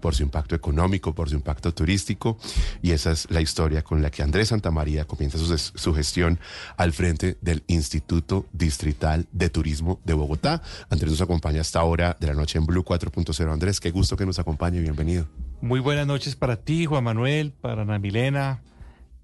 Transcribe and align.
por 0.00 0.14
su 0.14 0.22
impacto 0.22 0.54
económico, 0.54 1.14
por 1.14 1.28
su 1.28 1.36
impacto 1.36 1.72
turístico. 1.72 2.38
Y 2.82 2.92
esa 2.92 3.12
es 3.12 3.30
la 3.30 3.40
historia 3.40 3.82
con 3.82 4.02
la 4.02 4.10
que 4.10 4.22
Andrés 4.22 4.48
Santamaría 4.48 5.04
comienza 5.04 5.38
su, 5.38 5.56
su 5.56 5.94
gestión 5.94 6.38
al 6.76 6.92
frente 6.92 7.38
del 7.40 7.62
Instituto 7.66 8.46
Distrital 8.52 9.26
de 9.32 9.50
Turismo 9.50 10.00
de 10.04 10.14
Bogotá. 10.14 10.62
Andrés 10.88 11.10
nos 11.10 11.20
acompaña 11.20 11.58
a 11.58 11.62
esta 11.62 11.82
hora 11.82 12.16
de 12.18 12.26
la 12.26 12.34
noche 12.34 12.58
en 12.58 12.66
Blue 12.66 12.84
4.0. 12.84 13.52
Andrés, 13.52 13.80
qué 13.80 13.90
gusto 13.90 14.16
que 14.16 14.26
nos 14.26 14.38
acompañe. 14.38 14.80
Bienvenido. 14.80 15.26
Muy 15.60 15.80
buenas 15.80 16.06
noches 16.06 16.36
para 16.36 16.56
ti, 16.56 16.86
Juan 16.86 17.04
Manuel, 17.04 17.52
para 17.60 17.82
Ana 17.82 17.98
Milena, 17.98 18.62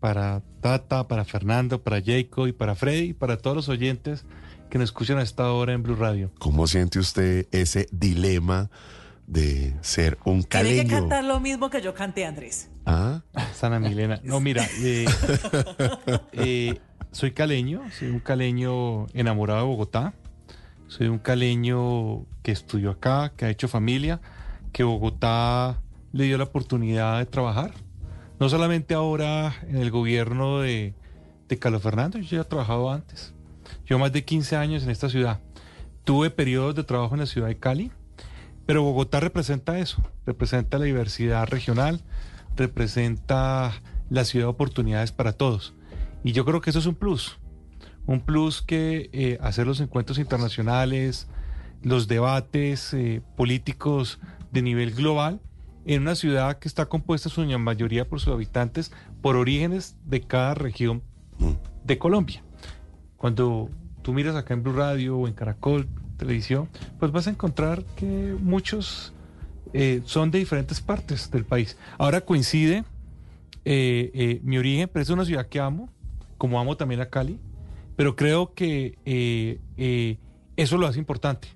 para 0.01 0.43
Tata, 0.61 1.09
para 1.09 1.25
Fernando, 1.25 1.83
para 1.83 2.03
Jacob 2.03 2.47
y 2.47 2.53
para 2.53 2.75
Freddy 2.75 3.15
para 3.15 3.39
todos 3.39 3.57
los 3.57 3.69
oyentes 3.69 4.25
que 4.71 4.79
nos 4.79 4.91
escuchan 4.91 5.19
a 5.19 5.23
esta 5.23 5.51
hora 5.51 5.73
en 5.73 5.83
Blue 5.83 5.97
Radio. 5.97 6.31
¿Cómo 6.39 6.67
siente 6.67 6.99
usted 6.99 7.47
ese 7.53 7.89
dilema 7.91 8.71
de 9.27 9.75
ser 9.81 10.19
un 10.25 10.43
caleño? 10.43 10.75
Tiene 10.75 10.89
que 10.89 10.95
cantar 10.95 11.25
lo 11.25 11.41
mismo 11.41 11.71
que 11.71 11.81
yo 11.81 11.95
canté, 11.95 12.25
Andrés. 12.25 12.71
Ah, 12.85 13.23
Sana 13.55 13.79
Milena. 13.79 14.21
No, 14.25 14.41
mira, 14.41 14.67
eh, 14.81 15.07
eh, 16.33 16.79
soy 17.11 17.33
caleño, 17.33 17.83
soy 17.91 18.09
un 18.09 18.21
caleño 18.21 19.07
enamorado 19.15 19.61
de 19.61 19.67
Bogotá. 19.67 20.15
Soy 20.89 21.09
un 21.09 21.19
caleño 21.19 22.27
que 22.43 22.53
estudió 22.53 22.91
acá, 22.91 23.33
que 23.37 23.45
ha 23.45 23.51
hecho 23.51 23.67
familia, 23.67 24.21
que 24.73 24.85
Bogotá 24.85 25.83
le 26.13 26.25
dio 26.25 26.39
la 26.39 26.45
oportunidad 26.45 27.19
de 27.19 27.27
trabajar. 27.27 27.73
No 28.39 28.49
solamente 28.49 28.95
ahora 28.95 29.57
en 29.67 29.79
el 29.79 29.91
gobierno 29.91 30.61
de, 30.61 30.95
de 31.49 31.59
Carlos 31.59 31.83
Fernando, 31.83 32.19
yo 32.19 32.37
ya 32.37 32.43
he 32.43 32.45
trabajado 32.45 32.93
antes. 32.93 33.35
Yo 33.85 33.99
más 33.99 34.13
de 34.13 34.25
15 34.25 34.57
años 34.57 34.85
en 34.85 34.91
esta 34.91 35.09
ciudad. 35.09 35.41
Tuve 36.05 36.31
periodos 36.31 36.77
de 36.77 36.85
trabajo 36.85 37.15
en 37.15 37.21
la 37.21 37.27
ciudad 37.27 37.49
de 37.49 37.59
Cali, 37.59 37.91
pero 38.67 38.83
Bogotá 38.83 39.21
representa 39.21 39.79
eso, 39.79 40.03
representa 40.27 40.79
la 40.79 40.85
diversidad 40.85 41.47
regional, 41.47 42.03
representa 42.57 43.73
la 44.11 44.25
ciudad 44.25 44.47
de 44.47 44.51
oportunidades 44.51 45.13
para 45.13 45.33
todos. 45.33 45.75
Y 46.25 46.33
yo 46.33 46.45
creo 46.45 46.61
que 46.61 46.71
eso 46.71 46.81
es 46.81 46.87
un 46.87 46.97
plus, 46.97 47.39
un 48.07 48.21
plus 48.21 48.63
que 48.63 49.09
eh, 49.13 49.39
hacer 49.41 49.67
los 49.67 49.81
encuentros 49.81 50.19
internacionales, 50.19 51.29
los 51.83 52.09
debates 52.09 52.93
eh, 52.93 53.23
políticos 53.37 54.19
de 54.51 54.63
nivel 54.63 54.93
global, 54.93 55.41
en 55.85 56.03
una 56.03 56.17
ciudad 56.17 56.59
que 56.59 56.67
está 56.67 56.87
compuesta 56.87 57.29
en 57.29 57.35
su 57.35 57.59
mayoría 57.59 58.09
por 58.09 58.19
sus 58.19 58.33
habitantes 58.33 58.93
por 59.23 59.37
orígenes 59.37 59.97
de 60.05 60.21
cada 60.21 60.55
región 60.55 61.03
de 61.85 61.99
Colombia. 61.99 62.43
Cuando 63.17 63.71
tú 64.03 64.13
miras 64.13 64.35
acá 64.35 64.55
en 64.55 64.65
Blue 64.65 64.73
Radio 64.73 65.17
o 65.17 65.29
en 65.29 65.35
Caracol 65.35 65.89
Televisión, 66.17 66.69
pues 66.99 67.13
vas 67.13 67.27
a 67.27 67.31
encontrar 67.31 67.85
que 67.97 68.37
muchos 68.41 69.13
eh, 69.73 70.03
son 70.05 70.31
de 70.31 70.39
diferentes 70.39 70.81
partes 70.81 71.31
del 71.31 71.45
país. 71.45 71.77
Ahora 71.99 72.21
coincide 72.23 72.85
eh, 73.65 74.11
eh, 74.15 74.41
mi 74.43 74.59
origen, 74.59 74.89
pero 74.93 75.03
es 75.03 75.11
una 75.11 75.25
ciudad 75.25 75.47
que 75.49 75.61
amo, 75.61 75.91
como 76.39 76.61
amo 76.61 76.77
también 76.77 77.01
a 77.01 77.07
Cali, 77.07 77.39
pero 77.97 78.17
creo 78.17 78.55
que 78.55 78.99
eso 80.57 80.79
lo 80.79 80.87
hace 80.87 80.99
importante. 80.99 81.49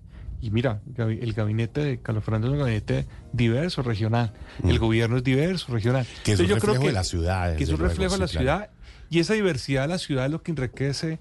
Y 0.42 0.50
mira, 0.50 0.80
el 0.96 1.34
gabinete 1.34 1.84
de 1.84 2.00
Carlos 2.00 2.24
Fernando 2.24 2.46
es 2.48 2.52
un 2.54 2.58
gabinete 2.60 3.06
diverso, 3.32 3.82
regional. 3.82 4.32
El 4.66 4.78
gobierno 4.78 5.18
es 5.18 5.24
diverso, 5.24 5.70
regional. 5.70 6.06
Que 6.24 6.32
es 6.32 6.40
un 6.40 6.48
reflejo 6.48 6.84
de 6.84 6.92
la 6.92 7.04
ciudad. 7.04 7.56
Que 7.56 7.64
es 7.64 7.70
un 7.70 7.78
reflejo 7.78 8.14
de 8.14 8.20
la 8.20 8.28
ciudad. 8.28 8.70
Y 9.10 9.18
esa 9.18 9.34
diversidad 9.34 9.82
de 9.82 9.88
la 9.88 9.98
ciudad 9.98 10.24
es 10.24 10.30
lo 10.30 10.42
que 10.42 10.52
enriquece 10.52 11.18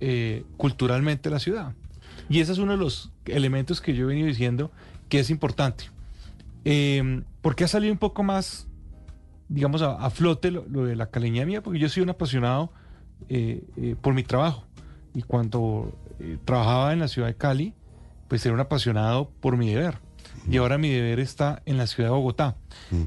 eh, 0.00 0.44
culturalmente 0.56 1.30
la 1.30 1.38
ciudad. 1.38 1.74
Y 2.28 2.40
ese 2.40 2.52
es 2.52 2.58
uno 2.58 2.72
de 2.72 2.78
los 2.78 3.10
elementos 3.26 3.80
que 3.80 3.94
yo 3.94 4.04
he 4.04 4.08
venido 4.08 4.26
diciendo 4.26 4.70
que 5.08 5.20
es 5.20 5.30
importante. 5.30 5.84
Eh, 6.64 7.22
porque 7.40 7.64
ha 7.64 7.68
salido 7.68 7.92
un 7.92 7.98
poco 7.98 8.22
más, 8.22 8.68
digamos, 9.48 9.82
a, 9.82 10.08
flote 10.10 10.50
lo, 10.50 10.62
de 10.62 10.96
la 10.96 11.10
caleña 11.10 11.44
mía? 11.44 11.62
Porque 11.62 11.78
yo 11.78 11.88
soy 11.88 12.02
un 12.02 12.10
apasionado 12.10 12.72
eh, 13.28 13.96
por 14.00 14.14
mi 14.14 14.22
trabajo. 14.22 14.64
Y 15.14 15.22
cuando 15.22 15.92
trabajaba 16.44 16.92
en 16.92 17.00
la 17.00 17.08
ciudad 17.08 17.28
de 17.28 17.34
Cali, 17.34 17.74
pues 18.28 18.46
era 18.46 18.54
un 18.54 18.60
apasionado 18.60 19.30
por 19.40 19.56
mi 19.56 19.74
deber. 19.74 19.98
Y 20.50 20.56
ahora 20.56 20.78
mi 20.78 20.90
deber 20.90 21.20
está 21.20 21.62
en 21.66 21.76
la 21.76 21.86
ciudad 21.86 22.08
de 22.08 22.14
Bogotá. 22.14 22.56
Mm. 22.90 23.02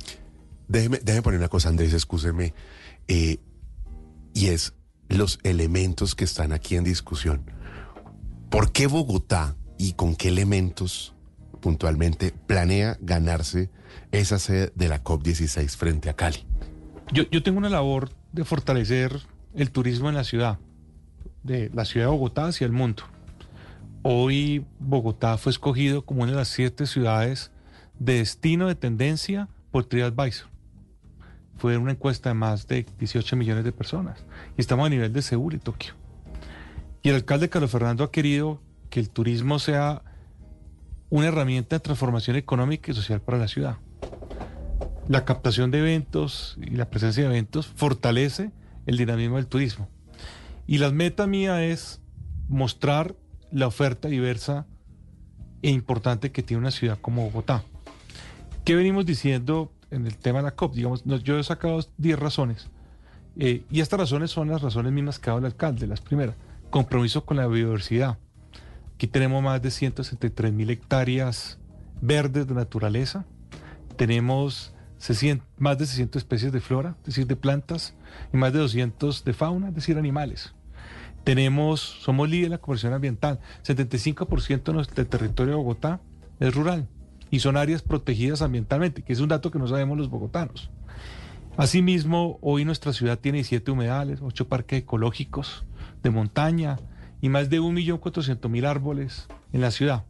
Déjeme, 0.67 0.99
déjeme 1.03 1.21
poner 1.21 1.39
una 1.39 1.49
cosa, 1.49 1.69
Andrés, 1.69 1.93
escúcheme. 1.93 2.53
Eh, 3.07 3.39
y 4.33 4.47
es 4.47 4.73
los 5.09 5.39
elementos 5.43 6.15
que 6.15 6.23
están 6.23 6.51
aquí 6.51 6.75
en 6.75 6.83
discusión. 6.83 7.49
¿Por 8.49 8.71
qué 8.71 8.87
Bogotá 8.87 9.55
y 9.77 9.93
con 9.93 10.15
qué 10.15 10.29
elementos 10.29 11.13
puntualmente 11.61 12.31
planea 12.45 12.97
ganarse 13.01 13.69
esa 14.11 14.39
sede 14.39 14.71
de 14.75 14.87
la 14.87 15.03
COP16 15.03 15.75
frente 15.75 16.09
a 16.09 16.13
Cali? 16.15 16.45
Yo, 17.11 17.43
tengo 17.43 17.57
una 17.57 17.69
labor 17.69 18.11
de 18.31 18.45
fortalecer 18.45 19.21
el 19.53 19.71
turismo 19.71 20.09
en 20.09 20.15
la 20.15 20.23
ciudad, 20.23 20.59
de 21.43 21.69
la 21.73 21.85
ciudad 21.85 22.07
de 22.07 22.11
Bogotá 22.11 22.47
hacia 22.47 22.65
el 22.65 22.71
mundo. 22.71 23.03
Hoy 24.03 24.65
Bogotá 24.79 25.37
fue 25.37 25.51
escogido 25.51 26.05
como 26.05 26.23
una 26.23 26.31
de 26.31 26.37
las 26.37 26.47
siete 26.47 26.85
ciudades 26.85 27.51
de 27.99 28.15
destino 28.15 28.67
de 28.67 28.75
tendencia 28.75 29.49
por 29.71 29.85
TripAdvisor. 29.85 30.49
Fue 31.57 31.77
una 31.77 31.91
encuesta 31.91 32.29
de 32.29 32.35
más 32.35 32.67
de 32.67 32.85
18 32.99 33.35
millones 33.35 33.63
de 33.63 33.71
personas. 33.71 34.25
Y 34.57 34.61
estamos 34.61 34.85
a 34.85 34.89
nivel 34.89 35.13
de 35.13 35.21
Seúl 35.21 35.55
y 35.55 35.59
Tokio. 35.59 35.93
Y 37.05 37.09
el 37.09 37.15
alcalde 37.17 37.49
Carlos 37.49 37.69
Fernando 37.69 38.03
ha 38.03 38.11
querido 38.11 38.59
que 38.89 38.99
el 38.99 39.11
turismo 39.11 39.59
sea 39.59 40.01
una 41.11 41.27
herramienta 41.27 41.75
de 41.75 41.79
transformación 41.79 42.35
económica 42.35 42.91
y 42.91 42.95
social 42.95 43.21
para 43.21 43.37
la 43.37 43.47
ciudad. 43.47 43.77
La 45.07 45.23
captación 45.23 45.69
de 45.69 45.81
eventos 45.81 46.57
y 46.59 46.71
la 46.71 46.89
presencia 46.89 47.21
de 47.21 47.29
eventos 47.29 47.67
fortalece 47.67 48.49
el 48.87 48.97
dinamismo 48.97 49.35
del 49.35 49.45
turismo. 49.45 49.87
Y 50.65 50.79
la 50.79 50.89
meta 50.89 51.27
mía 51.27 51.63
es 51.63 52.01
mostrar 52.49 53.13
la 53.51 53.67
oferta 53.67 54.07
diversa 54.07 54.65
e 55.61 55.69
importante 55.69 56.31
que 56.31 56.41
tiene 56.41 56.61
una 56.61 56.71
ciudad 56.71 56.97
como 56.99 57.25
Bogotá. 57.25 57.63
¿Qué 58.63 58.73
venimos 58.73 59.05
diciendo 59.05 59.71
en 59.91 60.07
el 60.07 60.17
tema 60.17 60.39
de 60.39 60.45
la 60.45 60.55
COP? 60.55 60.73
Digamos, 60.73 61.03
yo 61.03 61.37
he 61.37 61.43
sacado 61.43 61.85
10 61.99 62.17
razones. 62.17 62.67
Eh, 63.37 63.61
y 63.69 63.81
estas 63.81 63.99
razones 63.99 64.31
son 64.31 64.49
las 64.49 64.63
razones 64.63 64.91
mismas 64.91 65.19
que 65.19 65.29
ha 65.29 65.33
dado 65.33 65.45
el 65.45 65.45
alcalde. 65.45 65.85
Las 65.85 66.01
primeras, 66.01 66.35
compromiso 66.69 67.25
con 67.25 67.37
la 67.37 67.47
biodiversidad. 67.47 68.17
Aquí 68.95 69.07
tenemos 69.07 69.43
más 69.43 69.61
de 69.61 69.71
163 69.71 70.53
mil 70.53 70.69
hectáreas 70.69 71.59
verdes 72.01 72.47
de 72.47 72.53
naturaleza. 72.53 73.25
Tenemos 73.97 74.73
más 75.57 75.77
de 75.77 75.85
600 75.85 76.21
especies 76.21 76.51
de 76.51 76.61
flora, 76.61 76.95
es 77.01 77.07
decir, 77.07 77.27
de 77.27 77.35
plantas, 77.35 77.93
y 78.33 78.37
más 78.37 78.53
de 78.53 78.59
200 78.59 79.23
de 79.23 79.33
fauna, 79.33 79.69
es 79.69 79.75
decir, 79.75 79.97
animales. 79.97 80.53
Tenemos, 81.23 81.81
somos 81.81 82.29
líderes 82.29 82.47
en 82.47 82.51
la 82.51 82.57
conversión 82.59 82.93
ambiental. 82.93 83.39
75% 83.63 84.63
de 84.63 84.73
nuestro 84.73 85.05
territorio 85.05 85.53
de 85.53 85.57
Bogotá 85.57 85.99
es 86.39 86.53
rural 86.53 86.87
y 87.31 87.39
son 87.39 87.57
áreas 87.57 87.81
protegidas 87.81 88.41
ambientalmente, 88.41 89.01
que 89.01 89.13
es 89.13 89.19
un 89.19 89.29
dato 89.29 89.51
que 89.51 89.59
no 89.59 89.67
sabemos 89.67 89.97
los 89.97 90.09
bogotanos. 90.09 90.69
Asimismo, 91.57 92.37
hoy 92.41 92.65
nuestra 92.65 92.93
ciudad 92.93 93.17
tiene 93.17 93.37
17 93.37 93.71
humedales, 93.71 94.19
8 94.21 94.47
parques 94.47 94.79
ecológicos 94.79 95.65
de 96.05 96.11
montaña 96.11 96.77
y 97.19 97.27
más 97.27 97.49
de 97.49 97.59
1.400.000 97.59 98.65
árboles 98.65 99.27
en 99.51 99.61
la 99.61 99.71
ciudad. 99.71 100.05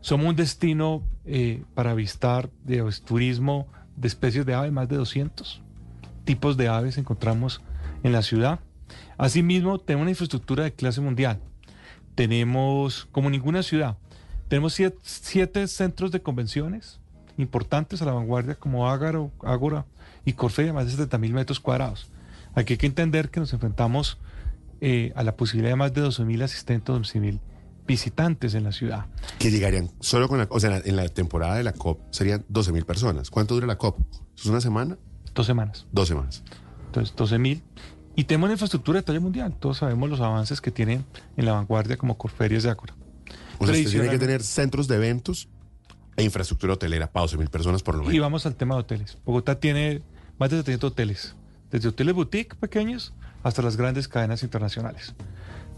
Somos 0.00 0.26
un 0.26 0.36
destino 0.36 1.02
eh, 1.24 1.62
para 1.74 1.92
avistar 1.92 2.50
de 2.64 2.84
turismo 3.04 3.66
de 3.96 4.08
especies 4.08 4.44
de 4.44 4.54
aves, 4.54 4.72
más 4.72 4.88
de 4.88 4.96
200 4.96 5.62
tipos 6.24 6.56
de 6.56 6.68
aves 6.68 6.98
encontramos 6.98 7.60
en 8.02 8.12
la 8.12 8.22
ciudad. 8.22 8.60
Asimismo, 9.16 9.78
tenemos 9.78 10.02
una 10.02 10.10
infraestructura 10.10 10.64
de 10.64 10.72
clase 10.72 11.00
mundial. 11.00 11.40
Tenemos, 12.14 13.06
como 13.12 13.30
ninguna 13.30 13.62
ciudad, 13.62 13.96
tenemos 14.48 14.78
siete, 15.02 15.66
centros 15.68 16.10
de 16.10 16.22
convenciones 16.22 17.00
importantes 17.36 18.02
a 18.02 18.04
la 18.04 18.12
vanguardia, 18.12 18.54
como 18.54 18.88
Ágaro, 18.88 19.32
Ágora 19.42 19.86
y 20.24 20.32
Corfe, 20.32 20.72
más 20.72 20.86
de 20.86 20.92
70 20.92 21.18
mil 21.18 21.32
metros 21.32 21.60
cuadrados. 21.60 22.08
Aquí 22.54 22.74
hay 22.74 22.78
que 22.78 22.86
entender 22.86 23.30
que 23.30 23.40
nos 23.40 23.52
enfrentamos 23.52 24.18
eh, 24.86 25.14
a 25.16 25.22
la 25.22 25.34
posibilidad 25.34 25.70
de 25.70 25.76
más 25.76 25.94
de 25.94 26.02
12 26.02 26.26
mil 26.26 26.42
asistentes, 26.42 26.94
12 26.94 27.18
mil 27.18 27.40
visitantes 27.86 28.52
en 28.52 28.64
la 28.64 28.72
ciudad. 28.72 29.06
Que 29.38 29.50
llegarían 29.50 29.90
solo 30.00 30.28
con 30.28 30.36
la, 30.36 30.46
o 30.50 30.60
sea, 30.60 30.82
en 30.84 30.96
la 30.96 31.08
temporada 31.08 31.56
de 31.56 31.62
la 31.62 31.72
COP 31.72 32.00
serían 32.10 32.44
12 32.50 32.72
mil 32.72 32.84
personas. 32.84 33.30
¿Cuánto 33.30 33.54
dura 33.54 33.66
la 33.66 33.78
COP? 33.78 33.98
¿Es 34.36 34.44
una 34.44 34.60
semana? 34.60 34.98
Dos 35.34 35.46
semanas. 35.46 35.86
Dos 35.90 36.08
semanas. 36.08 36.42
Entonces, 36.84 37.16
12 37.16 37.38
mil. 37.38 37.62
Y 38.14 38.24
tenemos 38.24 38.48
una 38.48 38.52
infraestructura 38.52 38.98
de 38.98 39.04
talla 39.04 39.20
mundial. 39.20 39.56
Todos 39.58 39.78
sabemos 39.78 40.10
los 40.10 40.20
avances 40.20 40.60
que 40.60 40.70
tienen 40.70 41.06
en 41.38 41.46
la 41.46 41.52
vanguardia 41.52 41.96
como 41.96 42.18
Corferias 42.18 42.62
de 42.64 42.70
Ácora. 42.70 42.94
O 43.56 43.66
sea, 43.66 43.74
tiene 43.74 44.10
que 44.10 44.18
tener 44.18 44.42
centros 44.42 44.86
de 44.86 44.96
eventos 44.96 45.48
e 46.14 46.24
infraestructura 46.24 46.74
hotelera 46.74 47.10
para 47.10 47.22
12 47.22 47.38
mil 47.38 47.48
personas 47.48 47.82
por 47.82 47.94
lo 47.94 48.02
menos. 48.02 48.14
Y 48.14 48.18
vamos 48.18 48.44
al 48.44 48.54
tema 48.54 48.74
de 48.74 48.82
hoteles. 48.82 49.16
Bogotá 49.24 49.58
tiene 49.58 50.02
más 50.38 50.50
de 50.50 50.58
700 50.58 50.92
hoteles, 50.92 51.36
desde 51.70 51.88
hoteles 51.88 52.14
boutique 52.14 52.54
pequeños 52.56 53.14
hasta 53.44 53.62
las 53.62 53.76
grandes 53.76 54.08
cadenas 54.08 54.42
internacionales. 54.42 55.14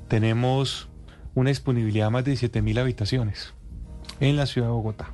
Tenemos 0.09 0.89
una 1.35 1.51
disponibilidad 1.51 2.07
de 2.07 2.11
más 2.11 2.25
de 2.25 2.31
17 2.31 2.63
mil 2.63 2.79
habitaciones 2.79 3.53
en 4.21 4.37
la 4.37 4.47
ciudad 4.47 4.69
de 4.69 4.73
Bogotá. 4.73 5.13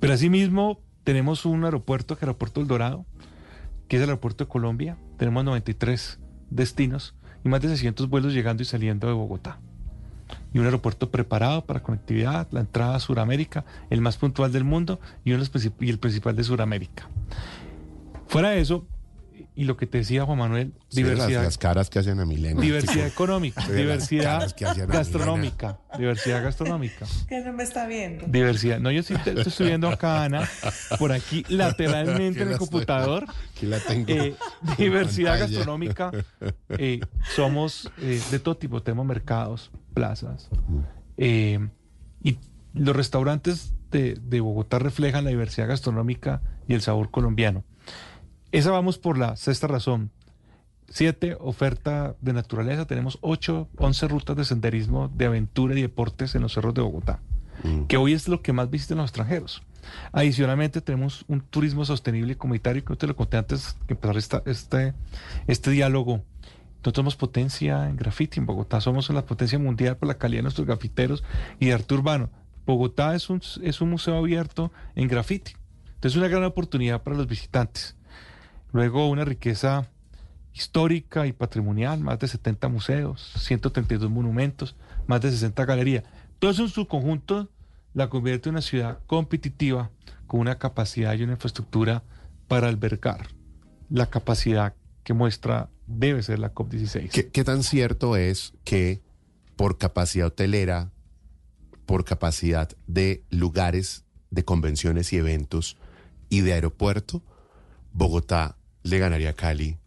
Pero 0.00 0.12
asimismo 0.12 0.80
tenemos 1.04 1.44
un 1.46 1.64
aeropuerto, 1.64 2.16
que 2.16 2.20
es 2.20 2.22
el 2.24 2.28
aeropuerto 2.30 2.60
El 2.60 2.66
Dorado, 2.66 3.06
que 3.86 3.96
es 3.96 4.02
el 4.02 4.08
aeropuerto 4.08 4.44
de 4.44 4.48
Colombia. 4.48 4.96
Tenemos 5.18 5.44
93 5.44 6.18
destinos 6.50 7.14
y 7.44 7.48
más 7.48 7.60
de 7.60 7.68
600 7.68 8.08
vuelos 8.08 8.32
llegando 8.32 8.62
y 8.62 8.66
saliendo 8.66 9.06
de 9.06 9.12
Bogotá. 9.12 9.60
Y 10.52 10.58
un 10.58 10.64
aeropuerto 10.64 11.10
preparado 11.10 11.66
para 11.66 11.82
conectividad, 11.82 12.48
la 12.50 12.60
entrada 12.60 12.96
a 12.96 13.00
Sudamérica, 13.00 13.64
el 13.90 14.00
más 14.00 14.16
puntual 14.16 14.50
del 14.50 14.64
mundo 14.64 14.98
y, 15.24 15.32
uno 15.32 15.44
y 15.80 15.90
el 15.90 15.98
principal 15.98 16.34
de 16.34 16.42
Sudamérica. 16.42 17.08
Fuera 18.26 18.50
de 18.50 18.60
eso, 18.60 18.86
y 19.56 19.64
lo 19.64 19.76
que 19.76 19.86
te 19.86 19.98
decía 19.98 20.24
Juan 20.24 20.38
Manuel, 20.38 20.74
Sí, 20.88 21.02
las, 21.02 21.12
diversidad, 21.14 21.42
las 21.44 21.58
caras 21.58 21.90
que 21.90 21.98
hacen 21.98 22.20
a 22.20 22.24
Milena. 22.26 22.60
diversidad 22.60 23.06
económica, 23.06 23.62
Sí, 23.62 23.72
diversidad 23.72 24.48
gastronómica, 24.86 25.80
diversidad 25.98 26.42
gastronómica. 26.44 27.06
Que 27.28 27.40
no 27.40 27.52
me 27.54 27.62
está 27.62 27.86
viendo. 27.86 28.26
Diversidad. 28.26 28.78
No, 28.80 28.90
yo 28.90 29.02
sí 29.02 29.14
te, 29.24 29.32
te 29.32 29.48
estoy 29.48 29.68
viendo 29.68 29.88
acá, 29.88 30.24
Ana, 30.24 30.48
por 30.98 31.10
aquí 31.12 31.44
lateralmente 31.48 32.42
en 32.42 32.50
el 32.52 32.58
computador. 32.58 33.24
Aquí 33.56 33.66
la 33.66 33.80
tengo. 33.80 34.06
Eh, 34.08 34.36
diversidad 34.78 35.32
pantalla. 35.38 35.52
gastronómica. 35.56 36.10
eh, 36.70 37.00
somos 37.34 37.90
eh, 38.02 38.20
de 38.30 38.38
todo 38.38 38.56
tipo. 38.56 38.82
Tenemos 38.82 39.06
mercados, 39.06 39.70
plazas. 39.94 40.50
eh, 41.16 41.66
y 42.22 42.38
los 42.74 42.94
restaurantes 42.94 43.72
de, 43.90 44.18
de 44.20 44.40
Bogotá 44.40 44.78
reflejan 44.78 45.24
la 45.24 45.30
diversidad 45.30 45.68
gastronómica 45.68 46.42
y 46.68 46.74
el 46.74 46.82
sabor 46.82 47.10
colombiano. 47.10 47.64
Esa 48.56 48.70
vamos 48.70 48.96
por 48.96 49.18
la 49.18 49.36
sexta 49.36 49.66
razón. 49.66 50.10
Siete, 50.88 51.36
oferta 51.38 52.16
de 52.22 52.32
naturaleza. 52.32 52.86
Tenemos 52.86 53.18
ocho, 53.20 53.68
once 53.76 54.08
rutas 54.08 54.34
de 54.34 54.46
senderismo, 54.46 55.08
de 55.14 55.26
aventura 55.26 55.78
y 55.78 55.82
deportes 55.82 56.34
en 56.34 56.40
los 56.40 56.54
cerros 56.54 56.72
de 56.72 56.80
Bogotá, 56.80 57.20
Mm. 57.64 57.82
que 57.82 57.98
hoy 57.98 58.14
es 58.14 58.28
lo 58.28 58.40
que 58.40 58.54
más 58.54 58.70
visitan 58.70 58.96
los 58.96 59.06
extranjeros. 59.10 59.62
Adicionalmente, 60.12 60.80
tenemos 60.80 61.26
un 61.28 61.42
turismo 61.42 61.84
sostenible 61.84 62.32
y 62.32 62.36
comunitario, 62.36 62.82
que 62.82 62.96
te 62.96 63.06
lo 63.06 63.14
conté 63.14 63.36
antes 63.36 63.76
que 63.86 63.92
empezar 63.92 64.16
esta- 64.16 64.42
este, 64.46 64.94
este 65.46 65.70
diálogo. 65.70 66.22
Nosotros 66.78 66.94
somos 67.02 67.16
potencia 67.16 67.88
en 67.90 67.96
graffiti 67.96 68.38
en 68.40 68.46
Bogotá, 68.46 68.80
somos 68.80 69.10
la 69.10 69.26
potencia 69.26 69.58
mundial 69.58 69.98
por 69.98 70.08
la 70.08 70.14
calidad 70.16 70.38
de 70.38 70.42
nuestros 70.44 70.66
grafiteros 70.66 71.24
y 71.60 71.66
de 71.66 71.74
arte 71.74 71.92
urbano. 71.94 72.30
Bogotá 72.64 73.14
es 73.14 73.28
un, 73.28 73.42
es 73.62 73.80
un 73.82 73.90
museo 73.90 74.16
abierto 74.16 74.72
en 74.94 75.08
graffiti. 75.08 75.52
Entonces, 75.96 76.12
es 76.12 76.16
una 76.16 76.28
gran 76.28 76.44
oportunidad 76.44 77.02
para 77.02 77.16
los 77.16 77.26
visitantes. 77.26 77.95
Luego, 78.72 79.08
una 79.08 79.24
riqueza 79.24 79.88
histórica 80.56 81.26
y 81.26 81.32
patrimonial, 81.32 82.00
más 82.00 82.18
de 82.18 82.28
70 82.28 82.68
museos, 82.68 83.32
132 83.38 84.10
monumentos, 84.10 84.74
más 85.06 85.20
de 85.20 85.30
60 85.30 85.64
galerías. 85.66 86.04
Todo 86.38 86.50
eso 86.50 86.62
en 86.62 86.68
su 86.70 86.86
conjunto 86.86 87.50
la 87.92 88.08
convierte 88.08 88.48
en 88.48 88.54
una 88.54 88.62
ciudad 88.62 88.98
competitiva 89.06 89.90
con 90.26 90.40
una 90.40 90.58
capacidad 90.58 91.14
y 91.14 91.22
una 91.22 91.32
infraestructura 91.32 92.02
para 92.48 92.68
albergar 92.68 93.28
la 93.90 94.06
capacidad 94.06 94.74
que 95.02 95.12
muestra 95.12 95.70
debe 95.86 96.22
ser 96.22 96.38
la 96.38 96.52
COP16. 96.52 97.10
¿Qué, 97.10 97.28
qué 97.28 97.44
tan 97.44 97.62
cierto 97.62 98.16
es 98.16 98.54
que 98.64 99.02
por 99.56 99.78
capacidad 99.78 100.28
hotelera, 100.28 100.90
por 101.86 102.04
capacidad 102.04 102.70
de 102.86 103.24
lugares 103.30 104.04
de 104.30 104.44
convenciones 104.44 105.12
y 105.12 105.16
eventos 105.16 105.76
y 106.28 106.40
de 106.40 106.54
aeropuerto, 106.54 107.22
Bogotá 107.96 108.56
le 108.82 108.98
ganaría 108.98 109.30
a 109.30 109.32
Cali 109.32 109.78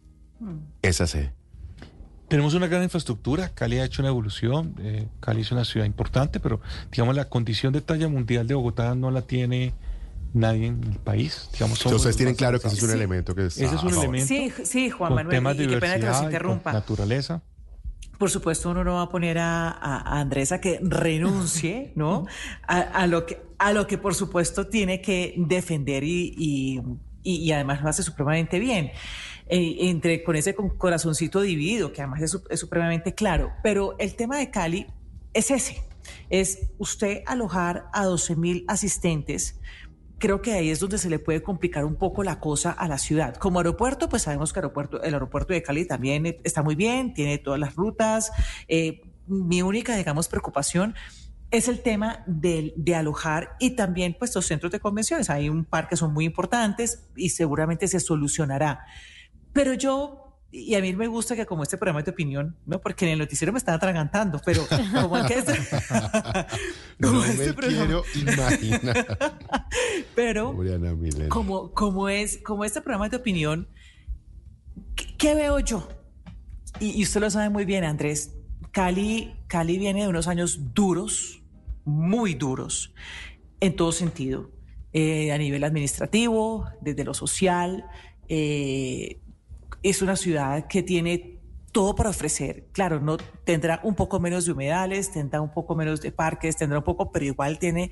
esa 0.82 1.06
sede? 1.06 1.32
Tenemos 2.28 2.54
una 2.54 2.66
gran 2.68 2.82
infraestructura, 2.82 3.48
Cali 3.54 3.78
ha 3.78 3.84
hecho 3.84 4.02
una 4.02 4.08
evolución, 4.08 4.74
eh, 4.78 5.08
Cali 5.20 5.40
es 5.40 5.50
una 5.52 5.64
ciudad 5.64 5.84
importante, 5.86 6.38
pero 6.40 6.60
digamos 6.92 7.16
la 7.16 7.28
condición 7.28 7.72
de 7.72 7.80
talla 7.80 8.08
mundial 8.08 8.46
de 8.46 8.54
Bogotá 8.54 8.94
no 8.94 9.10
la 9.10 9.22
tiene 9.22 9.74
nadie 10.32 10.66
en 10.68 10.82
el 10.84 10.98
país. 10.98 11.48
Digamos, 11.52 11.84
Ustedes 11.84 12.16
tienen 12.16 12.36
claro 12.36 12.60
que 12.60 12.68
ese 12.68 12.76
es 12.76 12.82
un 12.84 12.90
elemento 12.90 13.34
que 13.34 13.46
Ese 13.46 13.64
es 13.64 13.82
un 13.82 13.92
Ah, 13.92 13.96
elemento 13.98 14.26
Sí, 14.26 14.52
sí, 14.64 14.90
Juan 14.90 15.08
con 15.10 15.16
Manuel, 15.16 15.36
temas 15.36 15.54
y, 15.54 15.58
de 15.58 15.64
y 15.64 15.68
qué 15.68 15.76
pena 15.78 15.98
que 15.98 16.06
los 16.06 16.22
interrumpa. 16.22 16.72
naturaleza. 16.72 17.42
Por 18.16 18.30
supuesto, 18.30 18.70
uno 18.70 18.84
no 18.84 18.94
va 18.94 19.02
a 19.02 19.08
poner 19.08 19.38
a, 19.38 19.70
a- 19.70 19.96
a 20.16 20.20
Andrés 20.20 20.52
a 20.52 20.60
que 20.60 20.78
renuncie, 20.82 21.92
¿no? 21.96 22.26
A, 22.68 22.78
a 22.80 23.06
lo 23.08 23.24
que, 23.26 23.40
a 23.58 23.72
lo 23.72 23.86
que 23.88 23.98
por 23.98 24.14
supuesto 24.14 24.66
tiene 24.68 25.00
que 25.00 25.34
defender 25.36 26.04
y, 26.04 26.34
y, 26.38 26.80
y- 27.22 27.36
y 27.36 27.52
además 27.52 27.82
lo 27.82 27.88
hace 27.88 28.02
supremamente 28.02 28.58
bien. 28.58 28.90
Eh, 29.48 29.88
entre 29.88 30.22
con 30.22 30.36
ese 30.36 30.54
corazoncito 30.54 31.40
dividido, 31.40 31.92
que 31.92 32.02
además 32.02 32.22
es, 32.22 32.38
es 32.50 32.60
supremamente 32.60 33.14
claro. 33.14 33.52
Pero 33.62 33.96
el 33.98 34.14
tema 34.14 34.38
de 34.38 34.50
Cali 34.50 34.86
es 35.34 35.50
ese: 35.50 35.82
es 36.28 36.70
usted 36.78 37.22
alojar 37.26 37.86
a 37.92 38.04
12 38.04 38.36
mil 38.36 38.64
asistentes 38.68 39.58
creo 40.18 40.42
que 40.42 40.52
ahí 40.52 40.68
es 40.68 40.80
donde 40.80 40.98
se 40.98 41.08
le 41.08 41.18
puede 41.18 41.42
complicar 41.42 41.86
un 41.86 41.96
poco 41.96 42.22
la 42.22 42.40
cosa 42.40 42.70
a 42.72 42.86
la 42.88 42.98
ciudad. 42.98 43.36
Como 43.36 43.58
aeropuerto, 43.58 44.10
pues 44.10 44.20
sabemos 44.24 44.52
que 44.52 44.58
aeropuerto, 44.58 45.02
el 45.02 45.14
aeropuerto 45.14 45.54
de 45.54 45.62
Cali 45.62 45.86
también 45.86 46.36
está 46.44 46.62
muy 46.62 46.74
bien, 46.74 47.14
tiene 47.14 47.38
todas 47.38 47.58
las 47.58 47.74
rutas. 47.74 48.30
Eh, 48.68 49.00
mi 49.26 49.62
única, 49.62 49.96
digamos, 49.96 50.28
preocupación 50.28 50.94
es 51.50 51.68
el 51.68 51.82
tema 51.82 52.22
de, 52.26 52.72
de 52.76 52.94
alojar 52.94 53.56
y 53.58 53.70
también 53.70 54.16
pues 54.18 54.34
los 54.34 54.46
centros 54.46 54.70
de 54.72 54.80
convenciones. 54.80 55.30
Hay 55.30 55.48
un 55.48 55.64
par 55.64 55.88
que 55.88 55.96
son 55.96 56.12
muy 56.12 56.24
importantes 56.24 57.08
y 57.16 57.30
seguramente 57.30 57.88
se 57.88 57.98
solucionará. 58.00 58.84
Pero 59.52 59.74
yo 59.74 60.26
y 60.52 60.74
a 60.74 60.80
mí 60.80 60.92
me 60.94 61.06
gusta 61.06 61.36
que 61.36 61.46
como 61.46 61.62
este 61.62 61.78
programa 61.78 62.00
es 62.00 62.06
de 62.06 62.10
opinión, 62.10 62.56
¿no? 62.66 62.80
Porque 62.80 63.04
en 63.04 63.12
el 63.12 63.18
noticiero 63.20 63.52
me 63.52 63.58
estaba 63.58 63.76
atragantando, 63.76 64.40
pero 64.44 64.66
como 65.00 65.24
que 65.24 65.34
es... 65.34 65.44
No 66.98 67.08
como 67.08 67.20
me 67.20 67.28
este 67.28 67.54
programa- 67.54 67.86
quiero 67.86 68.02
imaginar. 68.16 69.06
Pero 70.16 70.56
como, 71.28 71.72
como 71.72 72.08
es, 72.08 72.38
como 72.44 72.64
este 72.64 72.80
programa 72.80 73.06
es 73.06 73.10
de 73.12 73.16
opinión, 73.18 73.68
¿qué, 74.96 75.16
qué 75.16 75.34
veo 75.34 75.60
yo? 75.60 75.88
Y, 76.80 76.98
y 76.98 77.02
usted 77.04 77.20
lo 77.20 77.30
sabe 77.30 77.48
muy 77.48 77.64
bien, 77.64 77.84
Andrés. 77.84 78.32
Cali, 78.72 79.34
Cali 79.46 79.78
viene 79.78 80.02
de 80.02 80.08
unos 80.08 80.26
años 80.28 80.74
duros, 80.74 81.39
muy 81.84 82.34
duros, 82.34 82.92
en 83.60 83.76
todo 83.76 83.92
sentido. 83.92 84.50
Eh, 84.92 85.30
a 85.30 85.38
nivel 85.38 85.62
administrativo, 85.64 86.66
desde 86.80 87.04
lo 87.04 87.14
social. 87.14 87.84
eh, 88.28 89.20
es 89.82 90.02
una 90.02 90.16
ciudad 90.16 90.66
que 90.68 90.82
tiene 90.82 91.39
todo 91.72 91.94
para 91.94 92.10
ofrecer. 92.10 92.66
Claro, 92.72 93.00
no 93.00 93.16
tendrá 93.44 93.80
un 93.84 93.94
poco 93.94 94.18
menos 94.18 94.44
de 94.44 94.52
humedales, 94.52 95.12
tendrá 95.12 95.40
un 95.40 95.52
poco 95.52 95.74
menos 95.76 96.00
de 96.00 96.10
parques, 96.12 96.56
tendrá 96.56 96.78
un 96.78 96.84
poco, 96.84 97.12
pero 97.12 97.24
igual 97.24 97.58
tiene, 97.58 97.90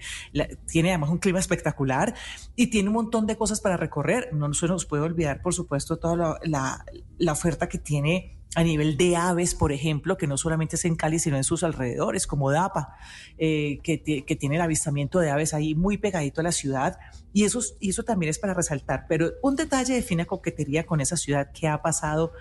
tiene 0.67 0.91
además 0.91 1.11
un 1.11 1.19
clima 1.19 1.39
espectacular 1.39 2.15
y 2.57 2.69
tiene 2.69 2.89
un 2.89 2.95
montón 2.95 3.27
de 3.27 3.37
cosas 3.37 3.61
para 3.61 3.77
recorrer. 3.77 4.31
No 4.33 4.53
se 4.53 4.67
nos 4.67 4.85
puede 4.87 5.03
olvidar, 5.05 5.43
por 5.43 5.55
supuesto, 5.55 5.97
toda 5.99 6.39
la, 6.45 6.85
la- 7.19 7.33
oferta 7.33 7.69
que 7.69 7.79
tiene 7.79 8.35
a 8.55 8.63
nivel 8.65 8.97
de 8.97 9.15
aves, 9.15 9.55
por 9.55 9.73
ejemplo, 9.73 10.17
que 10.17 10.27
no 10.27 10.39
solamente 10.39 10.77
es 10.77 10.85
en 10.87 10.97
Cali, 10.97 11.19
sino 11.19 11.37
en 11.37 11.45
sus 11.45 11.63
alrededores, 11.63 12.27
como 12.27 12.51
Dapa, 12.51 12.97
eh, 13.37 13.79
que, 13.85 14.03
que 14.25 14.37
tiene 14.37 14.57
el 14.57 14.63
avistamiento 14.63 15.21
de 15.21 15.31
aves 15.31 15.53
ahí 15.53 15.75
muy 15.75 15.99
pegadito 15.99 16.41
a 16.41 16.45
la 16.45 16.51
ciudad. 16.53 16.99
Y 17.35 17.45
eso, 17.45 17.61
y 17.79 17.91
eso 17.91 18.05
también 18.05 18.31
es 18.31 18.39
para 18.39 18.55
resaltar. 18.55 19.05
Pero 19.07 19.33
un 19.43 19.55
detalle 19.55 19.95
de 19.95 20.03
fina 20.03 20.25
coquetería 20.25 20.87
con 20.87 21.01
esa 21.03 21.17
ciudad 21.19 21.53
que 21.53 21.69
ha 21.69 21.83
pasado 21.83 22.33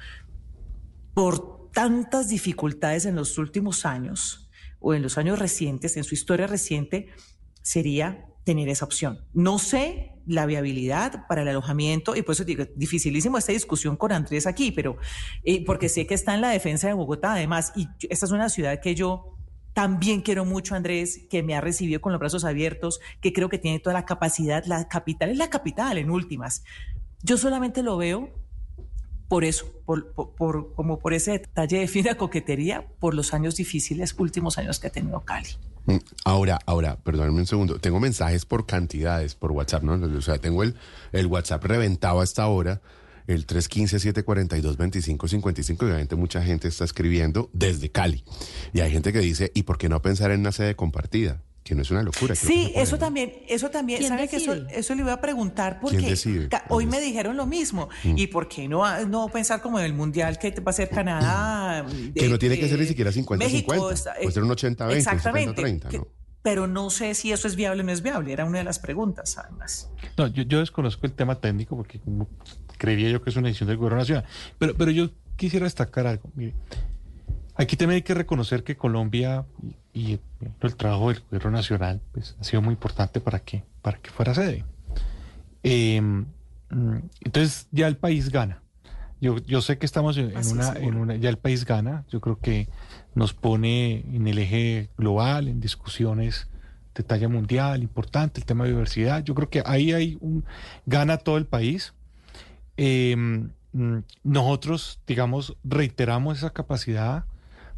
por 1.18 1.72
tantas 1.72 2.30
dificultades 2.30 3.08
en 3.08 3.16
los 3.16 3.40
últimos 3.40 3.88
años 3.88 4.52
o 4.80 4.94
en 4.94 5.02
los 5.02 5.18
años 5.18 5.40
recientes, 5.40 5.98
en 5.98 6.04
su 6.04 6.14
historia 6.14 6.46
reciente, 6.46 7.08
sería 7.64 8.28
tener 8.44 8.70
esa 8.70 8.86
opción. 8.86 9.26
No 9.34 9.58
sé 9.58 10.12
la 10.28 10.46
viabilidad 10.46 11.26
para 11.28 11.42
el 11.42 11.48
alojamiento 11.48 12.16
y 12.16 12.22
por 12.22 12.34
eso 12.34 12.44
digo, 12.44 12.66
dificilísimo 12.76 13.40
esta 13.40 13.52
discusión 13.52 13.98
con 13.98 14.12
Andrés 14.12 14.46
aquí, 14.46 14.72
pero 14.72 14.98
eh, 15.44 15.66
porque 15.66 15.90
sé 15.90 16.06
que 16.06 16.14
está 16.14 16.36
en 16.36 16.42
la 16.42 16.50
defensa 16.50 16.86
de 16.86 16.94
Bogotá 16.94 17.34
además 17.34 17.74
y 17.76 17.88
esta 18.12 18.28
es 18.28 18.32
una 18.32 18.50
ciudad 18.50 18.80
que 18.80 18.94
yo 18.94 19.40
también 19.74 20.22
quiero 20.22 20.46
mucho, 20.46 20.76
Andrés, 20.76 21.26
que 21.32 21.42
me 21.42 21.56
ha 21.56 21.62
recibido 21.62 22.00
con 22.00 22.12
los 22.12 22.20
brazos 22.20 22.46
abiertos, 22.46 23.00
que 23.22 23.34
creo 23.34 23.50
que 23.50 23.58
tiene 23.58 23.80
toda 23.80 23.96
la 23.96 24.06
capacidad, 24.06 24.64
la 24.66 24.88
capital 24.88 25.32
es 25.32 25.38
la 25.40 25.50
capital 25.50 25.98
en 25.98 26.12
últimas. 26.12 26.64
Yo 27.24 27.38
solamente 27.38 27.82
lo 27.82 27.98
veo 27.98 28.47
por 29.28 29.44
eso, 29.44 29.66
por, 29.86 30.12
por- 30.14 30.32
por- 30.36 30.74
como 30.74 31.00
por 31.00 31.14
ese 31.14 31.32
detalle 31.32 31.80
de 31.80 31.88
fina 31.88 32.16
coquetería, 32.16 32.86
por 33.00 33.14
los 33.14 33.34
años 33.34 33.56
difíciles, 33.56 34.16
últimos 34.18 34.58
años 34.58 34.80
que 34.80 34.88
ha 34.88 34.92
tenido 34.92 35.22
Cali. 35.22 35.50
Mm, 35.86 35.98
Ahora, 36.26 36.60
ahora, 36.66 36.98
perdóname 36.98 37.40
un 37.40 37.48
segundo. 37.48 37.80
Tengo 37.80 38.00
mensajes 38.00 38.46
por 38.46 38.66
cantidades, 38.66 39.36
por 39.36 39.52
WhatsApp, 39.52 39.84
¿no? 39.84 39.94
O 40.18 40.22
sea, 40.22 40.38
tengo 40.38 40.64
el, 40.64 40.76
el 41.14 41.28
WhatsApp 41.28 41.64
reventado 41.64 42.20
hasta 42.22 42.44
ahora, 42.44 42.82
el 43.28 43.46
315-742-2555. 43.48 45.84
Obviamente 45.84 46.16
mucha 46.16 46.42
gente 46.42 46.68
está 46.68 46.84
escribiendo 46.86 47.50
desde 47.54 47.90
Cali. 47.92 48.24
Y 48.74 48.82
hay 48.82 48.92
gente 48.92 49.14
que 49.14 49.20
dice, 49.20 49.52
¿y 49.54 49.64
por 49.64 49.78
qué 49.78 49.88
no 49.90 50.02
pensar 50.02 50.32
en 50.32 50.40
una 50.42 50.52
sede 50.52 50.76
compartida? 50.76 51.42
Que 51.68 51.76
no 51.76 51.82
es 51.82 51.92
una 51.92 52.02
locura. 52.02 52.34
Sí, 52.34 52.72
eso 52.76 52.98
también, 52.98 53.34
eso 53.50 53.70
también, 53.70 54.00
¿Quién 54.00 54.10
¿sabe 54.10 54.30
que 54.30 54.38
eso, 54.38 54.56
decide? 54.56 54.80
eso 54.80 54.96
le 54.96 55.02
iba 55.02 55.12
a 55.12 55.20
preguntar 55.20 55.80
porque 55.82 55.98
¿Quién 55.98 56.10
decide? 56.12 56.48
ca- 56.48 56.64
hoy 56.70 56.86
me 56.86 57.02
dijeron 57.02 57.36
lo 57.36 57.46
mismo. 57.46 57.90
¿Y 58.06 58.28
por 58.28 58.48
qué 58.48 58.70
no, 58.70 59.06
no 59.06 59.28
pensar 59.28 59.62
como 59.62 59.78
en 59.80 59.84
el 59.86 59.94
mundial 59.94 60.40
que 60.40 60.52
va 60.62 60.70
a 60.70 60.74
ser 60.74 60.90
Canadá? 60.90 61.86
Que 62.16 62.30
no 62.30 62.40
tiene 62.40 62.58
que 62.58 62.70
ser 62.70 62.80
ni 62.80 62.86
siquiera 62.86 63.12
50-50, 63.12 63.38
México 63.38 63.92
está- 63.92 64.14
puede 64.16 64.32
ser 64.32 64.44
un 64.44 64.50
80-20, 64.52 64.86
un 64.92 64.98
Exactamente. 64.98 65.62
70-30, 65.62 65.90
que- 65.90 65.98
¿no? 65.98 66.08
pero 66.42 66.68
no 66.68 66.90
sé 66.90 67.14
si 67.16 67.34
eso 67.34 67.50
es 67.50 67.58
viable 67.58 67.82
o 67.82 67.86
no 67.86 67.92
es 67.92 68.02
viable. 68.02 68.32
Era 68.32 68.46
una 68.46 68.60
de 68.60 68.64
las 68.64 68.80
preguntas, 68.80 69.38
además. 69.38 69.90
No, 70.18 70.28
yo, 70.28 70.44
yo 70.44 70.60
desconozco 70.60 71.06
el 71.06 71.12
tema 71.12 71.42
técnico 71.42 71.76
porque 71.76 72.00
creería 72.78 73.10
yo 73.10 73.22
que 73.22 73.30
es 73.30 73.36
una 73.36 73.48
decisión 73.50 73.68
del 73.68 73.76
gobierno 73.78 73.98
nacional. 74.00 74.24
Pero, 74.58 74.74
pero 74.78 74.92
yo 74.92 75.10
quisiera 75.36 75.66
destacar 75.66 76.08
algo. 76.08 76.30
Mire, 76.36 76.54
aquí 77.56 77.76
también 77.76 77.98
hay 77.98 78.02
que 78.04 78.14
reconocer 78.14 78.64
que 78.64 78.78
Colombia 78.78 79.46
y, 79.98 80.20
el 80.62 80.75
trabajo 80.75 81.10
del 81.10 81.22
gobierno 81.22 81.51
nacional 81.51 82.01
pues, 82.12 82.36
ha 82.39 82.44
sido 82.44 82.62
muy 82.62 82.74
importante 82.74 83.20
para 83.20 83.39
que, 83.39 83.63
para 83.82 83.98
que 83.98 84.12
fuera 84.12 84.36
sede. 84.36 84.63
Mm, 85.63 86.24
entonces 87.22 87.68
ya 87.72 87.88
el 87.88 87.98
país 87.98 88.30
gana. 88.30 88.62
Yo, 89.20 89.38
yo 89.39 89.62
sé 89.62 89.80
que 89.80 89.88
estamos 89.88 90.16
en, 90.18 90.32
una, 90.51 90.74
en 90.74 90.96
una, 90.96 91.16
ya 91.16 91.30
el 91.30 91.39
país 91.39 91.66
gana. 91.66 92.06
Yo 92.10 92.22
creo 92.22 92.39
que 92.39 92.70
nos 93.16 93.34
pone 93.34 94.06
en 94.13 94.27
el 94.27 94.38
eje 94.38 94.92
global, 94.98 95.48
en 95.48 95.60
discusiones 95.60 96.48
de 96.94 97.04
talla 97.04 97.27
mundial, 97.27 97.82
importante, 97.82 98.39
el 98.39 98.46
tema 98.46 98.66
de 98.66 98.72
diversidad. 98.72 99.24
Yo 99.24 99.34
creo 99.34 99.50
que 99.50 99.63
ahí 99.66 99.92
hay 99.94 100.18
un, 100.22 100.46
gana 100.86 101.18
todo 101.18 101.38
el 101.38 101.48
país. 101.48 101.94
Mm, 102.77 103.48
nosotros, 104.24 105.00
digamos, 105.08 105.58
reiteramos 105.63 106.38
esa 106.38 106.51
capacidad, 106.51 107.25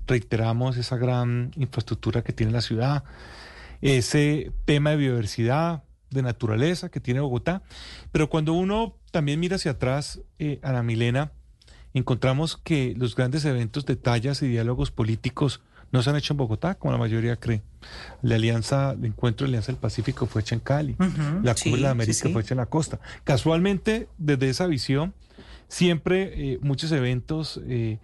reiteramos 0.10 0.76
esa 0.78 0.98
gran 0.98 1.52
infraestructura 1.56 2.24
que 2.24 2.34
tiene 2.34 2.52
la 2.52 2.62
ciudad, 2.62 3.04
ese 3.82 4.52
tema 4.66 4.90
de 4.92 4.98
biodiversidad, 4.98 5.84
de 6.10 6.24
naturaleza 6.24 6.90
que 6.90 7.00
tiene 7.00 7.20
Bogotá, 7.20 7.62
pero 8.12 8.30
cuando 8.30 8.54
uno 8.54 8.96
también 9.12 9.40
mira 9.40 9.56
hacia 9.56 9.72
atrás, 9.72 10.22
eh, 10.40 10.60
Ana 10.64 10.84
Milena, 10.84 11.32
encontramos 11.94 12.58
que 12.58 12.94
los 12.98 13.16
grandes 13.16 13.46
eventos 13.46 13.86
de 13.86 13.96
tallas 13.96 14.42
y 14.42 14.48
diálogos 14.48 14.92
políticos 14.92 15.62
no 15.92 16.04
se 16.04 16.10
han 16.10 16.16
hecho 16.16 16.34
en 16.34 16.38
Bogotá, 16.38 16.76
como 16.76 16.92
la 16.92 17.00
mayoría 17.00 17.36
cree. 17.36 17.62
La 18.22 18.36
alianza, 18.36 18.92
el 18.92 19.06
encuentro 19.06 19.46
de 19.46 19.50
Alianza 19.50 19.72
del 19.72 19.80
Pacífico 19.80 20.26
fue 20.26 20.42
hecha 20.42 20.56
en 20.56 20.62
Cali, 20.62 20.96
la 21.44 21.56
Cumbre 21.56 21.78
de 21.78 21.82
la 21.82 21.92
América 21.92 22.30
fue 22.32 22.42
hecha 22.42 22.54
en 22.54 22.60
la 22.60 22.68
costa. 22.68 23.00
Casualmente, 23.24 24.08
desde 24.18 24.50
esa 24.50 24.68
visión, 24.68 25.14
siempre 25.68 26.54
eh, 26.54 26.60
muchos 26.62 26.92
eventos 26.92 27.60
eh, 27.68 27.98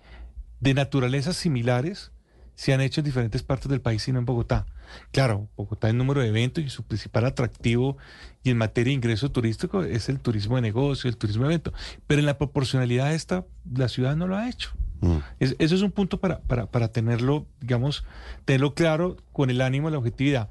de 0.59 0.74
naturaleza 0.74 1.33
similares 1.33 2.12
se 2.55 2.74
han 2.74 2.81
hecho 2.81 3.01
en 3.01 3.05
diferentes 3.05 3.43
partes 3.43 3.69
del 3.69 3.81
país, 3.81 4.01
sino 4.01 4.19
en 4.19 4.25
Bogotá. 4.25 4.65
Claro, 5.12 5.50
Bogotá 5.57 5.89
el 5.89 5.97
número 5.97 6.21
de 6.21 6.27
eventos 6.27 6.63
y 6.63 6.69
su 6.69 6.83
principal 6.83 7.25
atractivo 7.25 7.97
y 8.43 8.50
en 8.50 8.57
materia 8.57 8.91
de 8.91 8.95
ingreso 8.95 9.29
turístico 9.31 9.83
es 9.83 10.07
el 10.09 10.19
turismo 10.19 10.55
de 10.55 10.62
negocio, 10.62 11.09
el 11.09 11.17
turismo 11.17 11.43
de 11.43 11.55
evento. 11.55 11.74
Pero 12.07 12.19
en 12.19 12.25
la 12.25 12.38
proporcionalidad 12.38 13.13
esta, 13.13 13.45
la 13.74 13.89
ciudad 13.89 14.15
no 14.15 14.27
lo 14.27 14.38
ha 14.38 14.50
hecho. 14.50 14.71
Mm. 15.01 15.17
eso 15.39 15.75
es 15.75 15.81
un 15.81 15.91
punto 15.91 16.21
para, 16.21 16.39
para, 16.39 16.67
para, 16.67 16.88
tenerlo, 16.88 17.45
digamos, 17.59 18.05
tenerlo 18.45 18.74
claro 18.74 19.17
con 19.33 19.50
el 19.50 19.59
ánimo 19.59 19.89
y 19.89 19.91
la 19.91 19.97
objetividad. 19.97 20.50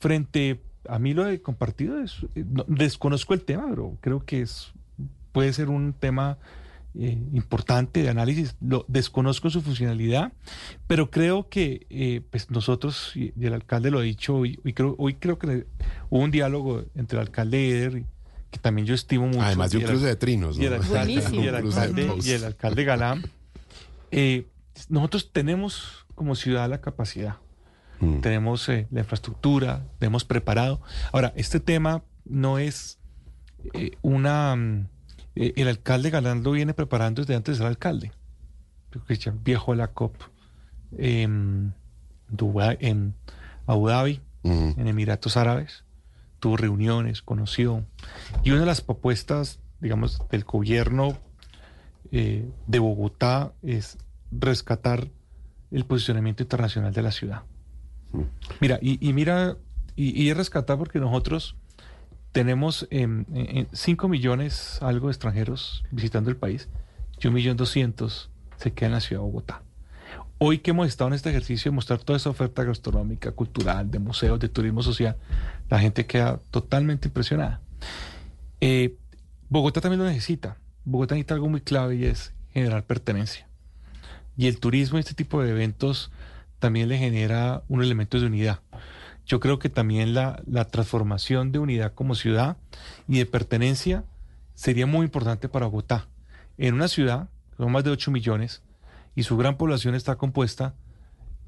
Frente 0.00 0.62
a 0.88 0.98
mí 0.98 1.12
lo 1.12 1.24
de 1.24 1.42
compartido, 1.42 2.00
es, 2.00 2.26
eh, 2.34 2.44
desconozco 2.66 3.34
el 3.34 3.42
tema, 3.42 3.66
pero 3.68 3.98
creo 4.00 4.24
que 4.24 4.40
es, 4.42 4.72
puede 5.32 5.52
ser 5.52 5.68
un 5.68 5.92
tema 5.92 6.38
eh, 6.98 7.18
importante 7.32 8.02
de 8.02 8.10
análisis. 8.10 8.54
Lo 8.60 8.84
desconozco 8.86 9.48
su 9.48 9.62
funcionalidad, 9.62 10.32
pero 10.86 11.10
creo 11.10 11.48
que 11.48 11.86
eh, 11.88 12.20
pues 12.30 12.50
nosotros 12.50 13.12
y, 13.14 13.32
el 13.40 13.54
alcalde 13.54 13.90
lo 13.90 14.00
ha 14.00 14.02
dicho 14.02 14.36
hoy, 14.36 14.60
y 14.62 14.74
creo, 14.74 14.94
hoy 14.98 15.14
creo 15.14 15.38
que 15.38 15.66
hubo 16.10 16.22
un 16.22 16.30
diálogo 16.30 16.84
entre 16.94 17.18
el 17.18 17.22
alcalde 17.22 17.70
Eder 17.70 18.04
que 18.50 18.58
también 18.58 18.86
yo 18.86 18.94
estimo 18.94 19.26
mucho. 19.26 19.40
Además 19.40 19.70
de 19.70 19.78
un 19.78 19.84
cruce 19.84 20.04
de 20.04 20.16
trinos. 20.16 20.58
Y, 20.58 20.66
el 20.66 20.74
alcalde, 22.44 22.84
Galán. 22.84 23.22
Eh, 24.10 24.46
nosotros 24.90 25.32
tenemos 25.32 26.04
como 26.14 26.34
ciudad 26.34 26.68
la 26.68 26.82
capacidad, 26.82 27.36
mm. 28.00 28.20
tenemos 28.20 28.68
la 28.68 29.00
infraestructura, 29.00 29.86
tenemos 29.98 30.26
preparado. 30.26 30.82
Ahora, 31.10 31.32
este 31.36 31.58
tema 31.58 32.02
no 32.26 32.58
es 32.58 32.98
una 34.02 34.54
mm, 34.54 34.88
eh, 35.34 35.52
el 35.56 35.68
alcalde 35.68 36.10
Galán 36.10 36.42
lo 36.42 36.52
viene 36.52 36.74
preparando 36.74 37.22
desde 37.22 37.34
antes 37.34 37.56
de 37.56 37.58
ser 37.58 37.66
alcalde. 37.66 38.12
ya 39.08 39.32
viejo 39.32 39.72
de 39.72 39.78
la 39.78 39.88
COP 39.88 40.16
en, 40.98 41.74
en 42.80 43.14
Abu 43.66 43.88
Dhabi, 43.88 44.20
en 44.42 44.86
Emiratos 44.86 45.36
Árabes. 45.36 45.84
Tuvo 46.40 46.56
reuniones, 46.56 47.22
conoció. 47.22 47.84
Y 48.42 48.50
una 48.50 48.60
de 48.60 48.66
las 48.66 48.80
propuestas, 48.80 49.60
digamos, 49.80 50.20
del 50.30 50.44
gobierno 50.44 51.16
eh, 52.10 52.50
de 52.66 52.78
Bogotá 52.80 53.52
es 53.62 53.96
rescatar 54.32 55.08
el 55.70 55.84
posicionamiento 55.84 56.42
internacional 56.42 56.92
de 56.92 57.02
la 57.02 57.12
ciudad. 57.12 57.42
Mira, 58.60 58.78
y, 58.82 59.12
mira, 59.12 59.56
y, 59.96 60.20
y 60.20 60.28
es 60.28 60.36
rescatar 60.36 60.76
porque 60.76 60.98
nosotros 60.98 61.56
tenemos 62.32 62.88
5 62.90 64.08
millones 64.08 64.78
algo 64.80 65.08
de 65.08 65.12
extranjeros 65.12 65.84
visitando 65.90 66.30
el 66.30 66.36
país 66.36 66.68
y 67.20 67.28
un 67.28 67.34
millón 67.34 67.56
doscientos 67.56 68.30
se 68.56 68.72
queda 68.72 68.86
en 68.86 68.92
la 68.92 69.00
ciudad 69.00 69.22
de 69.22 69.26
Bogotá. 69.26 69.62
Hoy 70.38 70.58
que 70.58 70.72
hemos 70.72 70.88
estado 70.88 71.08
en 71.08 71.14
este 71.14 71.30
ejercicio 71.30 71.70
de 71.70 71.76
mostrar 71.76 72.00
toda 72.00 72.16
esa 72.16 72.30
oferta 72.30 72.64
gastronómica, 72.64 73.30
cultural, 73.32 73.90
de 73.90 73.98
museos, 74.00 74.40
de 74.40 74.48
turismo 74.48 74.82
social, 74.82 75.16
la 75.68 75.78
gente 75.78 76.06
queda 76.06 76.40
totalmente 76.50 77.08
impresionada. 77.08 77.60
Eh, 78.60 78.96
Bogotá 79.48 79.80
también 79.80 80.00
lo 80.00 80.06
necesita. 80.06 80.56
Bogotá 80.84 81.14
necesita 81.14 81.34
algo 81.34 81.48
muy 81.48 81.60
clave 81.60 81.96
y 81.96 82.06
es 82.06 82.32
generar 82.52 82.84
pertenencia. 82.84 83.46
Y 84.36 84.48
el 84.48 84.58
turismo 84.58 84.98
y 84.98 85.00
este 85.00 85.14
tipo 85.14 85.42
de 85.42 85.50
eventos 85.50 86.10
también 86.58 86.88
le 86.88 86.98
genera 86.98 87.62
un 87.68 87.82
elemento 87.82 88.18
de 88.18 88.26
unidad 88.26 88.60
yo 89.26 89.40
creo 89.40 89.58
que 89.58 89.68
también 89.68 90.14
la, 90.14 90.42
transformación 90.70 91.52
de 91.52 91.58
unidad 91.58 91.94
como 91.94 92.14
ciudad 92.14 92.56
y 93.08 93.18
de 93.18 93.26
pertenencia 93.26 94.04
sería 94.54 94.86
muy 94.86 95.04
importante 95.04 95.48
para 95.48 95.66
Bogotá. 95.66 96.08
En 96.58 96.74
una 96.74 96.88
ciudad, 96.88 97.28
con 97.56 97.72
más 97.72 97.84
de 97.84 97.90
8 97.90 98.10
millones, 98.10 98.62
y 99.14 99.22
su 99.24 99.36
gran 99.36 99.56
población 99.56 99.94
está 99.94 100.16
compuesta 100.16 100.74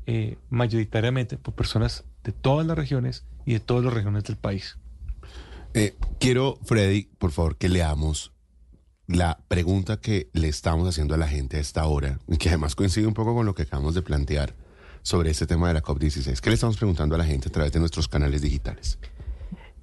eh, 0.07 0.37
mayoritariamente 0.51 1.39
por 1.39 1.55
personas 1.55 2.05
de 2.23 2.33
todas 2.33 2.67
las 2.67 2.77
regiones 2.77 3.25
y 3.47 3.55
de 3.55 3.61
todas 3.61 3.85
las 3.85 3.95
regiones 3.95 4.25
del 4.25 4.37
país. 4.37 4.79
Eh, 5.73 5.97
quiero, 6.21 6.59
Freddy, 6.65 7.09
por 7.19 7.33
favor, 7.33 7.57
que 7.57 7.69
leamos 7.69 8.33
la 9.07 9.39
pregunta 9.49 10.01
que 10.01 10.31
le 10.33 10.49
estamos 10.49 10.89
haciendo 10.89 11.15
a 11.15 11.19
la 11.19 11.29
gente 11.29 11.57
a 11.57 11.61
esta 11.61 11.85
hora, 11.87 12.19
que 12.39 12.49
además 12.49 12.75
coincide 12.75 13.07
un 13.07 13.15
poco 13.15 13.35
con 13.35 13.45
lo 13.45 13.55
que 13.55 13.63
acabamos 13.63 13.95
de 13.95 14.03
plantear 14.03 14.55
sobre 15.05 15.31
este 15.31 15.47
tema 15.47 15.69
de 15.69 15.75
la 15.75 15.83
COP16. 15.83 16.41
¿Qué 16.41 16.51
le 16.51 16.55
estamos 16.55 16.79
preguntando 16.79 17.15
a 17.15 17.19
la 17.19 17.25
gente 17.25 17.49
a 17.49 17.53
través 17.53 17.73
de 17.73 17.79
nuestros 17.79 18.09
canales 18.09 18.41
digitales? 18.41 18.99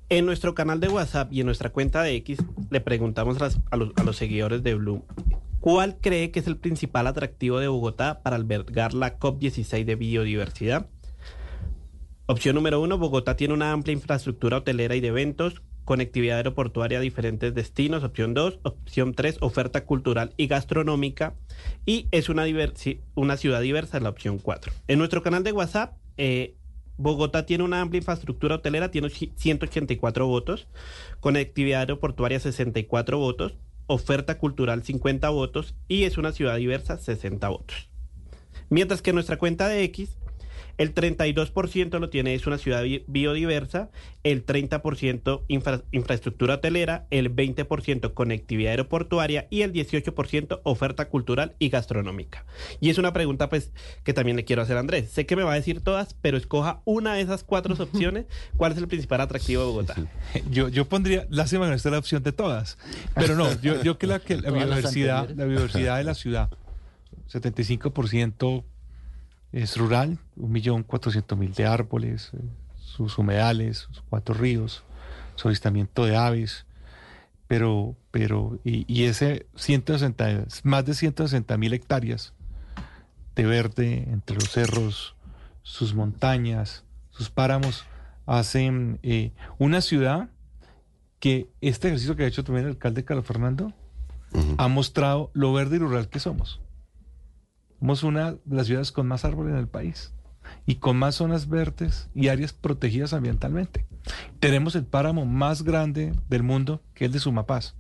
En 0.09 0.25
nuestro 0.25 0.55
canal 0.55 0.79
de 0.81 0.89
WhatsApp 0.89 1.31
y 1.31 1.39
en 1.39 1.45
nuestra 1.45 1.69
cuenta 1.69 2.01
de 2.01 2.15
X 2.15 2.39
le 2.69 2.81
preguntamos 2.81 3.37
a, 3.39 3.77
los, 3.77 4.17
seguidores 4.17 4.63
de 4.63 4.73
Blue, 4.75 5.05
¿cuál 5.61 5.97
cree 6.01 6.31
que 6.31 6.39
es 6.39 6.47
el 6.47 6.57
principal 6.57 7.05
atractivo 7.07 7.59
de 7.59 7.67
Bogotá 7.67 8.21
para 8.23 8.35
albergar 8.35 8.93
la 8.95 9.19
COP16 9.19 9.85
de 9.85 9.95
biodiversidad? 9.95 10.89
Opción 12.25 12.55
número 12.55 12.81
uno, 12.81 12.97
Bogotá 12.97 13.35
tiene 13.35 13.53
una 13.53 13.71
amplia 13.71 13.93
infraestructura 13.93 14.57
hotelera 14.57 14.95
y 14.95 15.01
de 15.01 15.09
eventos, 15.09 15.61
conectividad 15.85 16.37
aeroportuaria 16.37 16.99
a 16.99 17.01
diferentes 17.01 17.53
destinos. 17.53 18.03
Opción 18.03 18.33
2. 18.33 18.59
Opción 18.63 19.13
3. 19.13 19.37
Oferta 19.41 19.85
cultural 19.85 20.33
y 20.37 20.47
gastronómica. 20.47 21.35
Y 21.85 22.07
es 22.11 22.29
una, 22.29 22.45
una 23.15 23.37
ciudad 23.37 23.61
diversa, 23.61 23.99
la 23.99 24.09
opción 24.09 24.39
4. 24.39 24.71
En 24.87 24.99
nuestro 24.99 25.21
canal 25.21 25.43
de 25.43 25.51
WhatsApp, 25.51 25.97
eh, 26.17 26.55
Bogotá 26.97 27.45
tiene 27.45 27.63
una 27.63 27.81
amplia 27.81 27.99
infraestructura 27.99 28.55
hotelera, 28.55 28.91
tiene 28.91 29.09
184 29.09 30.27
votos. 30.27 30.67
Conectividad 31.19 31.81
aeroportuaria, 31.81 32.39
64 32.39 33.17
votos. 33.17 33.55
Oferta 33.87 34.37
cultural, 34.37 34.83
50 34.83 35.29
votos. 35.29 35.75
Y 35.87 36.03
es 36.03 36.17
una 36.17 36.31
ciudad 36.31 36.57
diversa, 36.57 36.97
60 36.97 37.49
votos. 37.49 37.89
Mientras 38.69 39.01
que 39.01 39.13
nuestra 39.13 39.37
cuenta 39.37 39.67
de 39.67 39.83
X 39.83 40.17
el 40.77 40.93
32% 40.93 41.99
lo 41.99 42.09
tiene, 42.09 42.33
es 42.33 42.47
una 42.47 42.57
ciudad 42.57 42.83
biodiversa, 43.07 43.89
el 44.23 44.45
30% 44.45 45.43
infraestructura 45.91 46.55
hotelera, 46.55 47.07
el 47.09 47.35
20% 47.35 48.13
conectividad 48.13 48.71
aeroportuaria 48.71 49.47
y 49.49 49.61
el 49.61 49.73
18% 49.73 50.61
oferta 50.63 51.09
cultural 51.09 51.55
y 51.59 51.69
gastronómica. 51.69 52.45
Y 52.79 52.89
es 52.89 52.97
una 52.97 53.13
pregunta 53.13 53.49
pues 53.49 53.71
que 54.03 54.13
también 54.13 54.37
le 54.37 54.45
quiero 54.45 54.61
hacer 54.61 54.77
a 54.77 54.81
Andrés. 54.81 55.09
Sé 55.09 55.25
que 55.25 55.35
me 55.35 55.43
va 55.43 55.53
a 55.53 55.55
decir 55.55 55.81
todas, 55.81 56.15
pero 56.21 56.37
escoja 56.37 56.81
una 56.85 57.15
de 57.15 57.21
esas 57.21 57.43
cuatro 57.43 57.75
opciones. 57.79 58.25
¿Cuál 58.57 58.73
es 58.73 58.77
el 58.77 58.87
principal 58.87 59.21
atractivo 59.21 59.61
de 59.61 59.67
Bogotá? 59.67 59.95
Yo, 60.49 60.69
yo 60.69 60.85
pondría, 60.85 61.27
lástima 61.29 61.65
que 61.65 61.71
no 61.71 61.75
esté 61.75 61.91
la 61.91 61.99
opción 61.99 62.23
de 62.23 62.31
todas, 62.31 62.77
pero 63.15 63.35
no, 63.35 63.49
yo, 63.61 63.81
yo 63.83 63.97
creo 63.97 64.21
que 64.21 64.35
la, 64.35 64.51
la 64.51 64.51
biodiversidad, 64.65 65.29
la 65.29 65.45
biodiversidad 65.45 65.97
de 65.97 66.03
la 66.03 66.13
ciudad, 66.13 66.49
75% 67.31 68.63
es 69.51 69.77
rural, 69.77 70.17
un 70.35 70.51
millón 70.51 70.83
cuatrocientos 70.83 71.37
mil 71.37 71.53
de 71.53 71.65
árboles, 71.65 72.31
eh, 72.33 72.39
sus 72.77 73.17
humedales, 73.17 73.87
sus 73.89 74.01
cuatro 74.09 74.33
ríos, 74.33 74.83
su 75.35 75.47
avistamiento 75.47 76.05
de 76.05 76.15
aves, 76.15 76.65
pero, 77.47 77.95
pero, 78.11 78.59
y, 78.63 79.03
ese 79.03 79.45
160, 79.55 80.45
más 80.63 80.85
de 80.85 80.93
160 80.93 81.57
mil 81.57 81.73
hectáreas 81.73 82.33
de 83.35 83.45
verde 83.45 84.07
entre 84.09 84.35
los 84.35 84.49
cerros, 84.49 85.15
sus 85.63 85.93
montañas, 85.93 86.85
sus 87.09 87.29
páramos, 87.29 87.85
hacen 88.25 88.99
eh, 89.03 89.31
una 89.57 89.81
ciudad 89.81 90.29
que 91.19 91.49
este 91.59 91.89
ejercicio 91.89 92.15
que 92.15 92.23
ha 92.23 92.27
hecho 92.27 92.43
también 92.43 92.65
el 92.65 92.71
alcalde 92.71 93.03
Carlos 93.03 93.25
Fernando 93.25 93.73
ha 94.57 94.69
mostrado 94.69 95.29
lo 95.33 95.51
verde 95.51 95.75
y 95.75 95.79
rural 95.79 96.07
que 96.07 96.19
somos. 96.19 96.61
Somos 97.81 98.03
una 98.03 98.33
de 98.33 98.55
las 98.55 98.67
ciudades 98.67 98.91
con 98.91 99.07
más 99.07 99.25
árboles 99.25 99.53
en 99.53 99.59
el 99.59 99.67
país 99.67 100.13
y 100.67 100.75
con 100.75 100.97
más 100.97 101.15
zonas 101.15 101.49
verdes 101.49 102.09
y 102.13 102.27
áreas 102.27 102.53
protegidas 102.53 103.11
ambientalmente. 103.11 103.87
Tenemos 104.39 104.75
el 104.75 104.85
páramo 104.85 105.25
más 105.25 105.63
grande 105.63 106.13
del 106.29 106.43
mundo, 106.43 106.83
que 106.93 107.05
es 107.05 107.11
de 107.11 107.17
Sumapaz. 107.17 107.73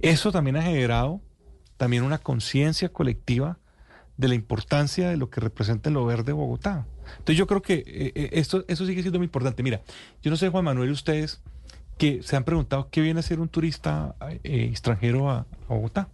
Eso 0.00 0.32
también 0.32 0.56
ha 0.56 0.62
generado 0.62 1.20
también 1.76 2.02
una 2.02 2.16
conciencia 2.16 2.88
colectiva 2.88 3.58
de 4.16 4.28
la 4.28 4.34
importancia 4.34 5.10
de 5.10 5.18
lo 5.18 5.28
que 5.28 5.40
representa 5.42 5.90
lo 5.90 6.06
verde 6.06 6.32
Bogotá. 6.32 6.86
Entonces 7.10 7.36
yo 7.36 7.46
creo 7.46 7.60
que 7.60 7.74
eh, 7.86 8.12
eh, 8.14 8.30
esto, 8.32 8.64
eso 8.68 8.86
sigue 8.86 9.02
siendo 9.02 9.18
muy 9.18 9.26
importante. 9.26 9.62
Mira, 9.62 9.82
yo 10.22 10.30
no 10.30 10.38
sé, 10.38 10.48
Juan 10.48 10.64
Manuel, 10.64 10.92
ustedes 10.92 11.42
que 11.98 12.22
se 12.22 12.36
han 12.36 12.44
preguntado 12.44 12.88
qué 12.90 13.02
viene 13.02 13.20
a 13.20 13.22
ser 13.22 13.38
un 13.38 13.50
turista 13.50 14.16
eh, 14.42 14.68
extranjero 14.70 15.28
a, 15.28 15.46
Bogotá. 15.68 16.08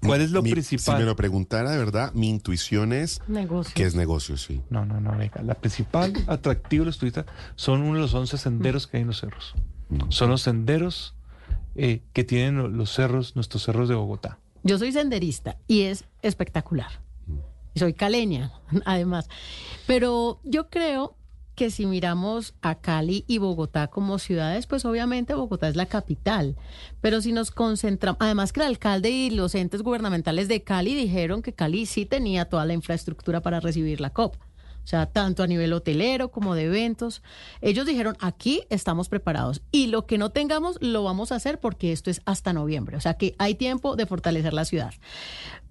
¿Cuál 0.00 0.20
es 0.20 0.30
lo 0.30 0.42
principal? 0.42 0.96
Si 0.96 1.02
me 1.02 1.06
lo 1.06 1.16
preguntara 1.16 1.70
de 1.70 1.78
verdad, 1.78 2.12
mi 2.14 2.28
intuición 2.28 2.92
es 2.92 3.20
que 3.74 3.84
es 3.84 3.94
negocio, 3.94 4.36
sí. 4.36 4.62
No, 4.70 4.84
no, 4.84 5.00
no, 5.00 5.16
venga. 5.16 5.42
La 5.42 5.54
principal 5.54 6.12
atractivo 6.26 6.82
de 6.82 6.86
los 6.86 6.98
turistas 6.98 7.26
son 7.56 7.82
uno 7.82 7.94
de 7.94 8.00
los 8.00 8.14
11 8.14 8.38
senderos 8.38 8.86
que 8.86 8.98
hay 8.98 9.02
en 9.02 9.08
los 9.08 9.20
cerros. 9.20 9.54
Mm. 9.88 10.10
Son 10.10 10.30
los 10.30 10.42
senderos 10.42 11.14
que 11.76 12.24
tienen 12.24 12.76
los 12.76 12.92
cerros, 12.92 13.36
nuestros 13.36 13.62
cerros 13.62 13.88
de 13.88 13.94
Bogotá. 13.94 14.38
Yo 14.64 14.78
soy 14.78 14.90
senderista 14.90 15.58
y 15.68 15.82
es 15.82 16.04
espectacular 16.22 16.90
soy 17.78 17.94
caleña, 17.94 18.52
además. 18.84 19.28
Pero 19.86 20.40
yo 20.44 20.68
creo 20.68 21.16
que 21.58 21.72
si 21.72 21.86
miramos 21.86 22.54
a 22.62 22.76
Cali 22.76 23.24
y 23.26 23.38
Bogotá 23.38 23.88
como 23.88 24.20
ciudades, 24.20 24.68
pues 24.68 24.84
obviamente 24.84 25.34
Bogotá 25.34 25.66
es 25.66 25.74
la 25.74 25.86
capital. 25.86 26.54
Pero 27.00 27.20
si 27.20 27.32
nos 27.32 27.50
concentramos, 27.50 28.18
además 28.20 28.52
que 28.52 28.60
el 28.60 28.66
alcalde 28.66 29.10
y 29.10 29.30
los 29.30 29.56
entes 29.56 29.82
gubernamentales 29.82 30.46
de 30.46 30.62
Cali 30.62 30.94
dijeron 30.94 31.42
que 31.42 31.52
Cali 31.52 31.86
sí 31.86 32.06
tenía 32.06 32.44
toda 32.44 32.64
la 32.64 32.74
infraestructura 32.74 33.40
para 33.40 33.58
recibir 33.58 34.00
la 34.00 34.10
COP. 34.10 34.36
O 34.36 34.86
sea, 34.86 35.06
tanto 35.06 35.42
a 35.42 35.48
nivel 35.48 35.72
hotelero 35.72 36.30
como 36.30 36.54
de 36.54 36.66
eventos. 36.66 37.22
Ellos 37.60 37.86
dijeron, 37.86 38.16
aquí 38.20 38.62
estamos 38.70 39.08
preparados 39.08 39.60
y 39.72 39.88
lo 39.88 40.06
que 40.06 40.16
no 40.16 40.30
tengamos 40.30 40.78
lo 40.80 41.02
vamos 41.02 41.32
a 41.32 41.34
hacer 41.34 41.58
porque 41.58 41.90
esto 41.90 42.08
es 42.08 42.22
hasta 42.24 42.52
noviembre. 42.52 42.96
O 42.96 43.00
sea 43.00 43.14
que 43.14 43.34
hay 43.38 43.56
tiempo 43.56 43.96
de 43.96 44.06
fortalecer 44.06 44.52
la 44.52 44.64
ciudad. 44.64 44.94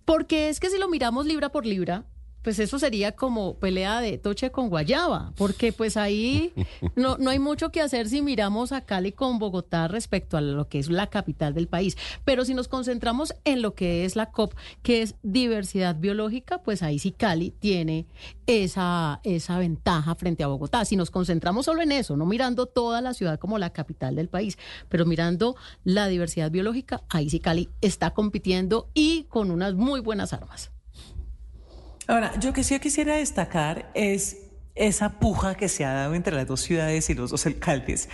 Porque 0.03 0.49
es 0.49 0.59
que 0.59 0.69
si 0.69 0.77
lo 0.77 0.89
miramos 0.89 1.25
libra 1.25 1.47
por 1.47 1.65
libra, 1.65 2.03
pues 2.47 2.59
eso 2.59 2.79
sería 2.79 3.11
como 3.11 3.55
pelea 3.55 3.99
de 3.99 4.17
toche 4.17 4.51
con 4.51 4.69
guayaba, 4.69 5.33
porque 5.35 5.73
pues 5.73 5.97
ahí 5.97 6.53
no, 6.95 7.17
no 7.17 7.29
hay 7.29 7.39
mucho 7.39 7.73
que 7.73 7.81
hacer 7.81 8.07
si 8.07 8.21
miramos 8.21 8.71
a 8.71 8.85
Cali 8.85 9.11
con 9.11 9.37
Bogotá 9.37 9.89
respecto 9.89 10.37
a 10.37 10.41
lo 10.41 10.69
que 10.69 10.79
es 10.79 10.89
la 10.89 11.07
capital 11.07 11.53
del 11.53 11.67
país. 11.67 11.97
Pero 12.23 12.45
si 12.45 12.53
nos 12.53 12.69
concentramos 12.69 13.35
en 13.43 13.61
lo 13.61 13.75
que 13.75 14.05
es 14.05 14.15
la 14.15 14.27
COP, 14.27 14.53
que 14.81 15.01
es 15.01 15.15
diversidad 15.23 15.97
biológica, 15.97 16.59
pues 16.59 16.83
ahí 16.83 16.99
sí 16.99 17.11
Cali 17.11 17.51
tiene 17.51 18.05
esa, 18.45 19.19
esa 19.25 19.59
ventaja 19.59 20.15
frente 20.15 20.45
a 20.45 20.47
Bogotá. 20.47 20.85
Si 20.85 20.95
nos 20.95 21.11
concentramos 21.11 21.65
solo 21.65 21.81
en 21.81 21.91
eso, 21.91 22.15
no 22.15 22.25
mirando 22.25 22.65
toda 22.65 23.01
la 23.01 23.13
ciudad 23.13 23.39
como 23.39 23.57
la 23.57 23.73
capital 23.73 24.15
del 24.15 24.29
país, 24.29 24.57
pero 24.87 25.05
mirando 25.05 25.57
la 25.83 26.07
diversidad 26.07 26.49
biológica, 26.49 27.01
ahí 27.09 27.29
sí 27.29 27.41
Cali 27.41 27.67
está 27.81 28.11
compitiendo 28.11 28.87
y 28.93 29.25
con 29.25 29.51
unas 29.51 29.73
muy 29.73 29.99
buenas 29.99 30.31
armas. 30.31 30.71
Ahora, 32.07 32.37
yo 32.39 32.53
que 32.53 32.63
sí 32.63 32.79
quisiera 32.79 33.15
destacar 33.15 33.91
es 33.93 34.37
esa 34.75 35.19
puja 35.19 35.55
que 35.55 35.67
se 35.67 35.83
ha 35.85 35.93
dado 35.93 36.13
entre 36.13 36.35
las 36.35 36.47
dos 36.47 36.61
ciudades 36.61 37.09
y 37.09 37.13
los 37.13 37.31
dos 37.31 37.45
alcaldes. 37.45 38.09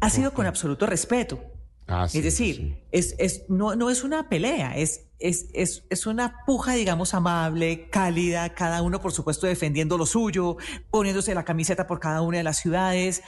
Ha 0.00 0.10
sido 0.10 0.32
con 0.32 0.46
absoluto 0.46 0.86
respeto. 0.86 1.40
Ah, 1.86 2.06
es 2.06 2.22
decir, 2.22 2.82
es, 2.92 3.14
es, 3.18 3.44
no, 3.50 3.76
no 3.76 3.90
es 3.90 4.04
una 4.04 4.30
pelea, 4.30 4.74
es, 4.74 5.08
es, 5.18 5.50
es, 5.52 5.84
es 5.90 6.06
una 6.06 6.42
puja, 6.46 6.72
digamos, 6.72 7.12
amable, 7.12 7.90
cálida, 7.90 8.54
cada 8.54 8.80
uno, 8.80 9.02
por 9.02 9.12
supuesto, 9.12 9.46
defendiendo 9.46 9.98
lo 9.98 10.06
suyo, 10.06 10.56
poniéndose 10.90 11.34
la 11.34 11.44
camiseta 11.44 11.86
por 11.86 12.00
cada 12.00 12.22
una 12.22 12.38
de 12.38 12.44
las 12.44 12.56
ciudades. 12.56 13.22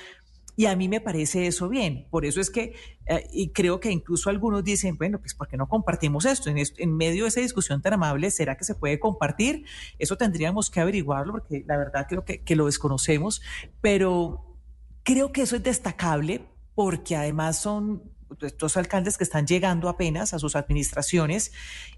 Y 0.57 0.67
a 0.67 0.75
mí 0.75 0.89
me 0.89 1.03
parece 1.03 1.47
eso 1.47 1.69
bien. 1.69 2.09
Por 2.11 2.25
eso 2.25 2.41
es 2.41 2.51
que, 2.51 2.75
eh, 3.07 3.29
y 3.31 3.51
creo 3.51 3.79
que 3.79 3.91
incluso 3.91 4.31
algunos 4.31 4.65
dicen, 4.65 4.97
bueno, 4.97 5.19
pues 5.19 5.35
¿por 5.35 5.49
qué 5.49 5.59
no 5.59 5.69
compartimos 5.69 6.25
esto? 6.25 6.51
En, 6.51 6.97
medio 6.97 7.25
de 7.25 7.29
esa 7.29 7.41
discusión 7.41 7.83
tan 7.83 7.93
amable, 7.93 8.31
¿será 8.31 8.57
que 8.57 8.65
se 8.65 8.75
puede 8.75 8.99
compartir? 8.99 9.67
Eso 9.99 10.17
tendríamos 10.17 10.71
que 10.71 10.81
averiguarlo 10.81 11.33
porque 11.33 11.63
la 11.67 11.77
verdad 11.77 12.07
creo 12.09 12.25
que, 12.25 12.43
que 12.43 12.57
lo 12.57 12.67
desconocemos, 12.67 13.43
pero 13.83 14.57
creo 15.03 15.31
que 15.31 15.43
eso 15.43 15.57
es 15.57 15.63
destacable 15.63 16.47
porque 16.75 17.17
además 17.17 17.59
son 17.59 18.03
estos 18.41 18.77
alcaldes 18.77 19.19
que 19.19 19.25
están 19.25 19.47
llegando 19.47 19.89
apenas 19.89 20.35
a 20.35 20.39
sus 20.39 20.57
administraciones 20.57 21.53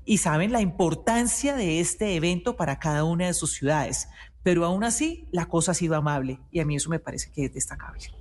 y 0.05 0.19
saben 0.19 0.53
la 0.53 0.61
importancia 0.61 1.55
de 1.55 1.81
este 1.81 2.15
evento 2.17 2.57
para 2.57 2.79
cada 2.79 3.05
una 3.05 3.27
de 3.27 3.35
sus 3.35 3.53
ciudades. 3.53 4.09
Pero 4.43 4.65
aún 4.65 4.85
así, 4.85 5.29
la 5.33 5.47
cosa 5.47 5.73
ha 5.73 5.75
sido 5.75 5.97
amable 5.97 6.41
y 6.51 6.61
a 6.61 6.65
mí 6.65 6.77
eso 6.77 6.91
me 6.91 7.01
parece 7.01 7.31
que 7.33 7.47
es 7.47 7.55
destacable. 7.55 8.18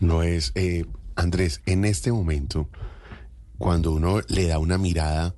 No 0.00 0.22
es, 0.22 0.52
eh, 0.54 0.86
Andrés, 1.14 1.60
en 1.66 1.84
este 1.84 2.10
momento, 2.10 2.68
cuando 3.58 3.92
uno 3.92 4.20
le 4.28 4.46
da 4.46 4.58
una 4.58 4.78
mirada 4.78 5.34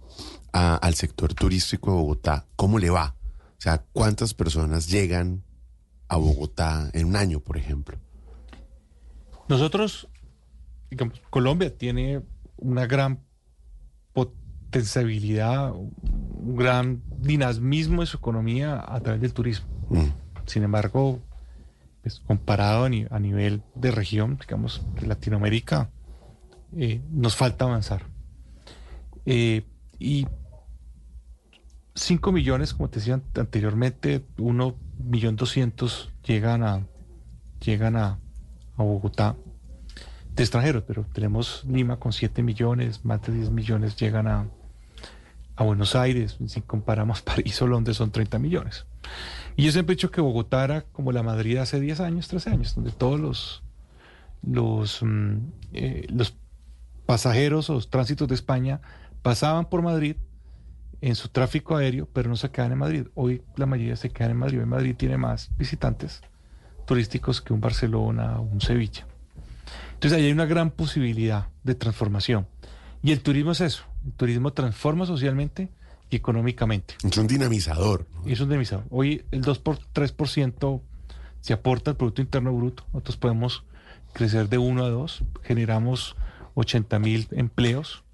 al 0.53 0.95
sector 0.95 1.35
turístico 1.35 1.91
de 1.91 1.97
Bogotá, 1.97 2.47
¿cómo 2.57 2.79
le 2.79 2.91
va? 2.91 3.17
O 3.59 3.61
sea, 3.61 3.85
¿cuántas 3.93 4.35
personas 4.35 4.89
llegan 4.89 5.43
a 6.09 6.17
Bogotá 6.17 6.91
en 6.93 7.07
un 7.07 7.17
año, 7.17 7.41
por 7.41 7.57
ejemplo? 7.57 7.99
Nosotros, 9.49 10.09
digamos, 10.91 11.21
Colombia 11.31 11.77
tiene 11.77 12.23
una 12.57 12.87
gran 12.87 13.21
potencialidad, 14.13 15.73
un 15.73 16.57
gran 16.57 17.03
dinamismo 17.19 18.03
en 18.03 18.07
su 18.07 18.19
economía 18.19 18.85
a 18.87 19.01
través 19.01 19.21
del 19.21 19.33
turismo. 19.33 19.67
Mm. 19.91 20.09
Sin 20.47 20.63
embargo, 20.63 21.21
pues, 22.03 22.21
comparado 22.21 22.85
a, 22.85 22.89
nivel 22.89 23.63
de 23.75 23.91
región, 23.91 24.39
digamos, 24.41 24.85
de 25.01 25.07
Latinoamérica, 25.07 25.91
eh, 26.77 27.01
nos 27.11 27.37
falta 27.37 27.65
avanzar. 27.65 28.03
Eh, 29.25 29.65
y 29.99 30.27
5 31.95 32.33
millones, 32.33 32.75
como 32.75 32.89
te 32.91 32.99
decía 32.99 33.21
anteriormente, 33.35 34.25
1 34.39 34.77
millón 34.99 35.37
200 35.37 36.11
llegan 36.27 36.63
a, 36.65 36.87
llegan 37.61 37.97
a, 37.97 38.19
Bogotá 38.77 39.37
de 40.35 40.43
extranjeros, 40.43 40.83
pero 40.85 41.07
tenemos 41.13 41.65
Lima 41.69 42.01
con 42.01 42.13
7 42.13 42.43
millones, 42.43 43.05
más 43.05 43.23
de 43.23 43.33
10 43.33 43.51
millones 43.51 43.95
llegan 43.95 44.27
a, 44.27 44.49
a 45.55 45.63
Buenos 45.63 45.95
Aires, 45.95 46.37
si 46.49 46.63
comparamos 46.63 47.23
París 47.23 47.63
o 47.63 47.69
Londres 47.69 47.97
son 47.97 48.11
30 48.11 48.41
millones. 48.41 48.87
Y 49.57 49.65
yo 49.65 49.73
siempre 49.73 49.97
he 49.97 50.09
que 50.09 50.21
Bogotá 50.21 50.65
era 50.65 50.83
como 50.83 51.13
la 51.13 51.23
Madrid 51.23 51.59
hace 51.59 51.81
10 51.81 52.01
años, 52.01 52.29
13 52.29 52.51
años, 52.51 52.75
donde 52.75 52.91
todos 52.91 53.21
los, 53.21 53.63
los, 54.43 55.03
mm, 55.03 55.37
eh, 55.75 56.07
los 56.11 56.35
pasajeros 57.07 57.69
o 57.71 57.75
los 57.75 57.91
tránsitos 57.91 58.29
de 58.29 58.35
España 58.35 58.81
pasaban 59.23 59.69
por 59.69 59.83
Madrid 59.83 60.17
en 61.01 61.17
su 61.17 61.29
tráfico 61.29 61.77
aéreo, 61.77 62.09
pero 62.13 62.29
no 62.29 62.37
se 62.37 62.51
quedan 62.51 62.73
en 62.73 62.79
Madrid. 62.79 63.07
Hoy 63.15 63.43
la 63.57 63.67
mayoría 63.67 63.97
se 63.97 64.11
quedan 64.11 64.31
en 64.31 64.37
Madrid. 64.39 64.61
Hoy 64.61 64.67
Madrid 64.67 64.95
tiene 64.97 65.19
más 65.19 65.51
visitantes 65.59 66.23
turísticos 66.87 67.41
que 67.41 67.53
un 67.53 67.61
Barcelona 67.61 68.39
o 68.39 68.43
un 68.43 68.61
Sevilla. 68.61 69.07
Entonces 69.95 70.19
ahí 70.19 70.27
hay 70.27 70.33
una 70.33 70.47
gran 70.47 70.71
posibilidad 70.71 71.49
de 71.65 71.75
transformación. 71.75 72.47
Y 73.03 73.13
el 73.13 73.21
turismo 73.21 73.53
es 73.53 73.61
eso. 73.61 73.85
El 74.05 74.13
turismo 74.13 74.53
transforma 74.53 75.07
socialmente 75.07 75.71
económicamente. 76.17 76.95
Es 77.03 77.17
un 77.17 77.27
dinamizador. 77.27 78.07
Es 78.27 78.41
un 78.41 78.49
dinamizador. 78.49 78.85
Hoy 78.91 79.25
el 79.31 79.43
2 79.43 79.59
por 79.59 79.79
3% 79.79 80.81
se 81.41 81.53
aporta 81.53 81.91
al 81.91 81.97
Producto 81.97 82.23
Interno 82.23 82.53
Bruto. 82.55 82.85
Nosotros 82.93 83.17
podemos 83.17 83.65
crecer 84.13 84.49
de 84.49 84.59
1 84.59 84.85
a 84.85 84.89
2. 84.89 85.25
Generamos 85.43 86.17
80 86.55 86.99
mil 86.99 87.29
empleos. 87.33 88.05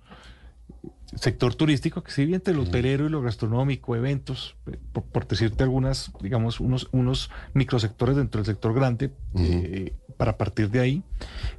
Sector 1.14 1.54
turístico, 1.54 2.02
que 2.02 2.10
sigue 2.10 2.34
entre 2.34 2.52
lo 2.54 2.62
hotelero 2.64 3.06
y 3.06 3.08
lo 3.08 3.22
gastronómico, 3.22 3.96
eventos, 3.96 4.56
por, 4.92 5.26
decirte 5.26 5.62
algunas, 5.62 6.12
digamos, 6.20 6.60
unos, 6.60 6.88
unos 6.92 7.30
microsectores 7.54 8.14
dentro 8.14 8.42
del 8.42 8.46
sector 8.46 8.74
grande, 8.74 9.10
eh, 9.34 9.94
para 10.18 10.36
partir 10.36 10.70
de 10.70 10.80
ahí. 10.80 11.02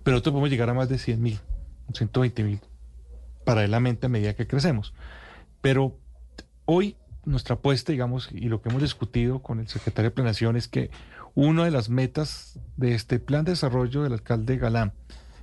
Pero 0.04 0.16
nosotros 0.16 0.34
podemos 0.34 0.52
llegar 0.52 0.70
a 0.70 0.76
más 0.76 0.88
de 0.88 1.00
100 1.00 1.20
mil, 1.22 1.40
120 1.94 2.44
mil 2.44 2.62
paralelamente 3.50 4.06
a 4.06 4.10
medida 4.10 4.36
que 4.36 4.46
crecemos. 4.46 4.94
Pero 5.62 5.98
Hoy 6.72 6.98
nuestra 7.26 7.56
apuesta, 7.56 7.92
digamos, 7.92 8.30
y 8.32 8.42
lo 8.42 8.62
que 8.62 8.70
hemos 8.70 8.84
discutido 8.84 9.42
con 9.42 9.60
el 9.60 9.68
secretario 9.68 10.12
de 10.12 10.14
Planeación 10.14 10.56
es 10.56 10.68
que 10.68 10.92
una 11.34 11.66
de 11.66 11.72
las 11.72 11.90
metas 11.90 12.60
de 12.78 12.94
este 12.94 13.18
plan 13.18 13.44
de 13.44 13.54
desarrollo 13.54 14.04
del 14.04 14.14
alcalde 14.14 14.56
Galán 14.58 14.94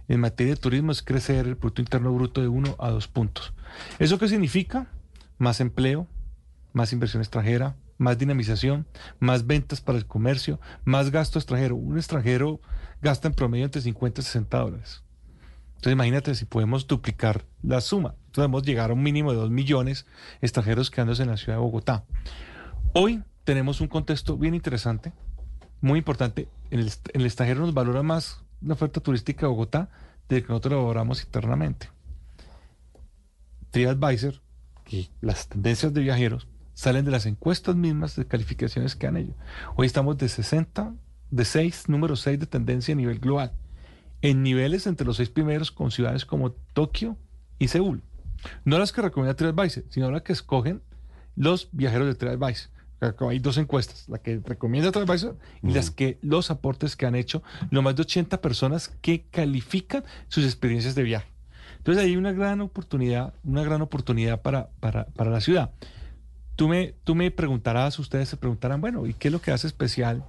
en 0.06 0.20
materia 0.20 0.54
de 0.54 0.60
turismo 0.60 0.92
es 0.92 1.02
crecer 1.02 1.48
el 1.48 1.56
Producto 1.56 1.82
Interno 1.82 2.14
Bruto 2.14 2.42
de 2.42 2.46
uno 2.46 2.76
a 2.78 2.90
dos 2.90 3.08
puntos. 3.08 3.54
¿Eso 3.98 4.20
qué 4.20 4.28
significa? 4.28 4.86
Más 5.36 5.58
empleo, 5.58 6.06
más 6.72 6.92
inversión 6.92 7.22
extranjera, 7.22 7.74
más 7.98 8.18
dinamización, 8.18 8.86
más 9.18 9.48
ventas 9.48 9.80
para 9.80 9.98
el 9.98 10.06
comercio, 10.06 10.60
más 10.84 11.10
gasto 11.10 11.40
extranjero. 11.40 11.74
Un 11.74 11.96
extranjero 11.96 12.60
gasta 13.02 13.26
en 13.26 13.34
promedio 13.34 13.64
entre 13.64 13.82
50 13.82 14.20
y 14.20 14.24
60 14.24 14.58
dólares. 14.58 15.02
Entonces 15.76 15.92
imagínate 15.92 16.34
si 16.34 16.44
podemos 16.44 16.86
duplicar 16.86 17.44
la 17.62 17.80
suma. 17.80 18.14
Podemos 18.32 18.62
llegar 18.62 18.90
a 18.90 18.94
un 18.94 19.02
mínimo 19.02 19.30
de 19.30 19.38
2 19.38 19.50
millones 19.50 20.06
extranjeros 20.40 20.90
quedándose 20.90 21.22
en 21.22 21.30
la 21.30 21.36
ciudad 21.36 21.58
de 21.58 21.62
Bogotá. 21.62 22.04
Hoy 22.92 23.22
tenemos 23.44 23.80
un 23.80 23.88
contexto 23.88 24.36
bien 24.36 24.54
interesante, 24.54 25.12
muy 25.80 25.98
importante. 25.98 26.48
En 26.70 26.80
el, 26.80 27.26
extranjero 27.26 27.60
nos 27.60 27.74
valora 27.74 28.02
más 28.02 28.42
la 28.60 28.74
oferta 28.74 29.00
turística 29.00 29.42
de 29.42 29.48
Bogotá 29.48 29.90
de 30.28 30.42
que 30.42 30.48
nosotros 30.48 30.72
lo 30.72 30.82
valoramos 30.82 31.22
internamente. 31.22 31.88
TripAdvisor, 33.70 34.40
que 34.84 35.10
las 35.20 35.48
tendencias 35.48 35.92
de 35.92 36.00
viajeros 36.00 36.48
salen 36.74 37.04
de 37.04 37.10
las 37.10 37.26
encuestas 37.26 37.76
mismas 37.76 38.16
de 38.16 38.26
calificaciones 38.26 38.96
que 38.96 39.06
han 39.06 39.16
hecho. 39.16 39.34
Hoy 39.76 39.86
estamos 39.86 40.16
de 40.18 40.28
60, 40.28 40.94
de 41.30 41.44
6, 41.44 41.88
número 41.88 42.16
6 42.16 42.40
de 42.40 42.46
tendencia 42.46 42.94
a 42.94 42.96
nivel 42.96 43.18
global, 43.18 43.52
en 44.22 44.42
niveles 44.42 44.86
entre 44.86 45.06
los 45.06 45.16
seis 45.16 45.30
primeros 45.30 45.70
con 45.70 45.90
ciudades 45.90 46.24
como 46.24 46.52
Tokio 46.52 47.16
y 47.58 47.68
Seúl. 47.68 48.02
No 48.64 48.78
las 48.78 48.92
que 48.92 49.02
recomienda 49.02 49.34
TripAdvisor, 49.34 49.84
sino 49.88 50.10
las 50.10 50.22
que 50.22 50.32
escogen 50.32 50.82
los 51.34 51.68
viajeros 51.72 52.06
de 52.08 52.14
TripAdvisor. 52.14 52.70
Hay 53.28 53.38
dos 53.40 53.58
encuestas, 53.58 54.08
la 54.08 54.18
que 54.18 54.40
recomienda 54.44 54.90
TripAdvisor 54.90 55.36
y 55.62 55.72
las 55.72 55.90
que 55.90 56.18
los 56.22 56.50
aportes 56.50 56.96
que 56.96 57.06
han 57.06 57.14
hecho 57.14 57.42
lo 57.70 57.82
más 57.82 57.94
de 57.94 58.02
80 58.02 58.40
personas 58.40 58.88
que 59.00 59.26
califican 59.30 60.04
sus 60.28 60.44
experiencias 60.44 60.94
de 60.94 61.02
viaje. 61.02 61.28
Entonces 61.78 62.02
hay 62.02 62.16
una 62.16 62.32
gran 62.32 62.60
oportunidad, 62.62 63.34
una 63.44 63.62
gran 63.62 63.82
oportunidad 63.82 64.40
para, 64.42 64.70
para, 64.80 65.06
para 65.08 65.30
la 65.30 65.40
ciudad. 65.40 65.70
Tú 66.56 66.68
me, 66.68 66.94
tú 67.04 67.14
me 67.14 67.30
preguntarás, 67.30 67.98
ustedes 67.98 68.30
se 68.30 68.38
preguntarán, 68.38 68.80
bueno, 68.80 69.06
¿y 69.06 69.12
qué 69.12 69.28
es 69.28 69.32
lo 69.32 69.42
que 69.42 69.52
hace 69.52 69.66
especial 69.66 70.24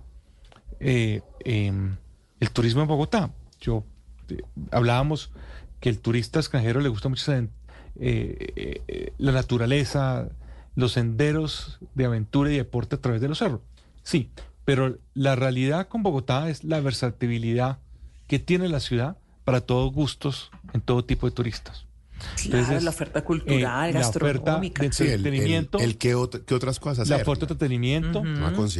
eh, 0.80 1.22
em, 1.46 1.96
el 2.40 2.52
turismo 2.52 2.82
en 2.82 2.88
Bogotá? 2.88 3.32
Yo 3.60 3.84
eh, 4.30 4.42
hablábamos 4.72 5.32
que 5.80 5.90
el 5.90 6.00
turista 6.00 6.40
extranjero 6.40 6.80
le 6.82 6.90
gusta 6.90 7.10
mucho 7.10 7.32
eh, 7.34 7.48
eh, 7.96 9.14
la 9.18 9.32
naturaleza, 9.32 10.30
los 10.76 10.94
senderos 10.94 11.80
de 11.96 12.06
aventura 12.06 12.52
y 12.52 12.58
deporte 12.58 12.96
a 12.96 13.02
través 13.02 13.22
de 13.22 13.28
los 13.30 13.40
cerros. 13.40 13.62
Sí, 14.04 14.30
pero 14.66 14.98
la 15.14 15.36
realidad 15.36 15.88
con 15.88 16.04
Bogotá 16.04 16.50
es 16.50 16.64
la 16.64 16.80
versatilidad 16.80 17.80
que 18.28 18.40
tiene 18.40 18.68
la 18.70 18.80
ciudad 18.80 19.18
para 19.46 19.62
todos 19.62 19.92
gustos 19.94 20.52
en 20.74 20.82
todo 20.82 21.06
tipo 21.06 21.26
de 21.28 21.32
turistas. 21.36 21.86
Claro, 22.18 22.58
Entonces, 22.60 22.84
la 22.84 22.90
oferta 22.90 23.20
eh, 23.20 23.24
cultural, 23.24 23.94
la 23.94 24.00
oferta 24.10 24.28
gastronómica. 24.28 24.82
de 24.84 24.92
Sí, 24.92 25.04
el, 25.04 25.10
el- 25.10 25.16
entretenimiento, 25.20 25.78
el 25.80 25.98
qué, 25.98 26.16
ot- 26.16 26.44
qué 26.46 26.54
otras 26.56 26.80
cosas 26.80 27.08
la 27.08 27.16
hacer. 27.16 27.28
oferta 27.28 27.46
de 27.46 27.54
entretenimiento, 27.54 28.24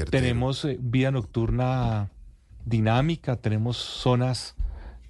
tenemos 0.10 0.66
eh, 0.66 0.78
vida 0.82 1.12
nocturna 1.12 2.10
dinámica, 2.66 3.36
tenemos 3.38 3.78
zonas 3.78 4.56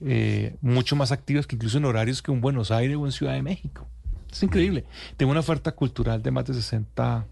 eh, 0.01 0.55
mucho 0.61 0.95
más 0.95 1.11
activas 1.11 1.47
que 1.47 1.55
incluso 1.55 1.77
en 1.77 1.85
horarios 1.85 2.21
que 2.21 2.31
en 2.31 2.41
Buenos 2.41 2.71
Aires 2.71 2.97
o 2.97 3.05
en 3.05 3.11
Ciudad 3.11 3.33
de 3.33 3.41
México. 3.41 3.87
Es 4.31 4.43
increíble. 4.43 4.85
Tengo 5.15 5.31
una 5.31 5.39
oferta 5.39 5.71
cultural 5.71 6.21
de 6.21 6.31
más 6.31 6.45
de 6.45 6.53
60, 6.53 7.25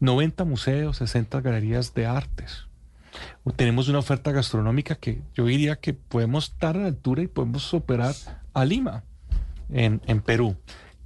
90 0.00 0.44
museos, 0.44 0.96
60 0.96 1.40
galerías 1.40 1.94
de 1.94 2.06
artes. 2.06 2.66
Tenemos 3.56 3.88
una 3.88 3.98
oferta 3.98 4.32
gastronómica 4.32 4.94
que 4.94 5.22
yo 5.34 5.44
diría 5.44 5.76
que 5.76 5.92
podemos 5.92 6.44
estar 6.44 6.76
a 6.76 6.80
la 6.80 6.86
altura 6.86 7.22
y 7.22 7.26
podemos 7.26 7.72
operar 7.74 8.14
a 8.54 8.64
Lima, 8.64 9.04
en, 9.70 10.00
Perú. 10.22 10.56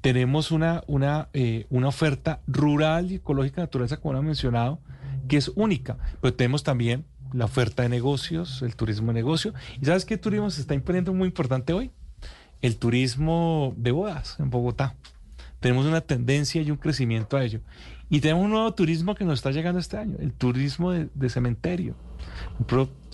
Tenemos 0.00 0.50
una, 0.50 0.82
una, 0.86 1.28
eh, 1.32 1.66
una 1.70 1.88
oferta 1.88 2.40
rural 2.46 3.10
y 3.10 3.16
ecológica 3.16 3.56
de 3.56 3.66
naturaleza, 3.66 3.96
como 3.96 4.16
han 4.16 4.24
mencionado, 4.24 4.80
que 5.28 5.36
es 5.36 5.50
única. 5.54 5.98
Pero 6.20 6.34
tenemos 6.34 6.62
también 6.62 7.04
la 7.36 7.44
oferta 7.44 7.82
de 7.82 7.90
negocios, 7.90 8.62
el 8.62 8.76
turismo 8.76 9.08
de 9.08 9.14
negocio. 9.14 9.52
¿Y 9.80 9.84
sabes 9.84 10.06
qué 10.06 10.16
turismo 10.16 10.50
se 10.50 10.62
está 10.62 10.74
imponiendo 10.74 11.12
muy 11.12 11.28
importante 11.28 11.72
hoy? 11.74 11.90
El 12.62 12.76
turismo 12.76 13.74
de 13.76 13.90
bodas 13.90 14.40
en 14.40 14.48
Bogotá. 14.48 14.96
Tenemos 15.60 15.84
una 15.84 16.00
tendencia 16.00 16.62
y 16.62 16.70
un 16.70 16.78
crecimiento 16.78 17.36
a 17.36 17.44
ello. 17.44 17.60
Y 18.08 18.20
tenemos 18.20 18.44
un 18.44 18.50
nuevo 18.52 18.72
turismo 18.72 19.14
que 19.14 19.24
nos 19.24 19.34
está 19.34 19.50
llegando 19.50 19.78
este 19.78 19.98
año, 19.98 20.16
el 20.18 20.32
turismo 20.32 20.92
de, 20.92 21.28
cementerio. 21.28 21.94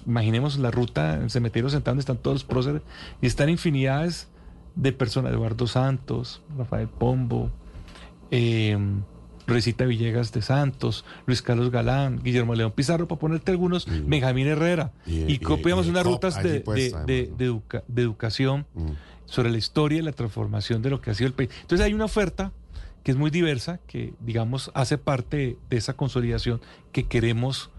Imaginemos 0.06 0.58
la 0.58 0.70
ruta 0.70 1.16
el 1.16 1.30
cementerio 1.30 1.70
central 1.70 1.92
donde 1.92 2.00
están 2.00 2.18
todos 2.18 2.36
los 2.36 2.44
próceres 2.44 2.82
y 3.20 3.26
están 3.26 3.48
infinidades 3.48 4.28
de 4.74 4.92
personas, 4.92 5.32
Eduardo 5.32 5.66
Santos, 5.66 6.42
Rafael 6.56 6.88
Pombo, 6.88 7.50
eh, 8.30 8.76
Recita 9.52 9.84
Villegas 9.84 10.32
de 10.32 10.42
Santos, 10.42 11.04
Luis 11.26 11.42
Carlos 11.42 11.70
Galán, 11.70 12.20
Guillermo 12.22 12.54
León 12.54 12.72
Pizarro, 12.72 13.06
para 13.08 13.18
ponerte 13.20 13.50
algunos, 13.50 13.86
Mm. 13.86 14.08
Benjamín 14.08 14.46
Herrera. 14.46 14.92
Y- 15.06 15.20
Y, 15.24 15.32
y- 15.34 15.38
copiamos 15.38 15.86
y 15.86 15.90
unas 15.90 16.04
rutas 16.04 16.42
de, 16.42 16.60
pues, 16.60 16.92
de- 16.92 16.98
de- 17.06 17.28
¿no? 17.30 17.36
de 17.36 17.44
educa- 17.46 17.84
de 17.88 18.02
educación 18.02 18.66
Mm. 18.74 18.90
sobre 19.26 19.50
la 19.50 19.58
historia 19.58 19.98
y 19.98 20.02
la 20.02 20.12
transformación 20.12 20.82
de 20.82 20.90
lo 20.90 21.00
que 21.00 21.10
ha 21.10 21.14
sido 21.14 21.26
el 21.28 21.34
país. 21.34 21.50
Entonces 21.62 21.84
hay 21.86 21.94
una 21.94 22.04
oferta 22.06 22.52
que 23.04 23.10
es 23.10 23.16
muy 23.16 23.30
diversa, 23.30 23.80
que 23.86 24.14
digamos 24.20 24.70
hace 24.74 24.96
parte 24.98 25.56
de 25.70 25.76
esa 25.76 25.94
consolidación 25.94 26.60
que 26.92 27.04
queremos 27.04 27.70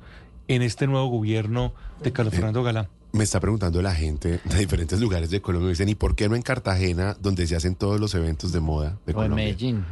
en 0.50 0.62
este 0.62 0.86
nuevo 0.88 1.08
gobierno 1.08 1.74
de 2.04 2.12
Carlos 2.12 2.34
Eh, 2.34 2.38
Fernando 2.38 2.62
Galán. 2.64 2.90
Me 3.14 3.24
está 3.24 3.40
preguntando 3.40 3.80
la 3.84 3.94
gente 3.94 4.42
de 4.44 4.58
diferentes 4.58 5.00
lugares 5.00 5.30
de 5.30 5.40
Colombia. 5.40 5.68
Me 5.68 5.72
dicen, 5.74 5.88
¿y 5.88 5.94
por 5.96 6.16
qué 6.16 6.28
no 6.28 6.36
en 6.36 6.42
Cartagena, 6.42 7.16
donde 7.22 7.46
se 7.48 7.56
hacen 7.56 7.76
todos 7.76 8.00
los 8.00 8.16
eventos 8.16 8.52
de 8.52 8.60
moda 8.60 8.98
de 9.06 9.14
O 9.14 9.24
en? 9.24 9.36
Medellín. 9.36 9.86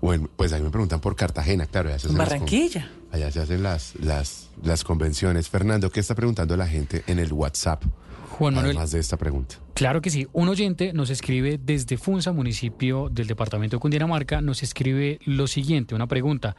O 0.00 0.14
en- 0.14 0.28
pues 0.28 0.52
ahí 0.52 0.62
me 0.62 0.70
preguntan 0.70 1.00
por 1.00 1.16
Cartagena, 1.16 1.66
claro. 1.66 1.88
Allá 1.88 1.98
se 1.98 2.06
En 2.08 2.12
hacen 2.12 2.18
las 2.18 2.28
con- 2.28 2.38
Barranquilla. 2.38 2.90
allá 3.12 3.30
se 3.32 3.40
hacen 3.40 3.62
las, 3.62 3.94
las, 3.96 4.48
las 4.62 4.84
convenciones. 4.84 5.48
Fernando, 5.48 5.90
¿qué 5.90 6.00
está 6.00 6.14
preguntando 6.14 6.56
la 6.56 6.66
gente 6.68 7.02
en 7.06 7.18
el 7.18 7.32
WhatsApp? 7.32 7.82
Juan 8.30 8.54
Manuel, 8.54 8.76
Además 8.76 8.92
de 8.92 9.00
esta 9.00 9.16
pregunta. 9.16 9.56
claro 9.74 10.00
que 10.00 10.10
sí. 10.10 10.28
Un 10.32 10.48
oyente 10.48 10.92
nos 10.92 11.10
escribe 11.10 11.58
desde 11.60 11.96
Funza, 11.96 12.30
municipio 12.30 13.08
del 13.10 13.26
departamento 13.26 13.76
de 13.76 13.80
Cundinamarca, 13.80 14.40
nos 14.40 14.62
escribe 14.62 15.18
lo 15.24 15.48
siguiente, 15.48 15.96
una 15.96 16.06
pregunta. 16.06 16.54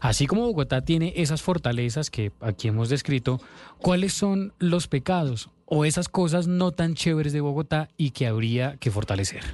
Así 0.00 0.26
como 0.26 0.42
Bogotá 0.46 0.80
tiene 0.80 1.12
esas 1.16 1.40
fortalezas 1.40 2.10
que 2.10 2.32
aquí 2.40 2.66
hemos 2.66 2.88
descrito, 2.88 3.40
¿cuáles 3.78 4.12
son 4.14 4.52
los 4.58 4.88
pecados 4.88 5.50
o 5.66 5.84
esas 5.84 6.08
cosas 6.08 6.48
no 6.48 6.72
tan 6.72 6.94
chéveres 6.94 7.32
de 7.32 7.40
Bogotá 7.40 7.88
y 7.96 8.10
que 8.10 8.26
habría 8.26 8.76
que 8.78 8.90
fortalecer? 8.90 9.44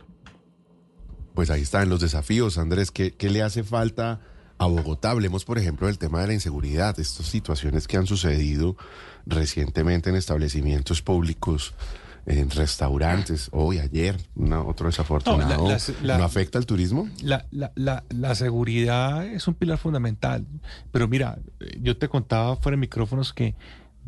Pues 1.39 1.51
ahí 1.51 1.63
están 1.63 1.89
los 1.89 2.01
desafíos, 2.01 2.59
Andrés. 2.59 2.91
¿Qué, 2.91 3.15
qué 3.15 3.31
le 3.31 3.43
hace 3.43 3.63
falta 3.63 4.19
a 4.59 4.67
Bogotá? 4.67 5.13
Hablemos, 5.13 5.45
por 5.45 5.57
ejemplo, 5.57 5.87
del 5.87 5.97
tema 5.97 6.21
de 6.21 6.27
la 6.27 6.33
inseguridad, 6.33 6.99
estas 6.99 7.27
situaciones 7.27 7.87
que 7.87 7.97
han 7.97 8.09
sucedido 8.09 8.77
recientemente 9.25 10.11
en 10.11 10.17
establecimientos 10.17 11.01
públicos, 11.01 11.75
en 12.27 12.51
restaurantes, 12.51 13.51
hoy, 13.53 13.79
ayer, 13.79 14.17
una, 14.35 14.63
otro 14.65 14.89
desafortunado. 14.89 15.63
No, 15.63 15.69
la- 15.71 15.79
¿No, 15.79 16.19
la- 16.19 16.25
afecta 16.25 16.59
al 16.59 16.67
turismo? 16.67 17.09
La, 17.23 17.47
la, 17.53 18.35
seguridad 18.35 19.25
es 19.25 19.47
un 19.47 19.55
pilar 19.55 19.79
fundamental. 19.79 20.45
Pero 20.91 21.07
mira, 21.07 21.39
yo 21.81 21.97
te 21.97 22.09
contaba 22.09 22.57
fuera 22.57 22.75
de 22.75 22.81
micrófonos 22.81 23.33
que 23.33 23.55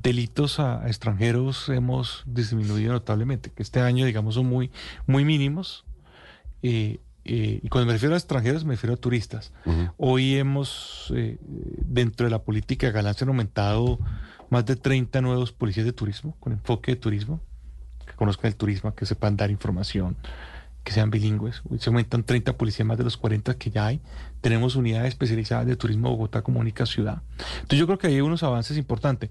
delitos 0.02 0.58
a, 0.58 0.82
a 0.82 0.88
extranjeros 0.88 1.68
hemos 1.68 2.24
disminuido 2.26 2.92
notablemente, 2.92 3.52
que 3.52 3.62
este 3.62 3.78
año, 3.78 4.04
digamos, 4.04 4.34
son 4.34 4.46
muy, 4.46 4.72
muy 5.06 5.24
mínimos. 5.24 5.84
Eh, 6.64 6.98
eh, 7.24 7.60
y 7.62 7.68
cuando 7.68 7.86
me 7.86 7.92
refiero 7.92 8.14
a 8.14 8.18
extranjeros, 8.18 8.64
me 8.64 8.74
refiero 8.74 8.94
a 8.94 8.96
turistas. 8.96 9.52
Ujú. 9.66 9.90
Hoy 9.98 10.36
hemos, 10.36 11.12
eh, 11.14 11.38
dentro 11.42 12.24
de 12.24 12.30
la 12.30 12.42
política 12.42 12.86
de 12.86 12.92
Galán, 12.92 13.14
se 13.14 13.24
han 13.24 13.28
aumentado 13.28 13.98
más 14.48 14.66
de 14.66 14.76
30 14.76 15.20
nuevos 15.20 15.52
policías 15.52 15.86
de 15.86 15.92
turismo, 15.92 16.36
con 16.40 16.52
enfoque 16.52 16.92
de 16.92 16.96
turismo, 16.96 17.40
que 18.06 18.14
conozcan 18.14 18.48
el 18.48 18.56
turismo, 18.56 18.94
que 18.94 19.06
sepan 19.06 19.36
dar 19.36 19.50
información, 19.50 20.16
que 20.82 20.92
sean 20.92 21.10
bilingües. 21.10 21.62
Hoy 21.70 21.78
se 21.78 21.90
aumentan 21.90 22.24
30 22.24 22.56
policías 22.56 22.86
más 22.86 22.98
de 22.98 23.04
los 23.04 23.16
40 23.16 23.54
que 23.58 23.70
ya 23.70 23.86
hay. 23.86 24.00
Tenemos 24.40 24.74
unidades 24.74 25.08
especializadas 25.08 25.66
de 25.66 25.76
turismo 25.76 26.10
Bogotá 26.10 26.42
como 26.42 26.58
única 26.58 26.86
ciudad. 26.86 27.22
Entonces 27.54 27.78
yo 27.78 27.86
creo 27.86 27.98
que 27.98 28.08
hay 28.08 28.20
unos 28.20 28.42
avances 28.42 28.76
importantes. 28.76 29.30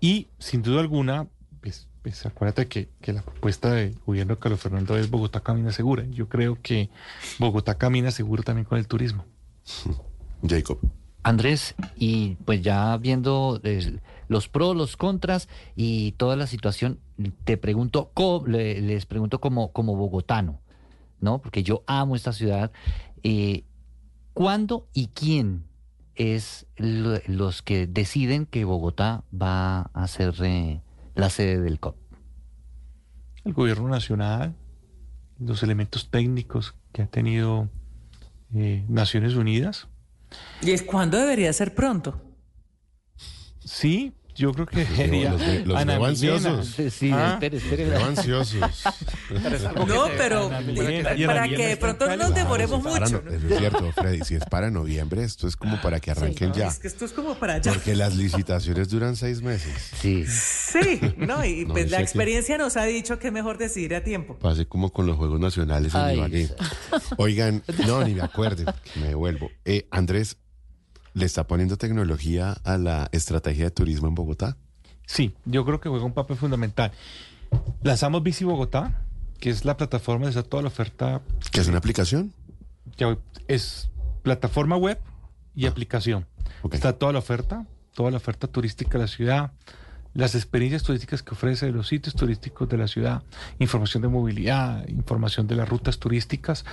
Y 0.00 0.28
sin 0.38 0.62
duda 0.62 0.80
alguna, 0.80 1.26
pues, 1.60 1.88
pues 2.02 2.26
acuérdate 2.26 2.66
que, 2.68 2.88
que 3.00 3.12
la 3.12 3.22
propuesta 3.22 3.72
del 3.72 3.96
gobierno 4.04 4.34
de 4.34 4.40
Carlos 4.40 4.60
Fernando 4.60 4.96
es 4.96 5.10
Bogotá 5.10 5.40
camina 5.40 5.72
segura. 5.72 6.04
Yo 6.10 6.28
creo 6.28 6.58
que 6.60 6.90
Bogotá 7.38 7.78
camina 7.78 8.10
seguro 8.10 8.42
también 8.42 8.64
con 8.64 8.78
el 8.78 8.86
turismo. 8.88 9.24
Jacob. 10.46 10.78
Andrés, 11.24 11.76
y 11.96 12.34
pues 12.44 12.62
ya 12.62 12.96
viendo 12.96 13.60
eh, 13.62 14.00
los 14.26 14.48
pros, 14.48 14.74
los 14.76 14.96
contras 14.96 15.48
y 15.76 16.12
toda 16.12 16.34
la 16.34 16.48
situación, 16.48 16.98
te 17.44 17.56
pregunto, 17.56 18.10
le- 18.46 18.80
les 18.80 19.06
pregunto 19.06 19.40
como, 19.40 19.70
como 19.72 19.94
bogotano, 19.94 20.58
¿no? 21.20 21.40
Porque 21.40 21.62
yo 21.62 21.84
amo 21.86 22.16
esta 22.16 22.32
ciudad. 22.32 22.72
eh, 23.22 23.62
¿Cuándo 24.34 24.88
y 24.94 25.08
quién 25.08 25.64
es 26.16 26.66
lo- 26.76 27.20
los 27.26 27.62
que 27.62 27.86
deciden 27.86 28.46
que 28.46 28.64
Bogotá 28.64 29.22
va 29.32 29.82
a 29.94 30.08
ser 30.08 30.34
eh, 30.42 30.80
la 31.14 31.30
sede 31.30 31.60
del 31.60 31.80
COP? 31.80 32.02
el 33.44 33.52
gobierno 33.52 33.88
nacional, 33.88 34.54
los 35.38 35.62
elementos 35.62 36.10
técnicos 36.10 36.74
que 36.92 37.02
ha 37.02 37.06
tenido 37.06 37.68
eh, 38.54 38.84
Naciones 38.88 39.34
Unidas. 39.34 39.88
¿Y 40.60 40.70
es 40.70 40.82
cuándo 40.82 41.18
debería 41.18 41.52
ser 41.52 41.74
pronto? 41.74 42.20
Sí, 43.64 44.12
Yo 44.34 44.52
creo 44.52 44.66
que 44.66 44.78
Los 44.84 44.88
sería 44.96 45.30
los 45.32 45.66
los 45.66 45.76
Ana 45.76 45.96
ansiosos. 45.96 46.66
Sí, 46.68 46.90
sí, 46.90 47.10
Ah. 47.12 47.38
espere, 47.40 47.96
ansiosos. 47.96 48.82
No, 49.86 50.06
pero 50.16 50.48
para 51.26 51.48
que 51.48 51.66
de 51.68 51.76
pronto 51.76 52.06
no 52.08 52.16
nos 52.16 52.34
demoremos 52.34 52.82
Claro, 52.82 53.00
mucho. 53.06 53.22
no- 53.24 53.30
eso 53.30 53.46
es 53.48 53.58
cierto, 53.58 53.92
Freddy. 53.92 54.20
Si 54.24 54.34
es 54.34 54.44
para 54.46 54.70
noviembre, 54.70 55.22
esto 55.24 55.46
es 55.48 55.56
como 55.56 55.80
para 55.80 56.00
que 56.00 56.10
arranquen 56.10 56.50
No, 56.50 56.54
ya. 56.56 56.68
Es 56.68 56.78
que 56.78 56.88
esto 56.88 57.04
es 57.04 57.12
como 57.12 57.34
para 57.34 57.54
allá. 57.54 57.72
Porque 57.72 57.94
las 57.94 58.16
licitaciones 58.16 58.88
duran 58.88 59.16
seis 59.16 59.42
meses. 59.42 59.72
Sí. 60.00 60.24
Sí, 60.26 61.00
no, 61.18 61.44
y 61.44 61.64
No, 61.66 61.74
pues 61.74 61.90
la 61.90 61.98
que- 61.98 62.02
experiencia 62.04 62.56
nos 62.58 62.76
ha 62.76 62.84
dicho 62.84 63.18
que 63.18 63.28
es 63.28 63.32
mejor 63.32 63.58
decidir 63.58 63.94
a 63.94 64.02
tiempo. 64.04 64.38
Pase 64.38 64.66
como 64.66 64.92
con 64.92 65.06
los 65.06 65.16
Juegos 65.16 65.40
Nacionales 65.40 65.94
en 65.94 66.00
Ay. 66.00 66.48
Oigan, 67.18 67.62
no, 67.86 68.02
ni 68.04 68.14
me 68.14 68.22
acuerden, 68.22 68.66
que 68.92 69.00
me 69.00 69.08
devuelvo. 69.08 69.50
Eh, 69.64 69.86
Andrés, 69.90 70.36
¿le 71.14 71.26
está 71.26 71.46
poniendo 71.46 71.76
tecnología 71.76 72.56
a 72.64 72.78
la 72.78 73.08
estrategia 73.12 73.64
de 73.64 73.70
turismo 73.70 74.08
en 74.08 74.14
Bogotá? 74.14 74.56
Sí, 75.06 75.34
yo 75.44 75.64
creo 75.64 75.80
que 75.80 75.88
juega 75.88 76.04
un 76.04 76.14
papel 76.14 76.36
fundamental. 76.36 76.92
Lanzamos 77.82 78.22
Bici 78.22 78.44
Bogotá, 78.44 79.02
que 79.38 79.50
es 79.50 79.64
la 79.64 79.76
plataforma 79.76 80.30
de 80.30 80.42
toda 80.42 80.62
la 80.62 80.68
oferta, 80.68 81.20
¿Que 81.50 81.60
es 81.60 81.68
una 81.68 81.78
aplicación? 81.78 82.32
ya 82.96 83.16
es 83.48 83.90
plataforma 84.22 84.76
web 84.76 84.98
y 85.54 85.66
aplicación. 85.66 86.26
Ok. 86.62 86.74
Está 86.74 86.92
toda 86.94 87.12
la 87.12 87.18
oferta, 87.18 87.66
toda 87.94 88.10
la 88.10 88.16
oferta 88.18 88.46
turística 88.46 88.92
de 88.92 89.04
la 89.04 89.08
ciudad, 89.08 89.52
las 90.14 90.34
experiencias 90.34 90.82
turísticas 90.82 91.22
que 91.22 91.32
ofrece 91.34 91.70
los 91.70 91.88
sitios 91.88 92.14
turísticos 92.14 92.68
de 92.68 92.76
la 92.76 92.86
ciudad, 92.86 93.22
información 93.58 94.02
de 94.02 94.08
movilidad, 94.08 94.86
información 94.88 95.46
de 95.46 95.56
las 95.56 95.68
rutas 95.68 95.98
turísticas 95.98 96.64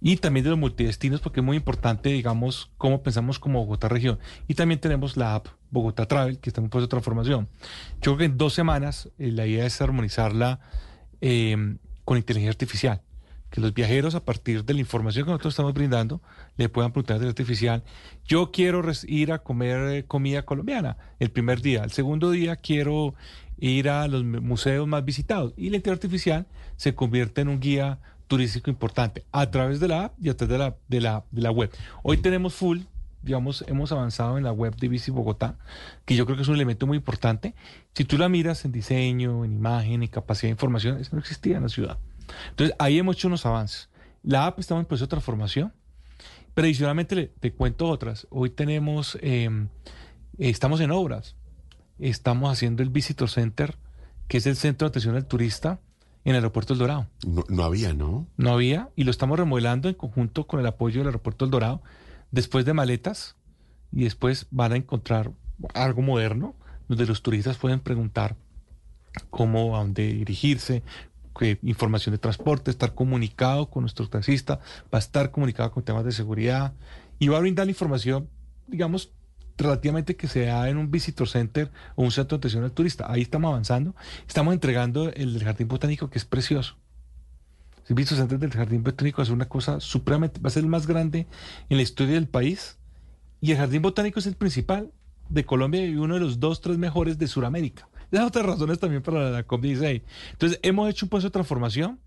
y 0.00 0.16
también 0.16 0.44
de 0.44 0.50
los 0.50 0.58
multidestinos, 0.58 1.20
porque 1.20 1.40
es 1.40 1.46
muy 1.46 1.56
importante, 1.56 2.08
digamos, 2.08 2.70
cómo 2.78 3.02
pensamos 3.02 3.38
como 3.38 3.60
Bogotá 3.60 3.88
región. 3.88 4.18
Y 4.48 4.54
también 4.54 4.80
tenemos 4.80 5.16
la 5.16 5.34
app 5.34 5.48
Bogotá 5.70 6.06
Travel, 6.06 6.38
que 6.38 6.50
está 6.50 6.60
en 6.60 6.64
un 6.64 6.70
proceso 6.70 6.86
de 6.86 6.90
transformación. 6.90 7.48
Yo 8.00 8.00
creo 8.00 8.16
que 8.16 8.24
en 8.24 8.38
dos 8.38 8.54
semanas 8.54 9.10
eh, 9.18 9.30
la 9.30 9.46
idea 9.46 9.66
es 9.66 9.80
armonizarla 9.80 10.60
eh, 11.20 11.76
con 12.04 12.16
inteligencia 12.16 12.50
artificial. 12.50 13.02
Que 13.50 13.60
los 13.60 13.74
viajeros, 13.74 14.14
a 14.14 14.24
partir 14.24 14.64
de 14.64 14.74
la 14.74 14.80
información 14.80 15.24
que 15.24 15.32
nosotros 15.32 15.54
estamos 15.54 15.74
brindando, 15.74 16.22
le 16.56 16.68
puedan 16.68 16.92
preguntar 16.92 17.16
a 17.16 17.18
la 17.18 17.28
inteligencia 17.28 17.72
artificial, 17.74 18.24
yo 18.24 18.52
quiero 18.52 18.80
ir 19.08 19.32
a 19.32 19.40
comer 19.40 19.92
eh, 19.92 20.04
comida 20.06 20.44
colombiana 20.44 20.96
el 21.18 21.30
primer 21.30 21.60
día, 21.60 21.82
el 21.82 21.90
segundo 21.90 22.30
día 22.30 22.54
quiero 22.56 23.14
ir 23.58 23.88
a 23.88 24.06
los 24.06 24.22
mu- 24.24 24.40
museos 24.40 24.86
más 24.86 25.04
visitados. 25.04 25.52
Y 25.56 25.70
la 25.70 25.76
inteligencia 25.76 26.06
artificial 26.06 26.46
se 26.76 26.94
convierte 26.94 27.40
en 27.40 27.48
un 27.48 27.58
guía 27.58 27.98
turístico 28.30 28.70
importante 28.70 29.24
a 29.32 29.50
través 29.50 29.80
de 29.80 29.88
la 29.88 30.04
app 30.04 30.14
y 30.22 30.28
a 30.28 30.36
través 30.36 30.52
de 30.52 30.58
la, 30.58 30.76
de 30.88 31.00
la, 31.00 31.24
de 31.32 31.42
la 31.42 31.50
web. 31.50 31.70
Hoy 32.04 32.18
tenemos 32.18 32.54
full, 32.54 32.82
digamos, 33.22 33.64
hemos 33.66 33.90
avanzado 33.90 34.38
en 34.38 34.44
la 34.44 34.52
web 34.52 34.76
de 34.76 34.86
Bici 34.88 35.10
Bogotá, 35.10 35.58
que 36.04 36.14
yo 36.14 36.24
creo 36.26 36.36
que 36.36 36.42
es 36.42 36.48
un 36.48 36.54
elemento 36.54 36.86
muy 36.86 36.96
importante. 36.96 37.56
Si 37.92 38.04
tú 38.04 38.16
la 38.16 38.28
miras 38.28 38.64
en 38.64 38.70
diseño, 38.70 39.44
en 39.44 39.52
imagen, 39.52 40.04
en 40.04 40.08
capacidad 40.08 40.46
de 40.46 40.52
información, 40.52 40.98
eso 40.98 41.10
no 41.12 41.18
existía 41.18 41.56
en 41.56 41.64
la 41.64 41.68
ciudad. 41.68 41.98
Entonces, 42.50 42.76
ahí 42.78 42.98
hemos 42.98 43.16
hecho 43.16 43.26
unos 43.26 43.44
avances. 43.44 43.88
La 44.22 44.46
app 44.46 44.60
está 44.60 44.78
en 44.78 44.84
proceso 44.84 45.06
de 45.06 45.10
transformación, 45.10 45.72
pero 46.54 46.66
adicionalmente 46.66 47.16
le- 47.16 47.26
te 47.26 47.52
cuento 47.52 47.88
otras. 47.88 48.28
Hoy 48.30 48.50
tenemos, 48.50 49.18
eh, 49.22 49.50
estamos 50.38 50.80
en 50.80 50.92
obras. 50.92 51.34
Estamos 51.98 52.50
haciendo 52.52 52.84
el 52.84 52.90
Visitor 52.90 53.28
Center, 53.28 53.76
que 54.28 54.38
es 54.38 54.46
el 54.46 54.54
centro 54.54 54.86
de 54.86 54.90
atención 54.90 55.16
al 55.16 55.26
turista 55.26 55.80
en 56.24 56.30
el 56.30 56.36
aeropuerto 56.36 56.72
El 56.72 56.78
Dorado. 56.78 57.06
No, 57.26 57.44
no 57.48 57.64
había, 57.64 57.94
¿no? 57.94 58.26
No 58.36 58.52
había, 58.52 58.90
y 58.96 59.04
lo 59.04 59.10
estamos 59.10 59.38
remodelando 59.38 59.88
en 59.88 59.94
conjunto 59.94 60.46
con 60.46 60.60
el 60.60 60.66
apoyo 60.66 61.00
del 61.00 61.08
aeropuerto 61.08 61.44
El 61.44 61.50
Dorado, 61.50 61.82
después 62.30 62.64
de 62.64 62.74
maletas, 62.74 63.36
y 63.92 64.04
después 64.04 64.46
van 64.50 64.72
a 64.72 64.76
encontrar 64.76 65.32
algo 65.74 66.02
moderno, 66.02 66.54
donde 66.88 67.06
los 67.06 67.22
turistas 67.22 67.56
pueden 67.56 67.80
preguntar 67.80 68.36
cómo, 69.30 69.76
a 69.76 69.80
dónde 69.80 70.12
dirigirse, 70.12 70.82
qué 71.38 71.58
información 71.62 72.12
de 72.12 72.18
transporte, 72.18 72.70
estar 72.70 72.94
comunicado 72.94 73.70
con 73.70 73.82
nuestro 73.82 74.08
taxista, 74.08 74.60
va 74.92 74.98
a 74.98 74.98
estar 74.98 75.30
comunicado 75.30 75.72
con 75.72 75.82
temas 75.82 76.04
de 76.04 76.12
seguridad, 76.12 76.74
y 77.18 77.28
va 77.28 77.38
a 77.38 77.40
brindar 77.40 77.66
la 77.66 77.72
información, 77.72 78.28
digamos, 78.66 79.12
relativamente 79.60 80.16
que 80.16 80.28
se 80.28 80.46
da 80.46 80.68
en 80.68 80.76
un 80.76 80.90
visitor 80.90 81.28
center 81.28 81.70
o 81.94 82.02
un 82.02 82.10
centro 82.10 82.36
de 82.36 82.40
atención 82.40 82.64
al 82.64 82.72
turista. 82.72 83.10
Ahí 83.10 83.22
estamos 83.22 83.48
avanzando. 83.48 83.94
Estamos 84.26 84.54
entregando 84.54 85.12
el 85.12 85.34
del 85.34 85.44
Jardín 85.44 85.68
Botánico, 85.68 86.10
que 86.10 86.18
es 86.18 86.24
precioso. 86.24 86.76
El 87.88 87.94
visitor 87.94 88.18
center 88.18 88.38
del 88.38 88.52
Jardín 88.52 88.84
Botánico 88.84 89.20
es 89.20 89.30
una 89.30 89.48
cosa 89.48 89.80
supremamente, 89.80 90.40
va 90.40 90.48
a 90.48 90.50
ser 90.50 90.62
el 90.62 90.68
más 90.68 90.86
grande 90.86 91.26
en 91.68 91.76
la 91.76 91.82
historia 91.82 92.14
del 92.14 92.28
país. 92.28 92.78
Y 93.40 93.50
el 93.52 93.58
Jardín 93.58 93.82
Botánico 93.82 94.20
es 94.20 94.26
el 94.26 94.36
principal 94.36 94.92
de 95.28 95.44
Colombia 95.44 95.84
y 95.84 95.96
uno 95.96 96.14
de 96.14 96.20
los 96.20 96.38
dos, 96.38 96.60
tres 96.60 96.78
mejores 96.78 97.18
de 97.18 97.26
Sudamérica. 97.26 97.88
Esas 98.12 98.26
otras 98.26 98.46
razones 98.46 98.78
también 98.78 99.02
para 99.02 99.30
la 99.30 99.46
COP16. 99.46 100.02
Entonces, 100.32 100.60
hemos 100.62 100.88
hecho 100.90 101.06
un 101.06 101.10
proceso 101.10 101.28
de 101.28 101.32
transformación. 101.32 101.98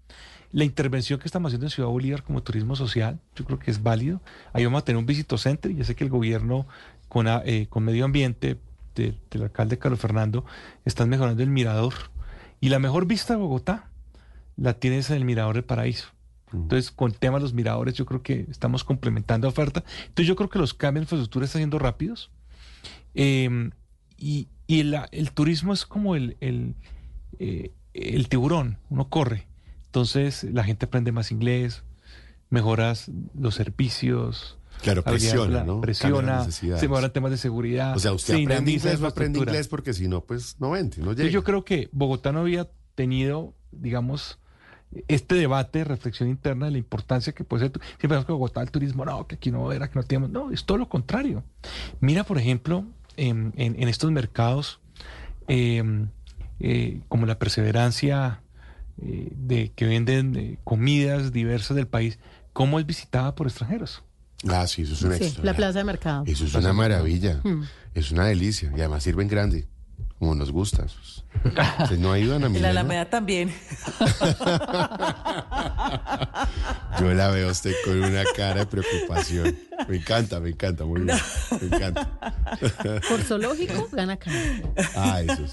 La 0.52 0.64
intervención 0.66 1.20
que 1.20 1.26
estamos 1.26 1.50
haciendo 1.50 1.66
en 1.66 1.72
Ciudad 1.72 1.90
Bolívar 1.90 2.22
como 2.22 2.44
turismo 2.44 2.76
social, 2.76 3.20
yo 3.36 3.44
creo 3.44 3.58
que 3.58 3.72
es 3.72 3.82
válido. 3.82 4.22
Ahí 4.54 4.64
vamos 4.64 4.84
a 4.84 4.86
tener 4.86 5.00
un 5.00 5.06
visito 5.08 5.36
center 5.38 5.72
y 5.72 5.76
yo 5.76 5.84
sé 5.84 5.96
que 5.96 6.04
el 6.04 6.12
gobierno 6.12 6.68
con, 7.14 7.28
a- 7.28 7.44
eh, 7.46 7.68
con 7.70 7.84
medio 7.86 8.06
ambiente 8.06 8.58
de- 8.96 9.16
del 9.30 9.44
alcalde 9.44 9.78
Carlos 9.78 10.00
Fernando 10.00 10.44
están 10.84 11.10
mejorando 11.10 11.44
el 11.44 11.50
mirador. 11.50 11.94
Y 12.60 12.70
la 12.70 12.80
mejor 12.80 13.06
vista 13.06 13.34
de 13.34 13.40
Bogotá 13.40 13.90
la 14.58 14.74
tienes 14.74 15.10
en 15.12 15.18
el 15.18 15.26
mirador 15.26 15.56
del 15.56 15.64
paraíso. 15.64 16.08
Entonces, 16.52 16.92
con 16.92 17.12
el 17.12 17.18
tema 17.18 17.38
de 17.38 17.44
los 17.44 17.54
miradores, 17.54 17.94
yo 17.96 18.06
creo 18.06 18.22
que 18.22 18.46
estamos 18.50 18.84
complementando 18.84 19.48
oferta. 19.48 19.84
Entonces, 20.08 20.28
yo 20.28 20.36
creo 20.36 20.50
que 20.50 20.60
los 20.60 20.74
cambios 20.74 21.02
en 21.02 21.04
infraestructura 21.06 21.46
están 21.46 21.60
siendo 21.62 21.80
rápidos. 21.80 22.32
Eh, 23.16 23.70
y 24.18 24.48
y 24.66 24.80
el, 24.80 24.98
el 25.12 25.32
turismo 25.34 25.74
es 25.74 25.86
como 25.86 26.16
el, 26.16 26.38
el, 26.40 26.76
eh, 27.38 27.72
el 27.94 28.30
tiburón, 28.30 28.78
uno 28.90 29.10
corre. 29.10 29.46
Entonces, 29.88 30.44
la 30.46 30.64
gente 30.64 30.86
aprende 30.86 31.12
más 31.12 31.32
inglés, 31.32 31.84
mejoras 32.50 33.12
los 33.38 33.56
servicios. 33.56 34.58
Claro, 34.84 35.04
presiona, 35.04 35.64
¿no? 35.64 35.82
Presiona, 35.82 36.44
se 36.80 36.88
mejoran 36.88 37.12
temas 37.14 37.32
de 37.32 37.38
seguridad. 37.38 37.96
O 37.96 38.00
sea, 38.00 38.14
usted 38.14 38.36
se 38.36 38.44
aprende 38.44 38.72
inglés, 38.72 39.00
no 39.00 39.08
aprende 39.08 39.40
inglés 39.40 39.68
porque 39.68 39.94
si 39.94 40.08
no, 40.08 40.22
pues 40.22 40.56
no 40.60 40.72
vende, 40.72 40.98
no 40.98 41.14
llega. 41.14 41.30
Yo 41.30 41.44
creo 41.44 41.64
que 41.66 41.90
Bogotá 41.92 42.32
no 42.32 42.42
había 42.42 42.70
tenido, 42.96 43.54
digamos, 43.72 44.40
este 45.08 45.36
debate, 45.36 45.84
reflexión 45.84 46.30
interna 46.30 46.66
de 46.68 46.74
la 46.74 46.78
importancia 46.78 47.34
que 47.34 47.44
puede 47.44 47.64
ser. 47.64 47.72
Siempre 47.72 47.98
pensamos 48.10 48.26
que 48.26 48.32
Bogotá, 48.34 48.62
el 48.62 48.70
turismo, 48.72 49.06
no, 49.06 49.26
que 49.26 49.36
aquí 49.36 49.50
no 49.52 49.72
era, 49.72 49.90
que 49.90 49.98
no 49.98 50.04
tenemos. 50.04 50.30
No, 50.30 50.52
es 50.52 50.66
todo 50.66 50.78
lo 50.78 50.88
contrario. 50.90 51.44
Mira, 52.00 52.24
por 52.26 52.38
ejemplo, 52.38 52.86
en, 53.18 53.54
en- 53.58 53.82
en 53.82 53.88
estos 53.90 54.12
mercados, 54.12 54.80
eh, 55.48 55.82
eh, 56.60 57.02
como 57.08 57.26
la 57.26 57.40
perseverancia 57.40 58.42
eh, 59.02 59.30
de 59.36 59.72
que 59.72 59.86
venden 59.86 60.36
eh, 60.36 60.58
comidas 60.64 61.32
diversas 61.34 61.76
del 61.76 61.88
país, 61.88 62.20
cómo 62.54 62.80
es 62.80 62.86
visitada 62.86 63.34
por 63.34 63.48
extranjeros. 63.48 64.04
Ah, 64.50 64.68
sí, 64.68 64.82
eso 64.84 64.94
es 64.94 65.02
una 65.04 65.18
Sí, 65.18 65.26
extra- 65.26 65.44
la 65.46 65.54
plaza 65.54 65.80
de 65.80 65.86
mercado. 65.86 66.24
Eso 66.28 66.46
es 66.46 66.54
una 66.56 66.74
maravilla. 66.74 67.40
Mm. 67.44 67.64
Es 67.94 68.12
una 68.12 68.26
delicia. 68.26 68.72
Y 68.76 68.80
además 68.80 69.04
sirven 69.04 69.28
grande, 69.28 69.68
como 70.20 70.36
nos 70.36 70.52
gusta. 70.52 70.86
¿Ustedes 71.44 72.00
no 72.00 72.12
ayudan 72.12 72.44
a 72.44 72.50
mi 72.50 72.60
la 72.60 72.70
Alameda 72.70 73.10
también. 73.10 73.54
Yo 77.00 77.14
la 77.14 77.30
veo 77.30 77.50
a 77.50 77.52
usted 77.52 77.74
con 77.84 78.04
una 78.04 78.24
cara 78.36 78.62
de 78.62 78.66
preocupación. 78.68 79.58
Me 79.88 79.98
encanta, 79.98 80.40
me 80.40 80.50
encanta, 80.50 80.86
muy 80.86 81.02
bien. 81.02 81.18
Me 81.60 81.68
encanta. 81.76 82.08
Por 83.10 83.22
zoológico, 83.24 83.90
gana 83.92 84.18
Cali. 84.18 84.64
Ah, 84.96 85.22
eso 85.22 85.44
es. 85.44 85.52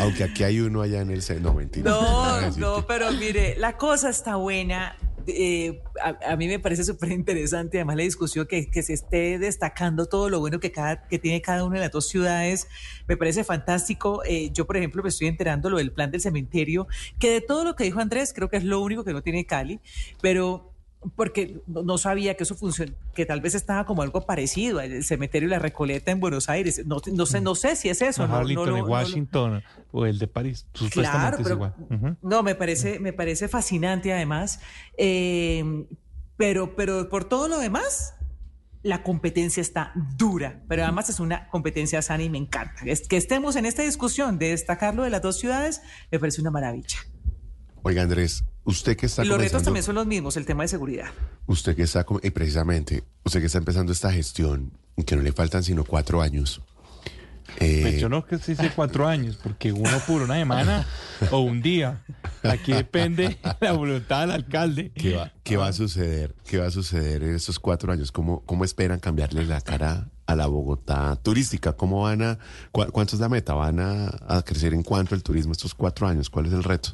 Aunque 0.00 0.24
aquí 0.24 0.44
hay 0.44 0.60
uno 0.60 0.82
allá 0.82 1.00
en 1.00 1.10
el 1.10 1.22
centro. 1.22 1.50
No, 1.50 1.58
mentira. 1.58 1.90
No, 1.90 2.50
no, 2.52 2.86
pero 2.86 3.10
mire, 3.12 3.56
la 3.58 3.76
cosa 3.76 4.10
está 4.10 4.36
buena. 4.36 4.94
Eh, 5.28 5.82
a, 6.02 6.32
a 6.32 6.36
mí 6.36 6.48
me 6.48 6.58
parece 6.58 6.84
súper 6.84 7.12
interesante, 7.12 7.78
además 7.78 7.96
la 7.96 8.02
discusión 8.02 8.46
que, 8.46 8.70
que 8.70 8.82
se 8.82 8.94
esté 8.94 9.38
destacando 9.38 10.06
todo 10.06 10.30
lo 10.30 10.40
bueno 10.40 10.58
que, 10.58 10.72
cada, 10.72 11.06
que 11.06 11.18
tiene 11.18 11.42
cada 11.42 11.64
una 11.64 11.76
de 11.76 11.82
las 11.82 11.92
dos 11.92 12.08
ciudades, 12.08 12.66
me 13.06 13.16
parece 13.16 13.44
fantástico. 13.44 14.22
Eh, 14.24 14.50
yo, 14.52 14.66
por 14.66 14.76
ejemplo, 14.76 15.02
me 15.02 15.10
estoy 15.10 15.28
enterando 15.28 15.68
lo 15.70 15.76
del 15.76 15.92
plan 15.92 16.10
del 16.10 16.20
cementerio, 16.20 16.86
que 17.18 17.30
de 17.30 17.40
todo 17.40 17.64
lo 17.64 17.76
que 17.76 17.84
dijo 17.84 18.00
Andrés, 18.00 18.32
creo 18.34 18.48
que 18.48 18.56
es 18.56 18.64
lo 18.64 18.80
único 18.80 19.04
que 19.04 19.12
no 19.12 19.22
tiene 19.22 19.44
Cali, 19.44 19.80
pero 20.22 20.72
porque 21.14 21.60
no 21.66 21.82
no 21.84 21.96
sabía 21.98 22.34
que 22.36 22.42
eso 22.42 22.54
funciona, 22.56 22.92
que 23.14 23.24
tal 23.24 23.40
vez 23.40 23.54
estaba 23.54 23.86
como 23.86 24.02
algo 24.02 24.26
parecido, 24.26 24.80
el 24.80 25.04
cementerio 25.04 25.46
y 25.48 25.50
la 25.50 25.58
Recoleta 25.60 26.10
en 26.10 26.18
Buenos 26.20 26.48
Aires. 26.48 26.82
No, 26.86 26.96
no 27.12 27.24
sé, 27.26 27.40
no 27.40 27.54
sé 27.54 27.76
si 27.76 27.88
es 27.88 28.02
eso. 28.02 28.22
no- 28.22 28.28
no 28.34 28.36
Arlington 28.38 28.68
en 28.70 28.74
no 28.74 28.80
lo- 28.86 28.92
Washington 28.92 29.62
o 29.92 30.06
el 30.06 30.18
de 30.18 30.26
París. 30.26 30.66
Supuestamente 30.74 31.10
Claro, 31.18 31.36
es 31.36 31.42
pero 31.42 31.54
igual. 31.54 31.74
Ujú. 31.90 32.16
no, 32.22 32.42
me 32.42 32.54
parece, 32.54 32.98
me 32.98 33.12
parece 33.12 33.46
fascinante 33.48 34.12
además. 34.12 34.60
Eh, 34.96 35.86
pero, 36.36 36.74
pero 36.76 37.08
por 37.08 37.24
todo 37.24 37.48
lo 37.48 37.58
demás, 37.58 38.14
la 38.82 39.02
competencia 39.02 39.60
está 39.60 39.92
dura, 40.16 40.62
pero 40.68 40.82
además 40.84 41.08
es 41.10 41.18
una 41.20 41.48
competencia 41.48 42.00
sana 42.02 42.22
y 42.22 42.30
me 42.30 42.38
encanta. 42.38 42.82
Es- 42.86 43.06
que 43.08 43.16
estemos 43.16 43.56
en 43.56 43.66
esta 43.66 43.82
discusión 43.82 44.38
de 44.38 44.50
destacarlo 44.50 45.02
de 45.04 45.10
las 45.10 45.22
dos 45.22 45.38
ciudades, 45.38 45.80
me 46.10 46.18
parece 46.18 46.40
una 46.40 46.50
maravilla. 46.50 46.98
Oiga, 47.82 48.02
Andrés, 48.02 48.44
usted 48.68 48.96
que 48.96 49.06
está 49.06 49.24
Y 49.24 49.28
los 49.28 49.38
retos 49.38 49.62
también 49.62 49.82
son 49.82 49.94
los 49.96 50.06
mismos, 50.06 50.36
el 50.36 50.46
tema 50.46 50.62
de 50.62 50.68
seguridad. 50.68 51.06
Usted 51.46 51.74
que 51.74 51.82
está, 51.82 52.04
y 52.22 52.30
precisamente, 52.30 53.02
usted 53.24 53.40
que 53.40 53.46
está 53.46 53.58
empezando 53.58 53.92
esta 53.92 54.12
gestión, 54.12 54.72
que 55.06 55.16
no 55.16 55.22
le 55.22 55.32
faltan 55.32 55.62
sino 55.62 55.84
cuatro 55.84 56.20
años, 56.22 56.60
Eh, 57.60 57.80
Pues 57.82 57.98
yo 58.00 58.08
no 58.10 58.26
que 58.26 58.38
se 58.38 58.52
dice 58.52 58.70
cuatro 58.76 59.08
años, 59.14 59.36
porque 59.42 59.72
uno 59.72 59.98
por 60.06 60.20
una 60.22 60.34
semana 60.34 60.86
o 61.30 61.40
un 61.40 61.62
día. 61.62 62.04
Aquí 62.42 62.72
depende 62.72 63.38
la 63.60 63.72
voluntad 63.72 64.20
del 64.20 64.32
alcalde. 64.32 64.92
¿Qué 64.94 65.14
va, 65.16 65.32
qué 65.42 65.56
va 65.56 65.68
a 65.68 65.72
suceder? 65.72 66.34
¿Qué 66.46 66.58
va 66.58 66.66
a 66.66 66.70
suceder 66.70 67.22
en 67.22 67.34
estos 67.34 67.58
cuatro 67.58 67.90
años? 67.92 68.12
¿Cómo, 68.12 68.42
cómo 68.44 68.64
esperan 68.64 69.00
cambiarle 69.00 69.44
la 69.46 69.60
cara 69.62 70.08
a 70.26 70.36
la 70.36 70.46
Bogotá 70.46 71.16
turística? 71.16 71.72
¿Cómo 71.72 72.02
van 72.02 72.20
a, 72.22 72.38
cua- 72.70 72.90
cuánto 72.92 73.16
es 73.16 73.20
la 73.20 73.28
meta? 73.30 73.54
¿Van 73.54 73.80
a, 73.80 74.10
a 74.28 74.42
crecer 74.42 74.74
en 74.74 74.82
cuanto 74.82 75.14
el 75.14 75.22
turismo 75.22 75.52
estos 75.52 75.74
cuatro 75.74 76.06
años? 76.06 76.28
¿Cuál 76.28 76.46
es 76.46 76.52
el 76.52 76.62
reto? 76.62 76.90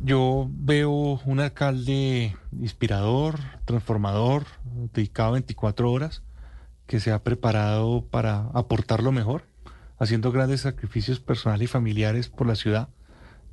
Yo 0.00 0.48
veo 0.50 1.20
un 1.24 1.40
alcalde 1.40 2.36
inspirador, 2.60 3.38
transformador, 3.64 4.44
dedicado 4.92 5.32
24 5.32 5.90
horas, 5.90 6.22
que 6.86 7.00
se 7.00 7.12
ha 7.12 7.22
preparado 7.22 8.04
para 8.04 8.48
aportar 8.54 9.02
lo 9.02 9.12
mejor, 9.12 9.44
haciendo 9.98 10.32
grandes 10.32 10.62
sacrificios 10.62 11.20
personales 11.20 11.64
y 11.64 11.72
familiares 11.72 12.28
por 12.28 12.46
la 12.46 12.54
ciudad. 12.54 12.88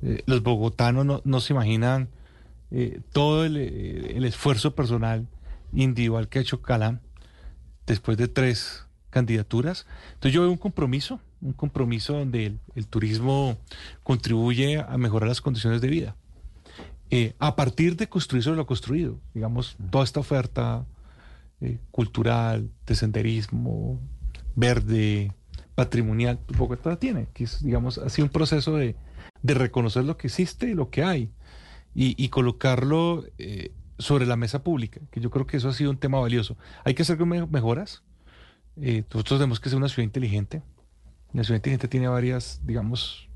Eh, 0.02 0.22
los 0.26 0.42
bogotanos 0.42 1.22
no, 1.24 1.40
se 1.40 1.52
imaginan 1.52 2.08
eh, 2.70 3.00
todo 3.12 3.44
el, 3.44 3.56
eh, 3.56 4.16
el 4.16 4.24
esfuerzo 4.24 4.74
personal 4.74 5.26
individual 5.72 6.28
que 6.28 6.38
ha 6.38 6.42
hecho 6.42 6.62
Calán 6.62 7.00
después 7.86 8.16
de 8.16 8.28
tres 8.28 8.86
candidaturas. 9.10 9.86
Entonces 10.14 10.32
yo 10.32 10.42
veo 10.42 10.50
un 10.50 10.58
compromiso, 10.58 11.20
un 11.40 11.52
compromiso 11.52 12.14
donde 12.14 12.56
el 12.74 12.86
turismo 12.86 13.56
contribuye 14.02 14.78
a 14.78 14.98
mejorar 14.98 15.28
las 15.28 15.40
condiciones 15.40 15.80
de 15.80 15.88
vida. 15.88 16.16
Eh, 17.10 17.34
a 17.38 17.54
partir 17.54 17.96
de 17.96 18.08
construir 18.08 18.42
sobre 18.42 18.56
lo 18.56 18.66
construido, 18.66 19.20
digamos, 19.34 19.76
toda 19.90 20.04
esta 20.04 20.20
oferta 20.20 20.86
eh, 21.60 21.78
cultural, 21.90 22.70
de 22.86 22.94
senderismo, 22.94 24.00
verde, 24.56 25.32
patrimonial, 25.74 26.38
pues 26.46 26.58
Bogotá 26.58 26.90
la 26.90 26.96
tiene, 26.98 27.26
que 27.34 27.44
es, 27.44 27.62
digamos, 27.62 27.98
así 27.98 28.22
un 28.22 28.28
proceso 28.30 28.76
de, 28.76 28.96
de 29.42 29.54
reconocer 29.54 30.04
lo 30.04 30.16
que 30.16 30.28
existe 30.28 30.70
y 30.70 30.74
lo 30.74 30.90
que 30.90 31.02
hay 31.04 31.30
y, 31.94 32.22
y 32.22 32.28
colocarlo 32.30 33.24
eh, 33.38 33.72
sobre 33.98 34.26
la 34.26 34.36
mesa 34.36 34.62
pública, 34.64 35.00
que 35.10 35.20
yo 35.20 35.30
creo 35.30 35.46
que 35.46 35.56
eso 35.58 35.68
ha 35.68 35.72
sido 35.72 35.90
un 35.90 35.98
tema 35.98 36.18
valioso. 36.18 36.56
Hay 36.84 36.94
que 36.94 37.02
hacer 37.02 37.24
me- 37.24 37.46
mejoras. 37.46 38.02
Eh, 38.76 39.04
nosotros 39.12 39.38
tenemos 39.38 39.60
que 39.60 39.68
ser 39.68 39.78
una 39.78 39.88
ciudad 39.88 40.04
inteligente. 40.04 40.62
La 41.32 41.44
ciudad 41.44 41.58
inteligente 41.58 41.86
tiene 41.86 42.08
varias, 42.08 42.60
digamos, 42.64 43.28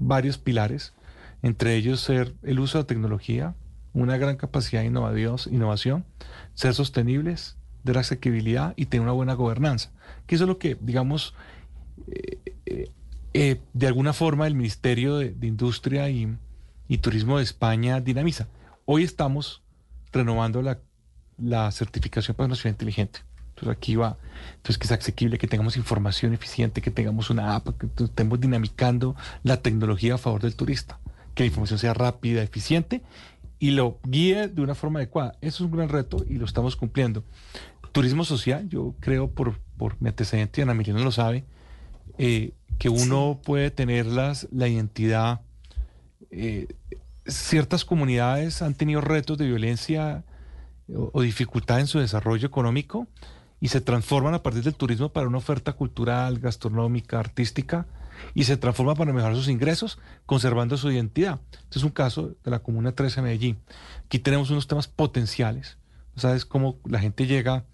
varios 0.00 0.38
pilares, 0.38 0.94
entre 1.44 1.76
ellos 1.76 2.00
ser 2.00 2.34
el 2.42 2.58
uso 2.58 2.78
de 2.78 2.84
tecnología, 2.84 3.54
una 3.92 4.16
gran 4.16 4.36
capacidad 4.36 4.80
de 4.80 4.86
innovación, 4.86 6.06
ser 6.54 6.72
sostenibles, 6.72 7.58
de 7.82 7.92
la 7.92 8.00
asequibilidad 8.00 8.72
y 8.76 8.86
tener 8.86 9.02
una 9.02 9.12
buena 9.12 9.34
gobernanza. 9.34 9.90
Que 10.26 10.36
eso 10.36 10.44
es 10.44 10.48
lo 10.48 10.58
que, 10.58 10.78
digamos, 10.80 11.34
eh, 12.08 12.38
eh, 12.64 12.90
eh, 13.34 13.60
de 13.74 13.86
alguna 13.86 14.14
forma 14.14 14.46
el 14.46 14.54
Ministerio 14.54 15.18
de, 15.18 15.36
Industria 15.42 16.08
y, 16.08 16.38
Turismo 17.02 17.36
de 17.36 17.44
España 17.44 18.00
dinamiza. 18.00 18.48
Hoy 18.86 19.02
estamos 19.02 19.62
renovando 20.12 20.62
la, 20.62 21.70
certificación 21.72 22.38
para 22.38 22.46
una 22.46 22.56
ciudad 22.56 22.72
inteligente. 22.72 23.20
Entonces 23.50 23.76
aquí 23.76 23.96
va, 23.96 24.16
entonces 24.56 24.78
que 24.78 24.88
sea 24.88 24.96
asequible, 24.96 25.36
que 25.36 25.46
tengamos 25.46 25.76
información 25.76 26.32
eficiente, 26.32 26.80
que 26.80 26.90
tengamos 26.90 27.28
una 27.28 27.54
app, 27.54 27.68
que 27.76 28.04
estemos 28.04 28.40
dinamicando 28.40 29.14
la 29.42 29.58
tecnología 29.58 30.14
a 30.14 30.18
favor 30.18 30.40
del 30.40 30.56
turista, 30.56 30.98
que 31.34 31.42
la 31.42 31.48
información 31.48 31.78
sea 31.78 31.94
rápida, 31.94 32.42
eficiente 32.42 33.02
y 33.58 33.70
lo 33.70 33.98
guíe 34.04 34.48
de 34.48 34.62
una 34.62 34.74
forma 34.74 34.98
adecuada. 34.98 35.36
Eso 35.40 35.64
es 35.64 35.70
un 35.70 35.76
gran 35.76 35.88
reto 35.88 36.24
y 36.28 36.34
lo 36.34 36.44
estamos 36.44 36.76
cumpliendo. 36.76 37.24
Turismo 37.92 38.24
social, 38.24 38.68
yo 38.68 38.94
creo 39.00 39.30
por, 39.30 39.58
por 39.76 40.00
mi 40.00 40.08
antecedente, 40.08 40.62
Ana 40.62 40.74
Milena 40.74 41.00
lo 41.00 41.12
sabe, 41.12 41.44
eh, 42.18 42.52
que 42.78 42.88
uno 42.88 43.40
puede 43.44 43.70
tener 43.70 44.06
las, 44.06 44.48
la 44.52 44.68
identidad. 44.68 45.40
eh, 46.30 46.66
ciertas 47.26 47.86
comunidades 47.86 48.60
han 48.60 48.74
tenido 48.74 49.00
retos 49.00 49.38
de 49.38 49.46
violencia 49.46 50.24
o, 50.94 51.10
o 51.14 51.22
dificultad 51.22 51.80
en 51.80 51.86
su 51.86 51.98
desarrollo 51.98 52.46
económico 52.46 53.06
y 53.60 53.68
se 53.68 53.80
transforman 53.80 54.34
a 54.34 54.42
partir 54.42 54.62
del 54.62 54.74
turismo 54.74 55.08
para 55.08 55.26
una 55.26 55.38
oferta 55.38 55.72
cultural, 55.72 56.38
gastronómica, 56.38 57.18
artística 57.18 57.86
y 58.32 58.44
se 58.44 58.56
transforma 58.56 58.94
para 58.94 59.12
mejorar 59.12 59.36
sus 59.36 59.48
ingresos, 59.48 59.98
conservando 60.26 60.76
su 60.76 60.90
identidad. 60.90 61.40
Este 61.64 61.78
es 61.78 61.84
un 61.84 61.90
caso 61.90 62.34
de 62.44 62.50
la 62.50 62.60
Comuna 62.60 62.92
13 62.92 63.16
de 63.16 63.22
Medellín. 63.22 63.58
Aquí 64.06 64.18
tenemos 64.18 64.50
unos 64.50 64.66
temas 64.66 64.88
potenciales. 64.88 65.76
¿Sabes 66.16 66.44
cómo 66.44 66.78
la 66.84 67.00
gente 67.00 67.26
llega 67.26 67.64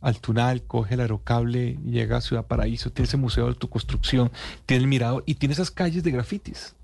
al 0.00 0.20
Tunal, 0.20 0.62
coge 0.62 0.94
el 0.94 1.00
aerocable, 1.00 1.78
llega 1.84 2.18
a 2.18 2.20
Ciudad 2.20 2.46
Paraíso, 2.46 2.90
tiene 2.90 3.08
ese 3.08 3.16
museo 3.16 3.48
de 3.48 3.54
tu 3.54 3.68
construcción, 3.68 4.30
tiene 4.66 4.84
el 4.84 4.88
mirador 4.88 5.24
y 5.26 5.34
tiene 5.34 5.54
esas 5.54 5.70
calles 5.70 6.04
de 6.04 6.12
grafitis? 6.12 6.74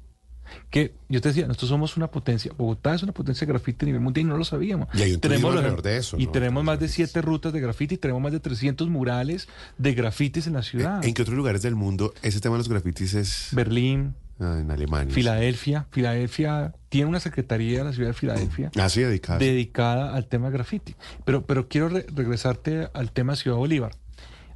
Que 0.70 0.94
yo 1.08 1.20
te 1.20 1.28
decía, 1.28 1.46
nosotros 1.46 1.68
somos 1.70 1.96
una 1.96 2.08
potencia. 2.10 2.52
Bogotá 2.56 2.94
es 2.94 3.02
una 3.02 3.12
potencia 3.12 3.46
de 3.46 3.52
grafiti 3.52 3.84
a 3.84 3.86
nivel 3.86 4.00
mundial 4.00 4.26
y 4.26 4.28
no 4.30 4.36
lo 4.36 4.44
sabíamos. 4.44 4.88
Y 4.94 5.02
hay 5.02 5.12
un 5.14 5.20
turismo 5.20 5.48
los- 5.48 5.56
alrededor 5.58 5.82
de 5.82 5.96
eso, 5.96 6.16
Y 6.18 6.26
¿no? 6.26 6.32
tenemos 6.32 6.64
más 6.64 6.78
de 6.80 6.88
siete 6.88 7.22
rutas 7.22 7.52
de 7.52 7.60
grafiti, 7.60 7.96
tenemos 7.96 8.22
más 8.22 8.32
de 8.32 8.40
300 8.40 8.88
murales 8.88 9.48
de 9.78 9.94
grafitis 9.94 10.46
en 10.46 10.52
la 10.54 10.62
ciudad. 10.62 11.04
¿En 11.04 11.14
qué 11.14 11.22
otros 11.22 11.36
lugares 11.36 11.62
del 11.62 11.74
mundo 11.74 12.14
ese 12.22 12.40
tema 12.40 12.54
de 12.54 12.58
los 12.58 12.68
grafitis 12.68 13.14
es 13.14 13.48
Berlín, 13.52 14.14
ah, 14.40 14.58
en 14.60 14.70
Alemania? 14.70 15.14
Filadelfia. 15.14 15.86
Filadelfia 15.90 16.74
tiene 16.88 17.08
una 17.08 17.20
secretaría 17.20 17.78
de 17.78 17.84
la 17.84 17.92
ciudad 17.92 18.08
de 18.10 18.14
Filadelfia 18.14 18.70
Así 18.80 19.00
dedicado. 19.00 19.38
dedicada 19.40 20.14
al 20.14 20.26
tema 20.26 20.50
graffiti. 20.50 20.94
Pero, 21.24 21.44
pero 21.46 21.68
quiero 21.68 21.88
re- 21.88 22.06
regresarte 22.14 22.88
al 22.94 23.10
tema 23.12 23.34
Ciudad 23.36 23.56
Bolívar. 23.56 23.92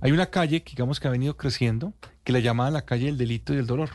Hay 0.00 0.12
una 0.12 0.26
calle 0.26 0.62
que 0.62 0.70
digamos 0.70 1.00
que 1.00 1.08
ha 1.08 1.10
venido 1.10 1.36
creciendo, 1.36 1.92
que 2.22 2.32
la 2.32 2.38
llamaban 2.38 2.72
la 2.72 2.82
calle 2.82 3.06
del 3.06 3.18
delito 3.18 3.52
y 3.52 3.56
del 3.56 3.66
dolor. 3.66 3.90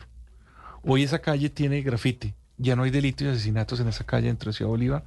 Hoy 0.84 1.04
esa 1.04 1.20
calle 1.20 1.50
tiene 1.50 1.82
graffiti. 1.82 2.34
Ya 2.58 2.76
no 2.76 2.84
hay 2.84 2.92
delitos 2.92 3.26
y 3.26 3.30
asesinatos 3.30 3.80
en 3.80 3.88
esa 3.88 4.04
calle 4.04 4.30
entre 4.30 4.54
Ciudad 4.54 4.70
Bolívar 4.70 5.04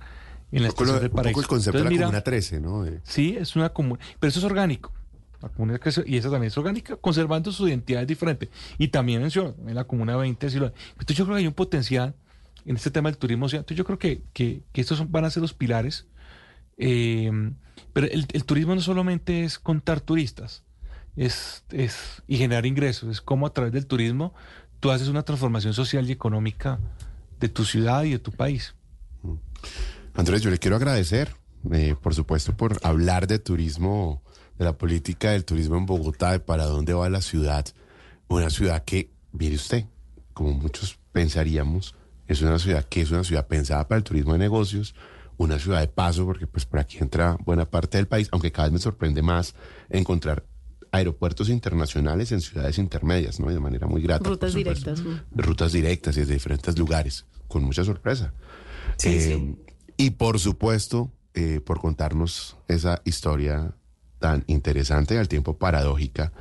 y 0.51 0.57
en 0.57 0.63
la 0.63 0.69
estación 0.69 0.97
del 0.97 1.05
un 1.05 1.11
poco 1.11 1.17
Paraíso. 1.17 1.41
el 1.41 1.47
concepto 1.47 1.79
Entonces, 1.79 1.85
de 1.85 1.85
la 1.85 1.91
mira, 1.91 2.07
Comuna 2.07 2.25
13, 2.25 2.61
¿no? 2.61 2.83
De- 2.83 3.01
Sí, 3.05 3.37
es 3.39 3.55
una 3.57 3.69
comuna, 3.71 4.01
pero 4.19 4.29
eso 4.31 4.39
es 4.41 4.45
orgánico. 4.45 4.93
La 5.43 5.49
comuna 5.51 5.79
creció 5.79 6.03
y 6.07 6.17
esa 6.17 6.31
también 6.31 6.49
es 6.49 6.57
orgánica, 6.59 6.97
conservando 6.97 7.53
su 7.53 7.69
identidad 7.69 8.03
es 8.03 8.09
diferente. 8.09 8.49
Y 8.79 8.89
también 8.89 9.23
en, 9.23 9.31
Ciudad- 9.31 9.55
en 9.67 9.75
la 9.75 9.85
comuna 9.85 10.17
20, 10.17 10.47
así 10.47 10.59
lo- 10.59 10.73
Entonces 10.93 11.17
yo 11.17 11.25
creo 11.25 11.37
que 11.37 11.41
hay 11.43 11.47
un 11.47 11.53
potencial 11.55 12.15
en 12.65 12.77
este 12.77 12.91
tema 12.91 13.11
del 13.11 13.19
turismo. 13.19 13.47
Entonces 13.47 13.77
yo 13.77 13.85
creo 13.85 13.99
que, 13.99 14.23
que, 14.33 14.63
que 14.73 14.81
estos 14.81 14.99
son- 14.99 15.13
van 15.13 15.25
a 15.25 15.31
ser 15.31 15.41
los 15.43 15.53
pilares. 15.55 16.07
Eh, 16.79 17.31
pero 17.93 18.07
el, 18.07 18.27
el 18.33 18.45
turismo 18.45 18.75
no 18.75 18.81
solamente 18.81 19.45
es 19.45 19.59
contar 19.59 20.01
turistas 20.01 20.63
es, 21.17 21.65
es, 21.71 22.23
y 22.27 22.37
generar 22.37 22.67
ingresos, 22.67 23.09
es 23.11 23.23
como 23.23 23.47
a 23.47 23.53
través 23.55 23.73
del 23.73 23.87
turismo 23.87 24.35
tú 24.81 24.91
haces 24.91 25.09
una 25.09 25.23
transformación 25.23 25.75
social 25.75 26.09
y 26.09 26.13
económica 26.13 26.79
de 27.41 27.49
tu 27.49 27.65
ciudad 27.65 28.05
y 28.05 28.13
de 28.13 28.19
tu 28.19 28.33
país. 28.33 28.75
Andrés, 30.15 30.43
yo 30.43 30.51
le 30.51 30.59
quiero 30.59 30.77
agradecer, 30.77 31.35
eh, 31.73 31.95
por 32.01 32.15
supuesto, 32.15 32.57
por 32.57 32.79
hablar 32.83 33.27
de 33.27 33.39
turismo, 33.39 34.23
de 34.59 34.65
la 34.65 34.79
política 34.79 35.33
del 35.33 35.45
turismo 35.45 35.77
en 35.77 35.87
Bogotá, 35.87 36.33
de 36.33 36.41
para 36.41 36.65
dónde 36.65 36.95
va 36.95 37.09
la 37.11 37.21
ciudad. 37.21 37.67
Una 38.29 38.51
ciudad 38.51 38.85
que, 38.85 39.11
mire 39.33 39.57
usted, 39.57 39.85
como 40.33 40.53
muchos 40.53 40.99
pensaríamos, 41.13 41.95
es 42.27 42.43
una 42.43 42.59
ciudad 42.59 42.85
que 42.85 43.03
es 43.03 43.11
una 43.11 43.25
ciudad 43.25 43.47
pensada 43.47 43.87
para 43.87 43.99
el 43.99 44.05
turismo 44.05 44.33
de 44.33 44.39
negocios, 44.39 44.95
una 45.37 45.59
ciudad 45.59 45.81
de 45.81 45.89
paso, 45.89 46.25
porque 46.25 46.47
pues 46.47 46.65
por 46.65 46.81
aquí 46.81 46.99
entra 46.99 47.37
buena 47.45 47.69
parte 47.69 47.99
del 47.99 48.09
país, 48.09 48.29
aunque 48.33 48.53
cada 48.53 48.69
vez 48.69 48.73
me 48.73 48.79
sorprende 48.79 49.23
más 49.23 49.55
encontrar 49.91 50.45
aeropuertos 50.93 51.49
internacionales 51.49 52.33
en 52.33 52.41
ciudades 52.41 52.79
intermedias, 52.79 53.41
¿no? 53.41 53.51
Y 53.51 53.55
de 53.55 53.61
manera 53.61 53.87
muy 53.87 54.03
grata. 54.03 54.29
Rutas 54.29 54.55
directas. 54.55 55.03
Rutas 55.35 55.73
directas 55.73 56.17
y 56.17 56.21
desde 56.21 56.35
diferentes 56.35 56.79
lugares, 56.79 57.25
con 57.49 57.63
mucha 57.65 57.85
sorpresa. 57.85 58.33
Sí, 58.97 59.09
Eh, 59.09 59.21
sí. 59.21 59.57
Y 59.99 60.11
por 60.11 60.39
supuesto, 60.39 61.11
eh, 61.35 61.61
por 61.65 61.81
contarnos 61.81 62.57
esa 62.69 63.01
historia 63.05 63.75
tan 64.19 64.45
interesante, 64.47 65.19
al 65.19 65.29
tiempo 65.29 65.57
paradójica, 65.59 66.33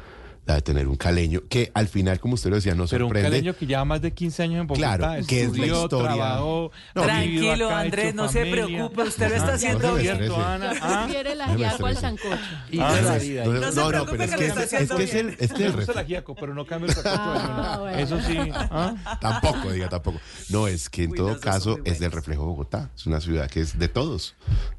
la 0.45 0.55
de 0.55 0.61
tener 0.61 0.87
un 0.87 0.95
caleño, 0.95 1.41
que 1.49 1.71
al 1.73 1.87
final, 1.87 2.19
como 2.19 2.35
usted 2.35 2.49
lo 2.51 2.57
decía, 2.57 2.75
nos 2.75 2.91
Pero 2.91 3.05
un 3.05 3.09
sorprende. 3.09 3.29
caleño 3.29 3.55
que 3.55 3.65
lleva 3.65 3.83
más 3.85 4.01
de 4.01 4.11
15 4.13 4.43
años 4.43 4.61
en 4.61 4.67
Bogotá, 4.67 4.97
Claro, 4.97 5.25
que 5.27 5.41
es 5.41 5.47
la 5.47 5.53
estudió, 5.55 5.83
historia. 5.83 6.07
trabajó, 6.13 6.71
No, 6.93 7.01
Tranquilo, 7.01 7.65
acá, 7.67 7.79
Andrés, 7.79 8.13
no 8.15 8.29
se 8.29 8.45
preocupe, 8.45 9.01
usted 9.03 9.29
lo 9.29 9.35
está 9.35 9.47
No, 9.47 9.53
haciendo 9.53 9.87
no 9.87 9.95
bien. 9.95 10.31
Ana, 10.31 10.73
¿ah? 10.81 11.07
No 11.09 11.33
me 11.33 11.65
ajiaco 11.65 11.85
al 11.87 11.97
sancocho. 11.97 12.37
Y 12.71 12.79
Ah, 12.79 12.91
la. 13.01 13.45
No, 13.45 13.53
No 13.53 13.59
no, 13.59 13.71
se 13.71 13.75
no, 13.81 13.87
preocupe 13.87 14.17
pero 14.17 14.23
es 14.23 14.29
que 14.31 14.37
que, 14.37 14.47
lo 14.47 14.47
está 14.47 14.61
es, 14.63 14.67
es 14.67 14.73
haciendo 14.73 14.97
que 14.97 15.03
es 15.03 15.13
el, 15.15 15.29
es 15.39 15.53
que 15.53 15.65
el 15.65 15.71
gusta 15.73 16.05
pero 16.39 16.53
no 16.53 16.65
cambia 16.65 16.89
el 16.89 16.93
sancocho 16.95 17.31
de 17.31 17.39
Ah, 17.39 17.77
bueno. 17.79 17.97
Eso 17.97 18.19
sí. 18.21 18.37
¿ah? 18.53 19.17
Tampoco, 19.19 19.71
diga 19.71 19.89
tampoco. 19.89 20.19
No, 20.49 20.67
es 20.67 20.89
que 20.89 21.03
en 21.03 21.11
Uy, 21.11 21.17
todo 21.17 21.39
caso 21.39 21.79
es 21.85 21.99
del 21.99 22.11
reflejo 22.11 22.43
de 22.43 22.47
Bogotá. 22.49 22.91
Es 22.95 23.05
una 23.07 23.19
ciudad 23.19 23.49
que 23.49 23.61
es 23.61 23.79
de 23.79 23.87
todos, 23.87 24.35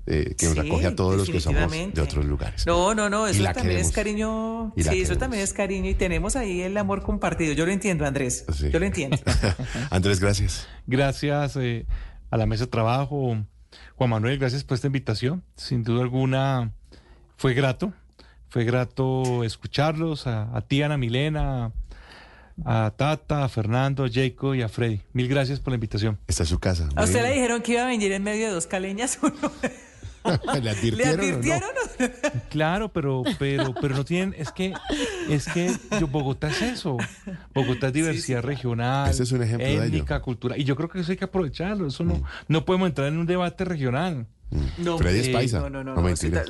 eh, 0.06 0.34
que 0.38 0.46
nos 0.46 0.58
acoge 0.58 0.86
a 0.86 0.94
todos 0.94 1.16
los 1.16 1.28
que 1.28 1.40
somos 1.40 1.72
de 1.72 2.00
otros 2.00 2.24
lugares. 2.24 2.64
No, 2.66 2.94
no, 2.94 3.10
no, 3.10 3.26
eso 3.26 3.42
la 3.42 3.52
también 3.52 3.80
es 3.80 3.90
cariño. 3.90 4.72
La 4.76 4.92
Sí, 4.92 5.00
eso 5.00 5.16
también 5.16 5.42
es 5.42 5.52
cariño 5.56 5.90
y 5.90 5.94
tenemos 5.94 6.36
ahí 6.36 6.60
el 6.62 6.76
amor 6.76 7.02
compartido. 7.02 7.54
Yo 7.54 7.66
lo 7.66 7.72
entiendo, 7.72 8.06
Andrés. 8.06 8.44
Sí. 8.52 8.70
Yo 8.70 8.78
lo 8.78 8.86
entiendo. 8.86 9.16
Andrés, 9.90 10.20
gracias. 10.20 10.68
Gracias 10.86 11.56
eh, 11.56 11.86
a 12.30 12.36
la 12.36 12.46
mesa 12.46 12.64
de 12.64 12.70
trabajo. 12.70 13.38
Juan 13.96 14.10
Manuel, 14.10 14.38
gracias 14.38 14.62
por 14.62 14.74
esta 14.76 14.86
invitación. 14.86 15.42
Sin 15.56 15.82
duda 15.82 16.02
alguna 16.02 16.72
fue 17.36 17.54
grato. 17.54 17.92
Fue 18.48 18.64
grato 18.64 19.42
escucharlos, 19.42 20.26
a, 20.26 20.56
a 20.56 20.60
ti, 20.60 20.82
Ana 20.82 20.96
Milena, 20.96 21.72
a 22.64 22.92
Tata, 22.96 23.44
a 23.44 23.48
Fernando, 23.48 24.04
a 24.04 24.08
Jacob 24.10 24.54
y 24.54 24.62
a 24.62 24.68
Freddy. 24.68 25.00
Mil 25.12 25.28
gracias 25.28 25.60
por 25.60 25.72
la 25.72 25.76
invitación. 25.76 26.18
Esta 26.26 26.44
es 26.44 26.48
su 26.48 26.58
casa. 26.58 26.88
¿A 26.94 27.04
usted 27.04 27.22
le 27.22 27.32
dijeron 27.32 27.62
que 27.62 27.72
iba 27.72 27.82
a 27.82 27.86
venir 27.86 28.12
en 28.12 28.22
medio 28.22 28.46
de 28.46 28.52
dos 28.52 28.66
caleñas 28.66 29.18
o 29.22 29.30
¿Le 30.54 30.60
¿Le 30.60 30.70
advirtieron, 30.70 31.12
o 31.14 31.16
no? 31.16 31.22
advirtieron? 31.22 31.62
o 31.62 32.02
no? 32.34 32.40
Claro, 32.50 32.88
pero, 32.92 33.22
pero, 33.38 33.74
pero 33.80 33.94
no 33.96 34.04
tienen, 34.04 34.34
es 34.38 34.52
que, 34.52 34.72
es 35.28 35.46
que 35.46 35.70
yo- 36.00 36.06
Bogotá 36.08 36.48
es 36.48 36.62
eso. 36.62 36.96
Bogotá 37.54 37.88
es 37.88 37.92
diversidad 37.92 38.42
regional, 38.42 39.10
Ese 39.10 39.22
es 39.24 39.32
un 39.32 39.42
ejemplo 39.42 39.66
de 39.66 39.74
ello. 39.74 39.82
étnica, 39.84 40.20
cultural. 40.20 40.60
Y 40.60 40.64
yo 40.64 40.76
creo 40.76 40.88
que 40.88 41.00
eso 41.00 41.10
hay 41.10 41.16
que 41.18 41.24
aprovecharlo. 41.24 41.86
Eso 41.88 42.04
no, 42.04 42.22
no 42.48 42.64
podemos 42.64 42.88
entrar 42.88 43.08
en 43.08 43.18
un 43.18 43.26
debate 43.26 43.64
regional. 43.64 44.26
No, 44.78 44.96
Freddy 44.96 45.18
es 45.20 45.28
eh, 45.28 45.32
paisa. 45.32 45.58
no, 45.58 45.68
no, 45.70 45.82
no, 45.82 45.90
No, 45.90 45.96
no, 45.96 46.02
mentira. 46.02 46.44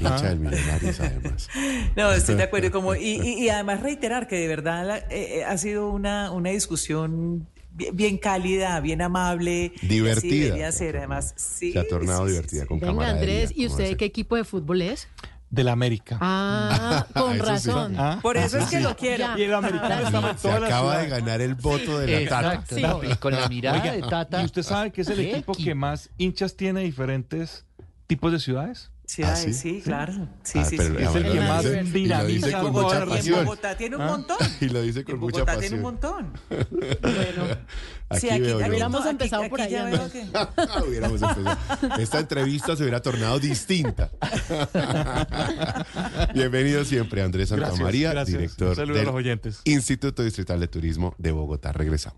Hincha 0.00 0.28
del 0.30 0.40
Millonarios, 0.40 0.98
además. 0.98 1.48
No, 1.94 2.10
estoy 2.10 2.34
de 2.34 2.42
acuerdo. 2.42 2.72
Como, 2.72 2.96
y, 2.96 3.20
y- 3.22 3.44
y 3.44 3.48
además 3.50 3.80
reiterar 3.82 4.26
que 4.26 4.36
de 4.36 4.48
verdad 4.48 4.84
la- 4.84 4.98
eh, 4.98 5.38
eh, 5.38 5.44
ha 5.44 5.56
sido 5.56 5.90
una, 5.90 6.32
una 6.32 6.50
discusión 6.50 7.46
bien, 7.76 7.96
bien 7.96 8.18
cálida, 8.18 8.80
bien 8.80 9.02
amable. 9.02 9.72
Divertida. 9.82 10.44
debería 10.46 10.72
ser, 10.72 10.96
además. 10.96 11.34
Sí, 11.36 11.72
Se 11.72 11.78
ha 11.78 11.86
tornado 11.86 12.24
sí, 12.24 12.32
divertida 12.32 12.62
sí. 12.62 12.66
con 12.66 12.80
Venga, 12.80 12.92
camaradería, 12.92 13.34
Andrés, 13.42 13.52
¿y 13.56 13.66
usted 13.66 13.96
qué 13.96 14.06
equipo 14.06 14.36
de 14.36 14.44
fútbol 14.44 14.82
es? 14.82 15.08
Del 15.48 15.68
América. 15.68 16.18
Ah, 16.20 17.06
con 17.14 17.38
razón. 17.38 17.94
¿Ah? 17.96 18.18
Por 18.20 18.36
eso 18.36 18.58
es 18.58 18.68
que 18.68 18.80
lo 18.80 18.96
quiero. 18.96 19.18
Ya. 19.18 19.38
Y 19.38 19.42
el 19.42 19.54
americano 19.54 20.06
estaba 20.06 20.30
en 20.30 20.36
Se 20.36 20.42
todas 20.42 20.60
las 20.60 20.70
acaba 20.70 20.98
de 20.98 21.08
ganar 21.08 21.40
el 21.40 21.54
voto 21.54 22.00
de 22.00 22.24
la 22.24 22.28
Tata. 22.28 22.54
Exacto, 22.54 23.02
no, 23.08 23.20
con 23.20 23.32
la 23.32 23.48
mirada 23.48 23.80
Oiga, 23.80 23.92
de 23.92 24.02
Tata. 24.02 24.42
¿Y 24.42 24.46
usted 24.46 24.62
sabe 24.62 24.90
que 24.90 25.02
es 25.02 25.08
el 25.08 25.16
¿Qué 25.16 25.30
equipo 25.30 25.54
que 25.54 25.74
más 25.74 26.10
hinchas 26.18 26.56
tiene 26.56 26.80
diferentes 26.80 27.64
tipos 28.08 28.32
de 28.32 28.40
ciudades? 28.40 28.90
Sí, 29.06 29.22
¿Ah, 29.22 29.36
sí? 29.36 29.54
sí, 29.54 29.80
claro. 29.84 30.12
Sí, 30.42 30.58
Ah, 30.58 30.64
sí, 30.64 30.76
pero 30.76 30.98
sí. 30.98 31.04
Es 31.04 31.14
el 31.14 31.32
que 31.32 31.40
más 31.40 31.62
dice- 31.64 31.70
y 31.70 31.76
lo 31.76 31.82
dice 31.84 31.98
dinamiza 31.98 32.48
Y 32.50 33.02
en 33.02 33.08
pasión. 33.08 33.44
Bogotá 33.44 33.76
tiene 33.76 33.96
un 33.96 34.02
¿Ah? 34.02 34.06
montón. 34.06 34.36
Y 34.60 34.68
lo 34.68 34.82
dice 34.82 35.04
con 35.04 35.14
En 35.14 35.20
mucha 35.20 35.38
Bogotá 35.44 35.58
tiene 35.60 35.76
un 35.80 35.94
pasión. 35.96 36.32
montón. 36.32 36.70
Bueno, 37.00 37.56
Aquí 38.08 38.20
Sí, 38.20 38.30
aquí 38.30 38.40
veo 38.40 38.60
yo. 38.60 38.66
Hubiéramos 38.68 38.92
no, 38.92 38.98
aquí- 39.00 39.10
empezado 39.10 39.48
por 39.48 39.60
aquí 39.60 39.74
veo 39.74 39.84
Andrés. 39.84 40.12
que- 40.12 40.26
Hubiéramos 40.88 41.22
empezado. 41.22 41.56
Esta 41.98 42.18
entrevista 42.20 42.76
se 42.76 42.82
hubiera 42.82 43.00
tornado 43.02 43.38
distinta. 43.40 44.10
Bienvenido 46.34 46.84
siempre, 46.84 47.22
Andrés 47.22 47.48
Santamaría, 47.48 48.24
director 48.24 48.68
Un 48.70 48.76
saludo 48.76 48.94
a 48.94 48.98
del 48.98 49.06
los 49.06 49.14
oyentes. 49.14 49.60
Instituto 49.64 50.22
Distrital 50.22 50.60
de 50.60 50.68
Turismo 50.68 51.14
de 51.18 51.32
Bogotá. 51.32 51.72
Regresamos. 51.72 52.14